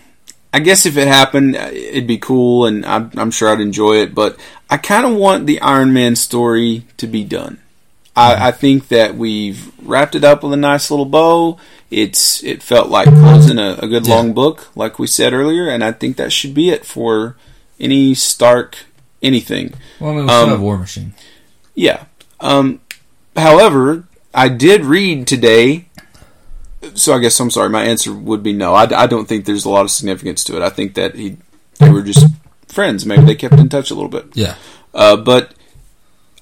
I 0.52 0.60
guess 0.60 0.86
if 0.86 0.98
it 0.98 1.08
happened, 1.08 1.56
it'd 1.56 2.08
be 2.08 2.18
cool, 2.18 2.66
and 2.66 2.86
I'm, 2.86 3.12
I'm 3.16 3.32
sure 3.32 3.50
I'd 3.50 3.62
enjoy 3.62 3.98
it. 3.98 4.16
But 4.16 4.38
I 4.70 4.78
kind 4.78 5.06
of 5.06 5.16
want 5.16 5.46
the 5.46 5.62
Iron 5.62 5.94
Man 5.94 6.16
story 6.16 6.86
to 6.98 7.08
be 7.08 7.24
done. 7.24 7.60
I, 8.16 8.50
I 8.50 8.52
think 8.52 8.90
that 8.90 9.16
we've 9.16 9.72
wrapped 9.82 10.16
it 10.16 10.24
up 10.24 10.44
with 10.44 10.54
a 10.54 10.58
nice 10.58 10.92
little 10.92 11.06
bow. 11.06 11.58
It's 11.94 12.44
it 12.44 12.64
felt 12.64 12.89
like 12.89 13.08
closing 13.08 13.60
a, 13.60 13.78
a 13.80 13.88
good 13.88 14.08
Yeah. 14.08 14.16
long 14.16 14.34
book, 14.34 14.68
like 14.76 14.98
we 15.00 15.08
said 15.08 15.32
earlier, 15.34 15.68
and 15.70 15.84
I 15.84 15.91
think 15.91 16.18
that 16.18 16.32
should 16.32 16.54
be 16.54 16.70
it 16.70 16.86
for 16.86 17.36
any 17.80 18.14
Stark 18.16 18.78
anything. 19.22 19.74
Well, 20.00 20.12
I 20.12 20.16
mean, 20.16 20.26
we 20.26 20.32
Um, 20.32 20.50
have 20.50 20.62
War 20.62 20.78
Machine. 20.78 21.14
Yeah. 21.76 22.06
Um, 22.39 22.80
however, 23.36 24.06
I 24.34 24.50
did 24.50 24.86
read 24.86 25.28
today. 25.28 25.86
So 26.96 27.14
I 27.14 27.20
guess 27.20 27.39
I'm 27.39 27.50
sorry. 27.52 27.70
My 27.70 27.84
answer 27.84 28.12
would 28.12 28.44
be 28.44 28.52
no. 28.54 28.74
I, 28.74 28.84
I 29.04 29.08
don't 29.08 29.26
think 29.28 29.46
there's 29.46 29.64
a 29.64 29.70
lot 29.70 29.86
of 29.86 29.91
significance 29.91 30.44
to 30.46 30.58
it. 30.58 30.62
I 30.64 30.70
think 30.70 30.96
that 30.96 31.16
he 31.16 31.38
they 31.80 31.89
were 31.89 32.02
just 32.02 32.26
friends. 32.68 33.06
Maybe 33.06 33.24
they 33.24 33.36
kept 33.36 33.56
in 33.56 33.70
touch 33.70 33.89
a 33.89 33.94
little 33.96 34.10
bit. 34.10 34.26
Yeah. 34.34 34.56
Uh, 34.94 35.16
but 35.16 35.54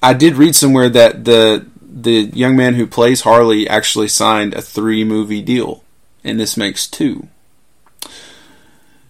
I 0.02 0.14
did 0.14 0.34
read 0.36 0.56
somewhere 0.56 0.88
that 0.90 1.24
the 1.24 1.66
the 2.02 2.30
young 2.32 2.56
man 2.56 2.74
who 2.74 2.86
plays 2.86 3.22
Harley 3.22 3.68
actually 3.68 4.08
signed 4.08 4.54
a 4.54 4.62
three 4.62 5.04
movie 5.04 5.42
deal, 5.42 5.84
and 6.24 6.38
this 6.38 6.56
makes 6.56 6.86
two. 6.86 7.28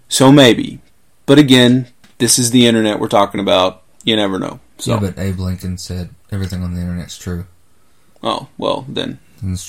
So 0.09 0.30
maybe, 0.30 0.80
but 1.26 1.38
again, 1.38 1.88
this 2.18 2.38
is 2.38 2.51
the 2.51 2.66
internet 2.66 3.01
we're 3.01 3.09
talking 3.09 3.40
about. 3.40 3.82
You 4.05 4.16
never 4.16 4.38
know. 4.38 4.61
So 4.78 4.95
Yeah, 4.95 5.01
but 5.01 5.18
Abe 5.18 5.38
Lincoln 5.38 5.78
said 5.78 6.11
everything 6.30 6.62
on 6.62 6.74
the 6.74 6.80
internet's 6.80 7.16
true. 7.18 7.47
oh 8.22 8.49
well, 8.59 8.84
then. 8.88 9.18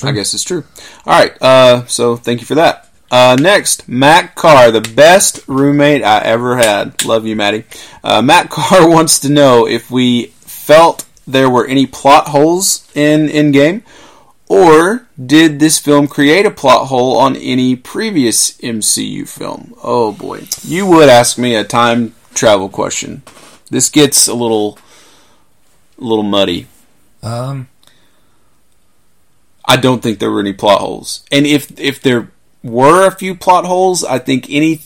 I 0.03 0.11
guess 0.11 0.33
it's 0.35 0.43
true. 0.43 0.63
All 1.05 1.19
right. 1.19 1.35
Uh, 1.41 1.85
so 1.87 2.15
thank 2.15 2.41
you 2.41 2.45
for 2.45 2.55
that. 2.55 2.89
Uh, 3.09 3.35
next, 3.39 3.87
Matt 3.87 4.35
Carr, 4.35 4.71
the 4.71 4.81
best 4.81 5.47
roommate 5.47 6.03
I 6.03 6.19
ever 6.19 6.57
had. 6.57 7.05
Love 7.05 7.25
you, 7.25 7.35
Matty. 7.35 7.63
Uh, 8.03 8.21
Matt 8.21 8.49
Carr 8.51 8.89
wants 8.89 9.19
to 9.19 9.29
know 9.29 9.67
if 9.67 9.89
we 9.89 10.27
felt 10.41 11.05
there 11.25 11.49
were 11.49 11.65
any 11.65 11.85
plot 11.85 12.29
holes 12.29 12.89
in 12.95 13.27
Endgame, 13.27 13.83
or 14.47 15.07
did 15.23 15.59
this 15.59 15.79
film 15.79 16.07
create 16.07 16.45
a 16.45 16.51
plot 16.51 16.87
hole 16.87 17.17
on 17.17 17.35
any 17.35 17.75
previous 17.75 18.57
MCU 18.57 19.27
film? 19.27 19.73
Oh 19.83 20.11
boy, 20.11 20.43
you 20.63 20.85
would 20.85 21.09
ask 21.09 21.37
me 21.37 21.55
a 21.55 21.63
time 21.63 22.13
travel 22.33 22.69
question. 22.69 23.23
This 23.69 23.89
gets 23.89 24.27
a 24.27 24.33
little, 24.33 24.77
a 25.99 26.03
little 26.03 26.23
muddy. 26.23 26.67
Um, 27.21 27.69
I 29.65 29.77
don't 29.77 30.03
think 30.03 30.19
there 30.19 30.31
were 30.31 30.41
any 30.41 30.53
plot 30.53 30.81
holes. 30.81 31.23
And 31.31 31.45
if 31.45 31.79
if 31.79 32.01
there 32.01 32.31
were 32.61 33.07
a 33.07 33.11
few 33.11 33.35
plot 33.35 33.65
holes, 33.65 34.03
I 34.03 34.19
think 34.19 34.47
any 34.49 34.81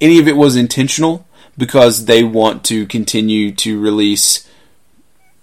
any 0.00 0.18
of 0.18 0.28
it 0.28 0.36
was 0.36 0.56
intentional 0.56 1.26
because 1.56 2.04
they 2.06 2.24
want 2.24 2.64
to 2.64 2.86
continue 2.86 3.52
to 3.52 3.80
release, 3.80 4.48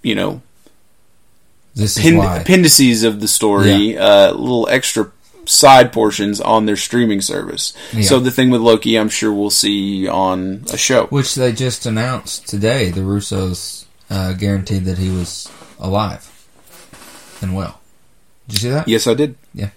you 0.01 0.15
know, 0.15 0.41
this 1.75 1.97
is 1.97 2.13
appendices 2.41 3.03
of 3.03 3.19
the 3.19 3.27
story, 3.27 3.97
uh, 3.97 4.31
little 4.33 4.67
extra 4.69 5.11
side 5.45 5.91
portions 5.91 6.39
on 6.39 6.65
their 6.65 6.75
streaming 6.75 7.21
service. 7.21 7.73
Yeah. 7.93 8.03
So 8.03 8.19
the 8.19 8.31
thing 8.31 8.49
with 8.49 8.61
Loki, 8.61 8.97
I'm 8.97 9.09
sure 9.09 9.31
we'll 9.33 9.49
see 9.49 10.07
on 10.07 10.65
a 10.71 10.77
show. 10.77 11.07
Which 11.07 11.35
they 11.35 11.51
just 11.51 11.85
announced 11.85 12.47
today. 12.47 12.89
The 12.89 13.01
Russos 13.01 13.85
uh, 14.09 14.33
guaranteed 14.33 14.85
that 14.85 14.97
he 14.97 15.09
was 15.09 15.51
alive 15.79 16.27
and 17.41 17.55
well. 17.55 17.79
Did 18.47 18.53
you 18.53 18.59
see 18.59 18.69
that? 18.69 18.87
Yes, 18.87 19.07
I 19.07 19.13
did. 19.13 19.35
Yeah. 19.53 19.69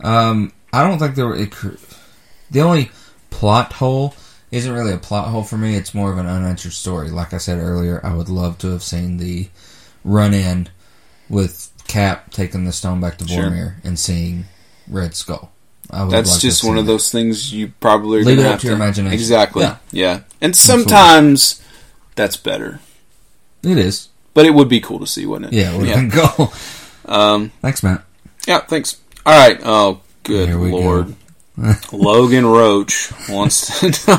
Um, 0.00 0.52
I 0.72 0.86
don't 0.86 0.98
think 0.98 1.14
there 1.14 1.26
were. 1.26 1.36
It, 1.36 1.52
cr- 1.52 1.70
the 2.50 2.60
only 2.60 2.90
plot 3.30 3.74
hole 3.74 4.14
isn't 4.54 4.72
really 4.72 4.92
a 4.92 4.98
plot 4.98 5.28
hole 5.28 5.42
for 5.42 5.56
me. 5.56 5.76
It's 5.76 5.94
more 5.94 6.12
of 6.12 6.18
an 6.18 6.26
unanswered 6.26 6.72
story. 6.72 7.10
Like 7.10 7.32
I 7.32 7.38
said 7.38 7.58
earlier, 7.58 8.00
I 8.04 8.14
would 8.14 8.28
love 8.28 8.58
to 8.58 8.70
have 8.70 8.82
seen 8.82 9.16
the 9.16 9.48
run 10.04 10.32
in 10.32 10.68
with 11.28 11.70
Cap 11.88 12.30
taking 12.30 12.64
the 12.64 12.72
stone 12.72 13.00
back 13.00 13.18
to 13.18 13.26
Sure. 13.26 13.76
And 13.82 13.98
seeing 13.98 14.44
Red 14.88 15.14
Skull. 15.14 15.50
I 15.90 16.02
would 16.04 16.12
That's 16.12 16.32
like 16.32 16.40
just 16.40 16.64
one 16.64 16.78
of 16.78 16.86
that. 16.86 16.92
those 16.92 17.10
things 17.10 17.52
you 17.52 17.72
probably 17.80 18.20
are 18.20 18.24
Leave 18.24 18.38
it 18.38 18.44
up 18.44 18.52
have 18.52 18.60
to 18.60 18.66
your 18.68 18.76
imagination. 18.76 19.12
Exactly. 19.12 19.62
Yeah. 19.62 19.76
yeah. 19.90 20.20
And 20.40 20.56
sometimes 20.56 21.62
that's 22.14 22.36
better. 22.36 22.80
It 23.62 23.78
is. 23.78 24.08
But 24.34 24.46
it 24.46 24.50
would 24.50 24.68
be 24.68 24.80
cool 24.80 24.98
to 25.00 25.06
see, 25.06 25.26
wouldn't 25.26 25.52
it? 25.52 25.56
Yeah, 25.58 25.76
it 25.76 25.86
yeah. 25.86 26.08
cool. 26.12 26.52
Um, 27.06 27.50
Thanks, 27.60 27.82
Matt. 27.82 28.02
yeah, 28.46 28.60
thanks. 28.60 29.00
All 29.26 29.36
right. 29.36 29.60
Oh, 29.62 30.00
good 30.22 30.54
we 30.58 30.70
go. 30.70 31.14
Logan 31.92 32.46
Roach 32.46 33.12
wants 33.28 33.80
to 33.80 33.90
know 34.08 34.16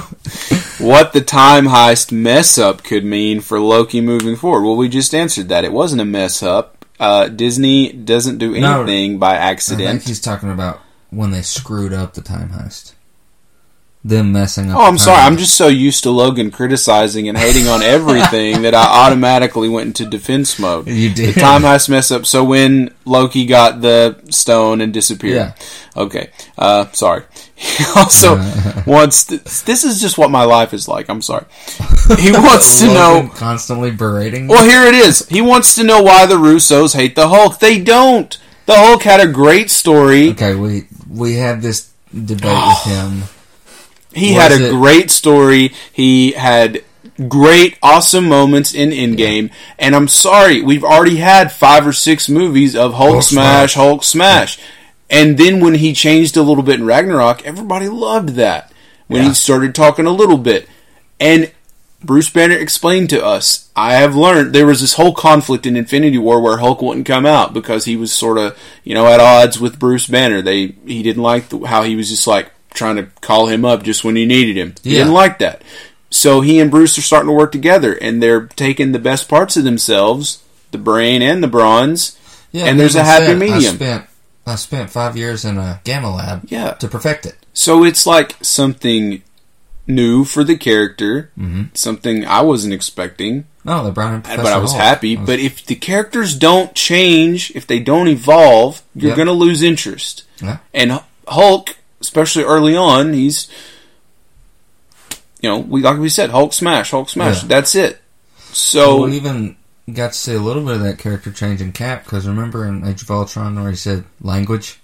what 0.85 1.11
the 1.13 1.21
time 1.21 1.65
heist 1.65 2.11
mess 2.11 2.57
up 2.57 2.83
could 2.83 3.03
mean 3.03 3.41
for 3.41 3.59
Loki 3.59 3.99
moving 4.01 4.35
forward. 4.35 4.63
Well, 4.65 4.77
we 4.77 4.87
just 4.89 5.13
answered 5.13 5.49
that. 5.49 5.65
It 5.65 5.73
wasn't 5.73 6.01
a 6.01 6.05
mess 6.05 6.41
up. 6.41 6.85
Uh, 6.99 7.27
Disney 7.27 7.91
doesn't 7.91 8.37
do 8.37 8.57
No. 8.59 8.81
anything 8.83 9.19
by 9.19 9.31
I 9.35 9.39
think 9.39 9.49
accident. 9.51 10.03
he's 10.03 10.21
talking 10.21 10.49
about 10.49 10.79
when 11.09 11.31
they 11.31 11.41
screwed 11.41 11.91
up 11.93 12.13
the 12.13 12.21
time 12.21 12.49
heist. 12.49 12.93
Them 14.05 14.33
messing 14.33 14.69
up. 14.69 14.77
Oh, 14.77 14.83
I'm 14.83 14.99
sorry. 14.99 15.19
I'm 15.19 15.35
just 15.35 15.55
so 15.55 15.67
used 15.67 16.03
to 16.03 16.11
Logan 16.11 16.51
criticizing 16.51 17.27
and 17.27 17.35
hating 17.35 17.67
on 17.67 17.81
everything 17.97 18.61
that 18.61 18.75
I 18.75 19.07
automatically 19.07 19.67
went 19.67 19.87
into 19.87 20.05
defense 20.05 20.59
mode. 20.59 20.87
You 20.87 21.11
did. 21.11 21.33
The 21.33 21.39
time 21.39 21.63
heist 21.63 21.89
mess 21.89 22.11
up. 22.11 22.27
So 22.27 22.43
when 22.43 22.93
Loki 23.05 23.47
got 23.47 23.81
the 23.81 24.19
stone 24.29 24.81
and 24.81 24.93
disappeared. 24.93 25.35
Yeah. 25.37 25.53
Okay. 25.97 26.29
Uh, 26.55 26.85
sorry. 26.91 27.23
He 27.55 27.83
also 27.95 28.35
wants. 28.85 29.25
To, 29.25 29.37
this 29.65 29.83
is 29.83 29.99
just 29.99 30.19
what 30.19 30.29
my 30.29 30.43
life 30.43 30.71
is 30.71 30.87
like. 30.87 31.09
I'm 31.09 31.23
sorry. 31.23 31.45
He 32.19 32.31
wants 32.31 32.81
to 32.81 32.85
know. 32.85 33.31
constantly 33.33 33.89
berating. 33.89 34.47
Well, 34.47 34.63
here 34.63 34.83
it 34.83 34.93
is. 34.93 35.27
He 35.29 35.41
wants 35.41 35.73
to 35.77 35.83
know 35.83 36.03
why 36.03 36.27
the 36.27 36.35
Russos 36.35 36.93
hate 36.93 37.15
the 37.15 37.29
Hulk. 37.29 37.57
They 37.57 37.81
don't. 37.81 38.37
The 38.67 38.75
Hulk 38.75 39.01
had 39.01 39.19
a 39.19 39.31
great 39.31 39.71
story. 39.71 40.29
Okay, 40.29 40.53
we 40.53 40.85
we 41.09 41.37
had 41.37 41.63
this 41.63 41.91
debate 42.13 42.43
with 42.67 42.83
him. 42.83 43.23
He 44.15 44.33
Was 44.33 44.41
had 44.41 44.51
a 44.53 44.65
it- 44.67 44.71
great 44.71 45.11
story. 45.11 45.73
He 45.91 46.31
had 46.31 46.83
great, 47.27 47.77
awesome 47.83 48.27
moments 48.27 48.73
in 48.73 48.89
Endgame. 48.89 49.49
And 49.79 49.95
I'm 49.95 50.07
sorry, 50.07 50.61
we've 50.61 50.83
already 50.83 51.17
had 51.17 51.51
five 51.51 51.85
or 51.87 51.93
six 51.93 52.27
movies 52.27 52.75
of 52.75 52.93
Hulk, 52.95 53.11
Hulk 53.11 53.23
smash, 53.23 53.73
smash. 53.73 53.73
Hulk 53.75 54.03
smash. 54.03 54.59
And 55.09 55.37
then 55.37 55.59
when 55.59 55.75
he 55.75 55.93
changed 55.93 56.35
a 56.35 56.41
little 56.41 56.63
bit 56.63 56.79
in 56.79 56.85
Ragnarok, 56.85 57.45
everybody 57.45 57.87
loved 57.87 58.29
that. 58.29 58.71
When 59.07 59.21
Yeah. 59.21 59.27
he 59.29 59.33
started 59.35 59.75
talking 59.75 60.05
a 60.07 60.11
little 60.11 60.37
bit. 60.37 60.67
And 61.19 61.51
Bruce 62.03 62.29
Banner 62.29 62.55
explained 62.57 63.09
to 63.11 63.23
us, 63.23 63.69
I 63.75 63.93
have 63.93 64.15
learned 64.15 64.53
there 64.53 64.65
was 64.65 64.81
this 64.81 64.93
whole 64.93 65.13
conflict 65.13 65.65
in 65.65 65.75
Infinity 65.77 66.17
War 66.17 66.39
where 66.41 66.57
Hulk 66.57 66.81
wouldn't 66.81 67.05
come 67.05 67.25
out 67.25 67.53
because 67.53 67.85
he 67.85 67.95
was 67.95 68.11
sort 68.11 68.37
of, 68.37 68.57
you 68.83 68.93
know, 68.93 69.05
at 69.07 69.19
odds 69.19 69.59
with 69.59 69.79
Bruce 69.79 70.07
Banner. 70.07 70.41
They 70.41 70.75
he 70.85 71.01
didn't 71.03 71.23
like 71.23 71.49
the, 71.49 71.59
how 71.65 71.83
he 71.83 71.95
was 71.95 72.09
just 72.09 72.27
like 72.27 72.51
trying 72.75 72.97
to 72.97 73.07
call 73.21 73.47
him 73.47 73.65
up 73.65 73.83
just 73.83 74.03
when 74.03 74.15
he 74.15 74.25
needed 74.25 74.55
him. 74.57 74.75
He 74.83 74.91
Yeah. 74.91 74.99
didn't 74.99 75.13
like 75.13 75.39
that. 75.39 75.61
So 76.11 76.41
he 76.41 76.59
and 76.59 76.69
Bruce 76.71 76.97
are 76.97 77.01
starting 77.01 77.27
to 77.29 77.33
work 77.33 77.51
together 77.51 77.93
and 77.93 78.21
they're 78.21 78.47
taking 78.55 78.91
the 78.91 78.99
best 78.99 79.27
parts 79.27 79.57
of 79.57 79.63
themselves, 79.63 80.39
the 80.71 80.77
brain 80.77 81.21
and 81.21 81.41
the 81.43 81.47
bronze. 81.47 82.15
Yeah, 82.51 82.65
And 82.65 82.79
there's 82.79 82.95
a 82.95 83.03
happy 83.03 83.25
said, 83.27 83.39
medium. 83.39 83.73
I 83.73 83.75
spent 83.77 84.05
I 84.47 84.55
spent 84.55 84.91
five 84.91 85.17
years 85.17 85.43
in 85.43 85.57
a 85.57 85.81
gamma 85.83 86.15
lab 86.15 86.43
Yeah. 86.47 86.71
to 86.73 86.87
perfect 86.87 87.25
it. 87.25 87.35
So 87.53 87.83
it's 87.83 88.05
like 88.05 88.35
something 88.43 89.23
new 89.87 90.23
for 90.23 90.43
the 90.43 90.55
character, 90.55 91.31
Mhm. 91.39 91.75
something 91.75 92.25
I 92.25 92.41
wasn't 92.41 92.73
expecting. 92.73 93.45
No, 93.63 93.83
they 93.83 93.89
brought 93.89 94.13
in 94.13 94.21
Professor 94.21 94.43
but 94.43 94.53
I 94.53 94.57
was 94.57 94.71
Hulk. 94.71 94.83
happy. 94.83 95.15
Was- 95.17 95.25
But 95.25 95.39
if 95.39 95.65
the 95.65 95.73
characters 95.75 96.35
don't 96.35 96.75
change, 96.75 97.51
if 97.55 97.65
they 97.65 97.79
don't 97.79 98.07
evolve, 98.07 98.83
you're 98.95 99.09
Yep. 99.09 99.15
going 99.15 99.27
to 99.27 99.33
lose 99.33 99.63
interest. 99.63 100.23
Yeah. 100.41 100.57
And 100.75 100.99
Hulk, 101.27 101.75
especially 102.05 102.43
early 102.43 102.75
on, 102.75 103.13
he's, 103.13 103.49
you 105.41 105.49
know, 105.49 105.59
we 105.59 105.81
like 105.81 105.97
we 105.97 106.09
said, 106.09 106.29
Hulk 106.29 106.53
smash, 106.53 106.91
Hulk 106.91 107.09
smash. 107.09 107.41
Yeah. 107.41 107.47
That's 107.47 107.75
it. 107.75 108.01
So 108.37 109.03
we 109.03 109.17
even 109.17 109.57
got 109.91 110.13
to 110.13 110.17
see 110.17 110.33
a 110.33 110.39
little 110.39 110.63
bit 110.63 110.75
of 110.75 110.81
that 110.81 110.99
character 110.99 111.31
change 111.31 111.61
in 111.61 111.71
Cap 111.71 112.03
because 112.03 112.27
remember 112.27 112.65
in 112.65 112.85
Age 112.85 113.01
of 113.01 113.11
Ultron 113.11 113.59
where 113.59 113.71
he 113.71 113.75
said 113.75 114.05
language, 114.21 114.79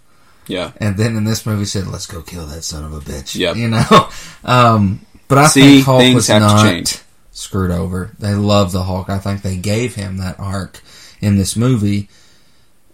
yeah, 0.48 0.72
and 0.78 0.98
then 0.98 1.16
in 1.16 1.24
this 1.24 1.46
movie 1.46 1.60
he 1.60 1.66
said, 1.66 1.88
"Let's 1.88 2.08
go 2.08 2.22
kill 2.22 2.48
that 2.48 2.64
son 2.64 2.84
of 2.84 2.94
a 2.94 3.00
bitch." 3.00 3.36
Yep. 3.36 3.56
You 3.56 3.70
know, 3.70 4.10
um, 4.44 5.06
but 5.28 5.38
I 5.38 5.48
See, 5.48 5.62
think 5.62 5.86
Hulk 5.86 6.16
was 6.16 6.30
not 6.30 7.04
screwed 7.32 7.72
over. 7.72 8.12
They 8.20 8.34
love 8.34 8.72
the 8.72 8.84
Hulk. 8.84 9.10
I 9.10 9.20
think 9.20 9.44
they 9.44 9.58
gave 9.58 9.96
him 9.96 10.18
that 10.18 10.40
arc 10.40 10.82
in 11.22 11.38
this 11.38 11.56
movie 11.56 12.10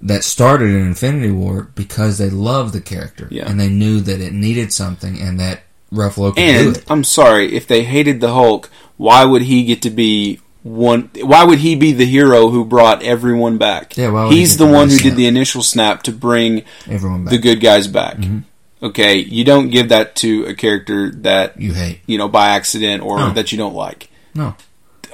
that 0.02 0.24
started 0.24 0.70
in 0.70 0.82
Infinity 0.88 1.32
War 1.32 1.70
because 1.76 2.18
they 2.18 2.30
loved 2.30 2.74
the 2.74 2.82
character 2.82 3.28
Yeah. 3.32 3.50
and 3.50 3.60
they 3.60 3.70
knew 3.70 4.00
that 4.02 4.20
it 4.22 4.34
needed 4.34 4.72
something 4.74 5.20
and 5.20 5.40
that 5.40 5.62
Ruffalo 5.92 6.30
could 6.36 6.36
do 6.36 6.42
and 6.68 6.78
it. 6.78 6.86
I'm 6.90 7.04
sorry 7.04 7.56
if 7.56 7.66
they 7.68 7.84
hated 7.84 8.20
the 8.22 8.34
Hulk. 8.34 8.70
Why 8.98 9.26
would 9.26 9.44
he 9.44 9.64
get 9.64 9.82
to 9.84 9.90
be 9.90 10.40
one? 10.64 11.10
Why 11.22 11.44
would 11.46 11.60
he 11.60 11.76
be 11.76 11.94
the 11.94 12.06
hero 12.06 12.50
who 12.50 12.66
brought 12.66 13.02
everyone 13.04 13.58
back? 13.58 13.96
Yeah, 13.98 14.10
why 14.10 14.26
would 14.26 14.34
he's 14.34 14.58
the 14.58 14.66
the 14.66 14.72
one 14.74 14.90
who 14.90 14.96
snap? 14.98 15.04
did 15.12 15.16
the 15.18 15.28
initial 15.28 15.64
snap 15.64 16.04
to 16.04 16.12
bring 16.12 16.64
Everyone 16.90 17.24
back. 17.24 17.32
the 17.32 17.38
good 17.38 17.62
guys 17.62 17.88
back. 17.88 18.18
Mm-hmm. 18.18 18.40
Okay, 18.86 19.16
you 19.18 19.44
don't 19.44 19.70
give 19.70 19.90
that 19.90 20.16
to 20.18 20.46
a 20.46 20.54
character 20.54 21.10
that 21.22 21.60
you 21.60 21.74
hate. 21.74 22.02
you 22.06 22.18
know 22.20 22.28
by 22.28 22.50
accident 22.50 23.02
or 23.02 23.18
No. 23.20 23.32
that 23.34 23.52
you 23.52 23.58
don't 23.58 23.74
like. 23.74 24.10
No. 24.36 24.56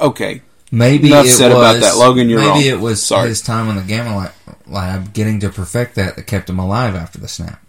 Okay, 0.01 0.41
Maybe 0.71 1.09
Enough 1.09 1.27
it 1.27 1.29
said 1.29 1.49
was, 1.53 1.57
about 1.57 1.81
that. 1.81 1.97
Logan, 1.97 2.29
you're 2.29 2.39
maybe 2.39 2.49
wrong. 2.49 2.79
it 2.79 2.79
was 2.79 3.03
Sorry. 3.03 3.29
his 3.29 3.41
time 3.43 3.69
on 3.69 3.75
the 3.75 3.83
Gamma 3.83 4.17
Li- 4.17 4.27
Lab 4.67 5.13
getting 5.13 5.39
to 5.41 5.49
perfect 5.49 5.95
that 5.95 6.15
that 6.15 6.27
kept 6.27 6.49
him 6.49 6.59
alive 6.59 6.95
after 6.95 7.19
the 7.19 7.27
snap. 7.27 7.61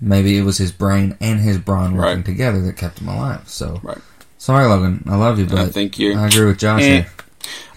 Maybe 0.00 0.36
it 0.36 0.42
was 0.42 0.58
his 0.58 0.72
brain 0.72 1.16
and 1.20 1.40
his 1.40 1.58
brawn 1.58 1.96
working 1.96 2.16
Right. 2.16 2.24
together 2.24 2.60
that 2.62 2.76
kept 2.76 2.98
him 3.00 3.08
alive. 3.08 3.42
So, 3.46 3.80
Right. 3.82 3.98
sorry, 4.38 4.66
Logan. 4.66 5.04
I 5.08 5.16
love 5.16 5.38
you, 5.38 5.46
but 5.46 5.58
I 5.60 5.66
think 5.66 5.98
you're. 5.98 6.18
I 6.18 6.26
agree 6.26 6.46
with 6.46 6.58
Josh 6.58 6.82
Eh. 6.82 6.86
here. 6.86 7.06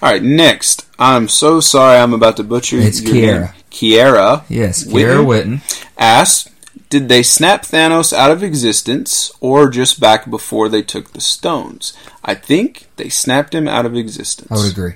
All 0.01 0.11
right, 0.11 0.23
next. 0.23 0.85
I'm 0.97 1.27
so 1.27 1.59
sorry. 1.59 1.97
I'm 1.99 2.13
about 2.13 2.37
to 2.37 2.43
butcher. 2.43 2.77
It's. 2.79 3.01
Kiera. 3.01 3.53
Kiera 3.71 4.43
Yes, 4.49 4.83
Witten? 4.85 4.91
Kiera 4.93 5.25
Witten. 5.25 5.61
asks, 5.97 6.49
"Did 6.89 7.09
they 7.09 7.21
snap 7.23 7.63
Thanos 7.65 8.13
out 8.13 8.31
of 8.31 8.41
existence, 8.43 9.31
or 9.41 9.69
just 9.69 9.99
back 9.99 10.29
before 10.29 10.69
they 10.69 10.81
took 10.81 11.13
the 11.13 11.21
stones?" 11.21 11.93
I 12.23 12.33
think 12.35 12.87
they 12.97 13.09
snapped 13.09 13.53
him 13.53 13.67
out 13.67 13.85
of 13.85 13.95
existence. 13.95 14.47
I 14.51 14.55
would 14.55 14.71
agree. 14.71 14.93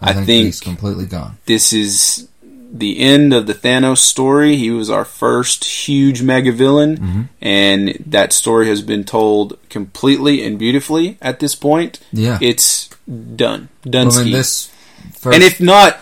I, 0.00 0.10
I 0.10 0.12
think, 0.14 0.26
think- 0.26 0.46
he's 0.46 0.60
completely 0.60 1.06
gone. 1.06 1.36
this 1.46 1.72
is 1.72 2.26
the 2.74 2.98
end 3.00 3.34
of 3.34 3.46
the 3.46 3.52
Thanos 3.54 3.98
story. 3.98 4.56
He 4.56 4.70
was 4.70 4.88
our 4.88 5.04
first 5.04 5.64
huge 5.64 6.22
mega 6.22 6.50
villain, 6.52 6.96
Mm-hmm. 6.96 7.22
and 7.42 7.88
that 8.06 8.32
story 8.32 8.68
has 8.68 8.80
been 8.82 9.04
told 9.04 9.58
completely 9.68 10.42
and 10.44 10.58
beautifully 10.58 11.18
at 11.20 11.38
this 11.40 11.54
point. 11.54 12.00
Yeah. 12.12 12.38
It's 12.40 12.88
done. 13.36 13.68
Done. 13.82 14.08
Mean, 14.08 14.32
this 14.32 14.72
first, 15.18 15.34
and 15.34 15.42
if 15.44 15.60
not, 15.60 15.98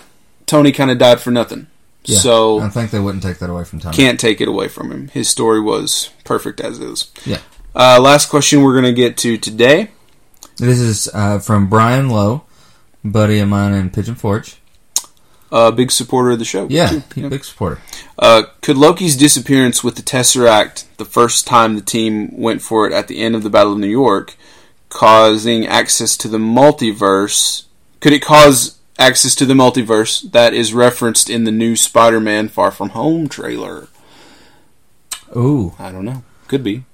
Tony 0.47 0.71
kind 0.73 0.91
of 0.91 0.99
died 0.99 1.21
for 1.21 1.31
nothing. 1.31 1.67
yeah, 2.05 2.19
So 2.19 2.61
I 2.61 2.69
think 2.69 2.91
they 2.93 3.01
wouldn't 3.01 3.23
take 3.25 3.39
that 3.41 3.51
away 3.51 3.65
from 3.65 3.81
Tony. 3.81 3.97
can't 3.97 4.21
take 4.21 4.41
it 4.41 4.49
away 4.49 4.69
from 4.69 4.91
him. 4.93 5.09
His 5.09 5.29
story 5.29 5.61
was 5.61 6.11
perfect 6.25 6.61
as 6.61 6.79
is. 6.79 7.11
Yeah. 7.27 7.39
Uh, 7.75 7.99
last 8.01 8.29
question 8.31 8.63
we're 8.63 8.73
going 8.81 8.85
to 8.85 8.93
get 8.93 9.17
to 9.19 9.37
today. 9.39 9.91
This 10.57 10.79
is 10.81 11.09
uh, 11.15 11.39
from 11.39 11.69
Brian 11.69 12.11
Lowe, 12.11 12.43
buddy 13.05 13.39
of 13.39 13.49
mine 13.49 13.73
in 13.73 13.91
Pigeon 13.91 14.15
Forge. 14.15 14.57
Uh, 15.53 15.71
big 15.73 15.91
supporter 15.91 16.31
of 16.31 16.39
the 16.39 16.45
show. 16.45 16.67
Yeah, 16.71 17.01
he's 17.15 17.29
big 17.29 17.45
supporter. 17.45 17.81
Uh, 18.19 18.45
could 18.63 18.77
Loki's 18.77 19.17
disappearance 19.17 19.83
with 19.83 19.97
the 19.97 20.03
Tesseract 20.03 20.85
the 20.97 21.05
first 21.05 21.47
time 21.47 21.75
the 21.75 21.81
team 21.81 22.31
went 22.39 22.63
for 22.63 22.87
it 22.87 22.93
at 22.93 23.09
the 23.09 23.21
end 23.21 23.35
of 23.35 23.43
the 23.43 23.51
Battle 23.51 23.73
of 23.73 23.79
New 23.81 23.89
York, 23.89 24.37
causing 24.89 25.67
access 25.67 26.17
to 26.19 26.29
the 26.29 26.39
multiverse? 26.39 27.65
Could 28.01 28.13
it 28.13 28.23
cause 28.23 28.79
access 28.99 29.35
to 29.37 29.45
the 29.45 29.55
multiverse 29.55 30.31
that 30.31 30.55
is 30.55 30.73
referenced 30.73 31.29
in 31.29 31.45
the 31.45 31.51
new 31.51 31.75
Spider-Man 31.75 32.49
Far 32.49 32.71
From 32.71 32.91
Home 32.91 33.29
trailer? 33.29 33.89
Ooh, 35.37 35.75
I 35.79 35.91
don't 35.93 36.05
know. 36.05 36.23
Could 36.49 36.63
be. 36.65 36.85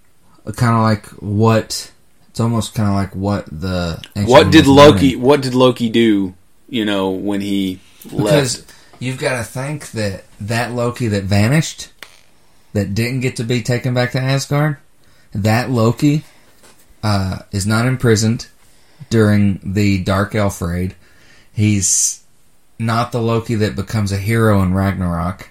kind 0.54 0.74
of 0.76 0.82
like 0.82 1.06
what 1.20 1.90
it's 2.30 2.40
almost 2.40 2.74
kind 2.74 2.88
of 2.88 2.94
like 2.94 3.14
what 3.14 3.46
the 3.46 4.02
What 4.14 4.50
did 4.50 4.66
Loki? 4.66 5.08
learning. 5.16 5.22
What 5.22 5.40
did 5.42 5.54
Loki 5.54 5.88
do? 5.88 6.34
You 6.68 6.84
know 6.84 7.10
when 7.10 7.40
he 7.40 7.80
left. 8.12 8.24
because 8.24 8.66
you've 8.98 9.18
got 9.18 9.38
to 9.38 9.44
think 9.44 9.90
that 9.92 10.24
that 10.40 10.72
Loki 10.72 11.08
that 11.08 11.24
vanished 11.24 11.88
that 12.72 12.94
didn't 12.94 13.20
get 13.20 13.36
to 13.36 13.44
be 13.44 13.62
taken 13.62 13.94
back 13.94 14.12
to 14.12 14.20
Asgard 14.20 14.76
that 15.32 15.70
Loki 15.70 16.24
uh, 17.02 17.38
is 17.52 17.66
not 17.66 17.86
imprisoned 17.86 18.46
during 19.10 19.60
the 19.62 20.02
Dark 20.02 20.34
Elf 20.34 20.60
raid. 20.62 20.94
He's 21.52 22.22
not 22.78 23.12
the 23.12 23.20
Loki 23.20 23.54
that 23.56 23.76
becomes 23.76 24.12
a 24.12 24.18
hero 24.18 24.62
in 24.62 24.74
Ragnarok. 24.74 25.50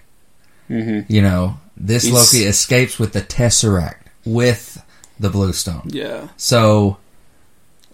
Hmm 0.67 1.01
you 1.07 1.21
know 1.21 1.59
this 1.77 2.03
He's- 2.03 2.15
Loki 2.15 2.45
escapes 2.45 2.97
with 2.97 3.13
the 3.13 3.21
Tesseract 3.21 3.97
with 4.25 4.81
the 5.19 5.29
Blue 5.29 5.53
Stone. 5.53 5.83
Yeah, 5.93 6.27
So 6.37 6.97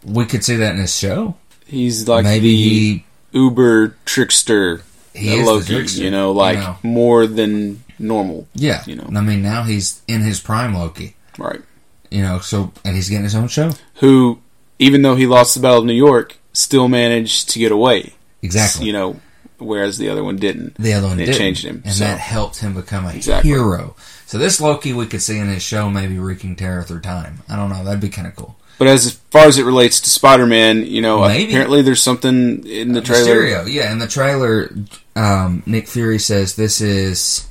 we 0.04 0.26
could 0.26 0.44
see 0.44 0.56
that 0.56 0.74
in 0.76 0.82
his 0.82 0.96
show. 0.96 1.36
he's 1.68 2.08
like 2.08 2.24
Maybe 2.24 2.48
the 2.50 2.64
he 2.64 3.06
uber 3.32 3.96
trickster. 4.06 4.82
he 5.14 5.30
that 5.30 5.38
is 5.40 5.48
Loki, 5.48 5.66
trickster, 5.74 6.04
you 6.04 6.12
know, 6.12 6.32
like 6.32 6.84
more 6.84 7.28
than 7.28 7.84
normal. 8.00 8.48
yeah. 8.54 8.84
you 8.86 8.96
know. 8.96 9.08
I 9.16 9.22
mean, 9.22 9.42
now 9.42 9.64
he's 9.64 10.02
in 10.08 10.22
his 10.22 10.40
prime 10.40 10.74
Loki. 10.74 11.16
Right. 11.38 11.62
You 12.10 12.22
know, 12.24 12.40
so 12.40 12.72
and 12.84 12.96
he's 12.96 13.10
getting 13.10 13.24
his 13.24 13.36
own 13.36 13.48
show. 13.48 13.72
Who, 13.96 14.40
even 14.80 15.02
though 15.02 15.16
he 15.16 15.28
lost 15.28 15.56
the 15.56 15.62
Battle 15.62 15.80
of 15.80 15.86
New 15.86 15.94
York, 15.94 16.38
still 16.54 16.88
managed 16.88 17.50
to 17.52 17.60
get 17.60 17.72
away. 17.72 18.14
Exactly. 18.42 18.86
You 18.88 18.94
know, 18.94 19.20
whereas 19.60 19.98
the 19.98 20.10
other 20.10 20.24
one 20.24 20.36
didn't. 20.38 20.76
the 20.76 20.94
other 20.94 21.08
one 21.08 21.20
it 21.20 21.26
didn't, 21.28 21.38
changed 21.38 21.64
him, 21.64 21.82
and 21.86 21.94
so. 21.94 22.04
that 22.04 22.20
helped 22.20 22.60
him 22.60 22.74
become 22.74 23.06
a 23.06 23.14
Exactly. 23.14 23.52
hero. 23.52 23.96
So 24.26 24.38
this 24.38 24.60
Loki 24.60 24.92
we 24.94 25.06
could 25.08 25.22
see 25.22 25.38
in 25.38 25.48
his 25.48 25.62
show, 25.64 25.90
maybe 25.90 26.18
wreaking 26.18 26.56
terror 26.56 26.84
through 26.84 27.02
time. 27.02 27.44
I 27.48 27.56
don't 27.56 27.70
know. 27.70 27.84
That'd 27.84 28.00
be 28.02 28.10
kind 28.10 28.28
of 28.28 28.36
cool. 28.36 28.58
But 28.78 28.88
as 28.88 29.14
far 29.30 29.46
as 29.46 29.60
it 29.60 29.64
relates 29.66 30.02
to 30.02 30.10
Spider-Man, 30.10 30.86
you 30.88 31.02
know, 31.02 31.22
Maybe. 31.28 31.52
apparently 31.52 31.82
there's 31.84 32.02
something 32.02 32.66
in 32.66 32.94
the 32.94 33.02
trailer. 33.02 33.36
Mysterio, 33.36 33.72
yeah. 33.72 33.92
In 33.92 34.00
the 34.00 34.08
trailer, 34.08 34.74
um, 35.16 35.62
Nick 35.68 35.88
Fury 35.88 36.18
says 36.18 36.56
this 36.56 36.82
is, 36.82 37.48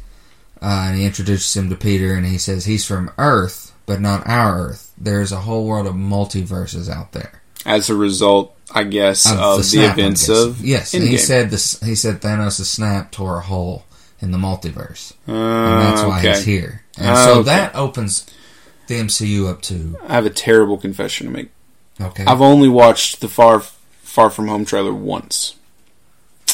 uh, 0.61 0.87
and 0.89 0.99
he 0.99 1.05
introduces 1.07 1.57
him 1.57 1.71
to 1.71 1.77
Peter, 1.77 2.15
and 2.15 2.27
he 2.27 2.37
says 2.37 2.65
he's 2.65 2.85
from 2.85 3.13
Earth, 3.17 3.73
but 3.87 4.01
not 4.01 4.27
our 4.27 4.59
Earth. 4.71 4.93
There's 4.99 5.31
a 5.31 5.37
whole 5.41 5.67
world 5.67 5.87
of 5.87 5.95
multiverses 5.95 6.91
out 6.91 7.13
there. 7.13 7.41
As 7.65 7.89
a 7.91 7.95
result, 7.95 8.57
I 8.75 8.85
guess, 8.85 9.31
of, 9.31 9.59
the, 9.59 9.63
snap, 9.63 9.93
I'm 9.95 9.99
events 10.01 10.29
of 10.29 10.65
yes, 10.65 10.95
and 10.95 11.05
he 11.07 11.17
said 11.17 11.51
this. 11.51 11.79
He 11.81 11.95
said 11.95 12.21
Thanos' 12.23 12.65
snap 12.65 13.13
tore 13.13 13.39
a 13.39 13.43
hole 13.43 13.85
in 14.21 14.31
the 14.33 14.39
multiverse, 14.39 15.13
Uh, 15.29 15.33
and 15.33 15.83
that's 15.83 16.03
why 16.03 16.19
okay. 16.19 16.29
he's 16.31 16.45
here. 16.45 16.83
And 16.99 17.09
Ah, 17.11 17.25
so 17.25 17.33
okay. 17.41 17.43
that 17.51 17.75
opens 17.77 18.27
the 18.91 18.97
MCU 19.01 19.49
up 19.49 19.63
to 19.63 19.97
I 20.07 20.15
have 20.15 20.27
a 20.27 20.31
terrible 20.31 20.77
confession 20.77 21.27
to 21.29 21.33
make. 21.33 21.51
okay 22.01 22.25
I've 22.27 22.43
only 22.43 22.69
watched 22.69 23.21
the 23.23 23.29
Far 23.29 23.61
Far 23.61 24.29
From 24.31 24.49
Home 24.49 24.65
trailer 24.67 24.93
once. 24.93 25.55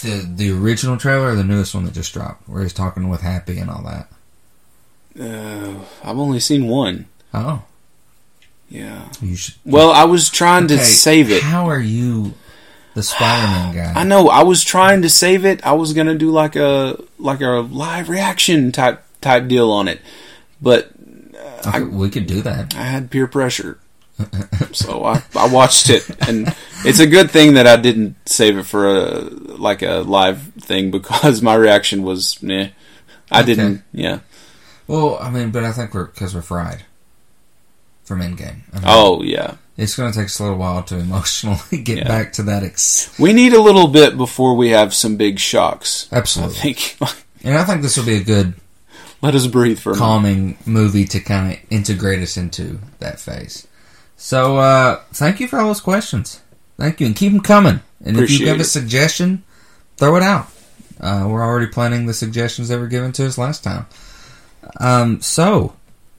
the 0.03 0.25
the 0.33 0.51
original 0.53 0.97
trailer 0.97 1.29
or 1.31 1.35
the 1.35 1.43
newest 1.45 1.75
one 1.75 1.85
that 1.87 1.95
just 1.95 2.13
dropped, 2.13 2.49
where 2.49 2.63
he's 2.63 2.73
talking 2.73 3.09
with 3.09 3.23
Happy 3.23 3.59
and 3.59 3.69
all 3.71 3.83
that. 3.85 4.09
Uh, 5.19 5.81
I've 6.05 6.19
only 6.19 6.41
seen 6.41 6.69
one. 6.69 7.07
Oh, 7.33 7.63
Yeah. 8.69 9.09
you 9.23 9.35
should. 9.37 9.55
Well, 9.65 9.91
I 9.93 10.05
was 10.05 10.29
trying 10.29 10.69
to 10.69 10.79
save 10.79 11.31
it. 11.31 11.43
How 11.43 11.71
are 11.71 11.81
you, 11.81 12.35
the 12.95 13.03
Spider-Man 13.03 13.75
guy? 13.75 13.93
I 14.01 14.05
know. 14.05 14.29
I 14.29 14.43
was 14.43 14.63
trying 14.63 15.01
to 15.03 15.09
save 15.09 15.45
it. 15.47 15.65
I 15.67 15.73
was 15.73 15.95
gonna 15.95 16.15
do 16.17 16.31
like 16.31 16.57
a 16.57 17.01
like 17.19 17.41
a 17.41 17.61
live 17.71 18.09
reaction 18.11 18.73
type 18.73 19.03
type 19.23 19.49
deal 19.49 19.71
on 19.71 19.89
it, 19.89 20.01
but 20.61 20.91
Okay, 21.67 21.83
we 21.83 22.11
could 22.11 22.27
do 22.27 22.43
that. 22.43 22.75
I 22.77 22.83
had 22.83 23.11
peer 23.11 23.27
pressure, 23.27 23.79
so 24.73 25.05
I 25.05 25.23
I 25.37 25.47
watched 25.49 25.91
it, 25.91 26.09
and 26.29 26.55
it's 26.85 26.99
a 27.01 27.07
good 27.07 27.31
thing 27.31 27.55
that 27.55 27.67
I 27.67 27.77
didn't 27.77 28.17
save 28.29 28.59
it 28.59 28.65
for 28.65 28.87
a 28.89 29.21
like 29.21 29.83
a 29.83 30.01
live 30.07 30.43
thing 30.61 30.91
because 30.91 31.43
my 31.43 31.55
reaction 31.55 32.03
was 32.03 32.43
nah. 32.43 32.67
I 33.31 33.41
Okay. 33.41 33.47
didn't. 33.55 33.83
Yeah. 33.93 34.21
Well, 34.87 35.19
I 35.21 35.31
mean, 35.31 35.51
but 35.51 35.65
I 35.65 35.73
think 35.73 35.93
we're 35.95 36.07
because 36.07 36.35
we're 36.35 36.43
fried 36.43 36.85
from 38.05 38.21
Endgame. 38.21 38.61
I 38.73 38.77
mean, 38.77 38.85
Oh 38.85 39.23
yeah. 39.23 39.57
it's 39.77 39.97
going 39.97 40.13
to 40.13 40.17
take 40.17 40.27
us 40.27 40.39
a 40.39 40.45
little 40.45 40.59
while 40.59 40.85
to 40.85 40.97
emotionally 40.99 41.59
get 41.83 41.99
Yeah. 41.99 42.05
back 42.09 42.33
to 42.35 42.45
that. 42.45 42.63
Ex- 42.63 43.13
We 43.19 43.33
need 43.33 43.53
a 43.53 43.61
little 43.61 43.89
bit 43.89 44.17
before 44.17 44.55
we 44.55 44.69
have 44.71 44.95
some 44.95 45.17
big 45.17 45.41
shocks. 45.41 46.09
I 46.13 46.19
Absolutely, 46.19 46.55
think. 46.55 46.97
and 47.45 47.59
I 47.59 47.65
think 47.65 47.83
this 47.83 47.97
will 47.97 48.07
be 48.07 48.17
a 48.19 48.23
good 48.23 48.55
Let 49.23 49.35
us 49.35 49.47
breathe 49.47 49.79
for 49.79 49.93
a 49.93 49.97
calming 49.97 50.59
movie 50.67 51.07
to 51.07 51.21
kind 51.21 51.53
of 51.53 51.59
integrate 51.71 52.23
us 52.23 52.37
into 52.37 52.79
that 52.99 53.19
phase. 53.19 53.67
So, 54.17 54.59
uh, 54.59 55.01
thank 55.13 55.41
you 55.41 55.49
for 55.49 55.59
all 55.59 55.69
those 55.69 55.81
questions. 55.81 56.43
Thank 56.79 57.01
you, 57.01 57.07
and 57.07 57.17
keep 57.17 57.33
them 57.33 57.41
coming. 57.41 57.81
And 58.05 58.17
if 58.17 58.17
you 58.17 58.25
Appreciate 58.25 58.49
have 58.49 58.61
a 58.61 58.65
suggestion, 58.65 59.43
throw 59.97 60.17
it 60.17 60.23
out. 60.23 60.49
Uh, 61.01 61.27
we're 61.29 61.45
already 61.45 61.67
planning 61.67 62.07
the 62.07 62.15
suggestions 62.15 62.69
that 62.69 62.79
were 62.79 62.87
given 62.87 63.13
to 63.13 63.27
us 63.27 63.39
last 63.39 63.65
time. 63.65 63.87
Um, 64.81 65.21
so 65.21 65.75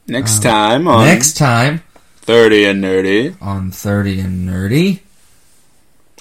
Next 0.07 0.41
time 0.41 0.87
on 0.87 1.05
next 1.05 1.35
time 1.37 1.83
30 2.21 2.65
and 2.65 2.83
Nerdy, 2.83 3.41
on 3.41 3.71
Thirty 3.71 4.19
and 4.19 4.47
Nerdy, 4.47 5.01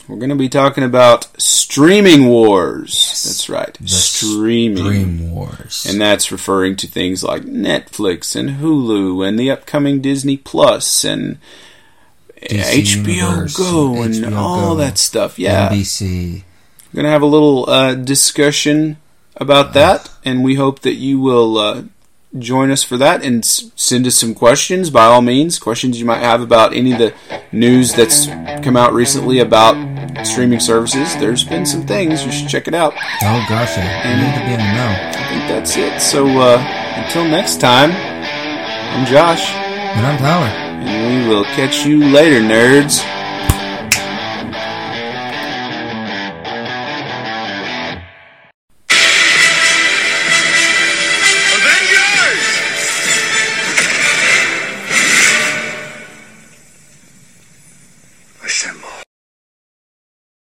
we're 0.08 0.16
going 0.16 0.30
to 0.30 0.36
be 0.36 0.48
talking 0.48 0.84
about 0.84 1.28
streaming 1.40 2.28
wars. 2.28 2.92
That's 3.24 3.48
right. 3.48 3.76
The 3.80 3.88
streaming. 3.88 4.84
Dream 4.84 5.30
Wars. 5.32 5.86
And 5.88 6.00
that's 6.00 6.30
referring 6.30 6.76
to 6.76 6.86
things 6.86 7.24
like 7.24 7.42
Netflix 7.42 8.36
and 8.36 8.60
Hulu 8.60 9.26
and 9.26 9.38
the 9.38 9.50
upcoming 9.50 10.00
Disney 10.00 10.36
Plus 10.36 11.04
and 11.04 11.38
DC 12.40 13.02
HBO 13.02 13.06
Universe, 13.08 13.56
Go 13.56 14.02
and 14.02 14.14
HBO 14.14 14.36
all 14.36 14.74
Go, 14.74 14.76
that 14.76 14.98
stuff. 14.98 15.38
Yeah. 15.38 15.70
NBC. 15.70 16.42
We're 16.92 16.96
going 17.02 17.04
to 17.04 17.10
have 17.10 17.22
a 17.22 17.26
little 17.26 17.68
uh, 17.68 17.94
discussion 17.94 18.98
about 19.36 19.74
that, 19.74 20.10
and 20.24 20.44
we 20.44 20.54
hope 20.54 20.80
that 20.80 20.94
you 20.94 21.18
will 21.20 21.58
uh, 21.58 21.82
join 22.38 22.70
us 22.70 22.82
for 22.82 22.96
that 22.96 23.22
and 23.22 23.44
s- 23.44 23.70
send 23.76 24.06
us 24.06 24.14
some 24.14 24.34
questions 24.34 24.90
by 24.90 25.04
all 25.04 25.20
means. 25.22 25.58
Questions 25.58 25.98
you 25.98 26.06
might 26.06 26.20
have 26.20 26.40
about 26.40 26.72
any 26.74 26.92
of 26.92 26.98
the 26.98 27.14
news 27.52 27.94
that's 27.94 28.26
come 28.64 28.76
out 28.76 28.92
recently 28.92 29.38
about 29.38 29.74
streaming 30.24 30.60
services. 30.60 31.14
There's 31.16 31.44
been 31.44 31.66
some 31.66 31.82
things. 31.86 32.24
You 32.24 32.32
should 32.32 32.48
check 32.48 32.68
it 32.68 32.74
out. 32.74 32.94
Oh 32.94 33.44
gosh, 33.48 33.76
you 33.76 33.82
need 33.82 34.34
to 34.34 34.44
be 34.46 34.52
in 34.52 34.58
the 34.60 34.72
know. 34.72 34.92
I 35.18 35.28
think 35.28 35.42
that's 35.48 35.76
it. 35.76 36.00
So 36.00 36.26
uh, 36.26 36.58
until 36.96 37.24
next 37.24 37.60
time, 37.60 37.90
I'm 37.92 39.06
Josh, 39.06 39.50
And 39.50 40.06
I'm 40.06 40.18
Tyler. 40.18 40.46
and 40.46 41.22
we 41.24 41.28
will 41.28 41.44
catch 41.44 41.84
you 41.84 41.98
later, 42.04 42.40
nerds. 42.40 43.00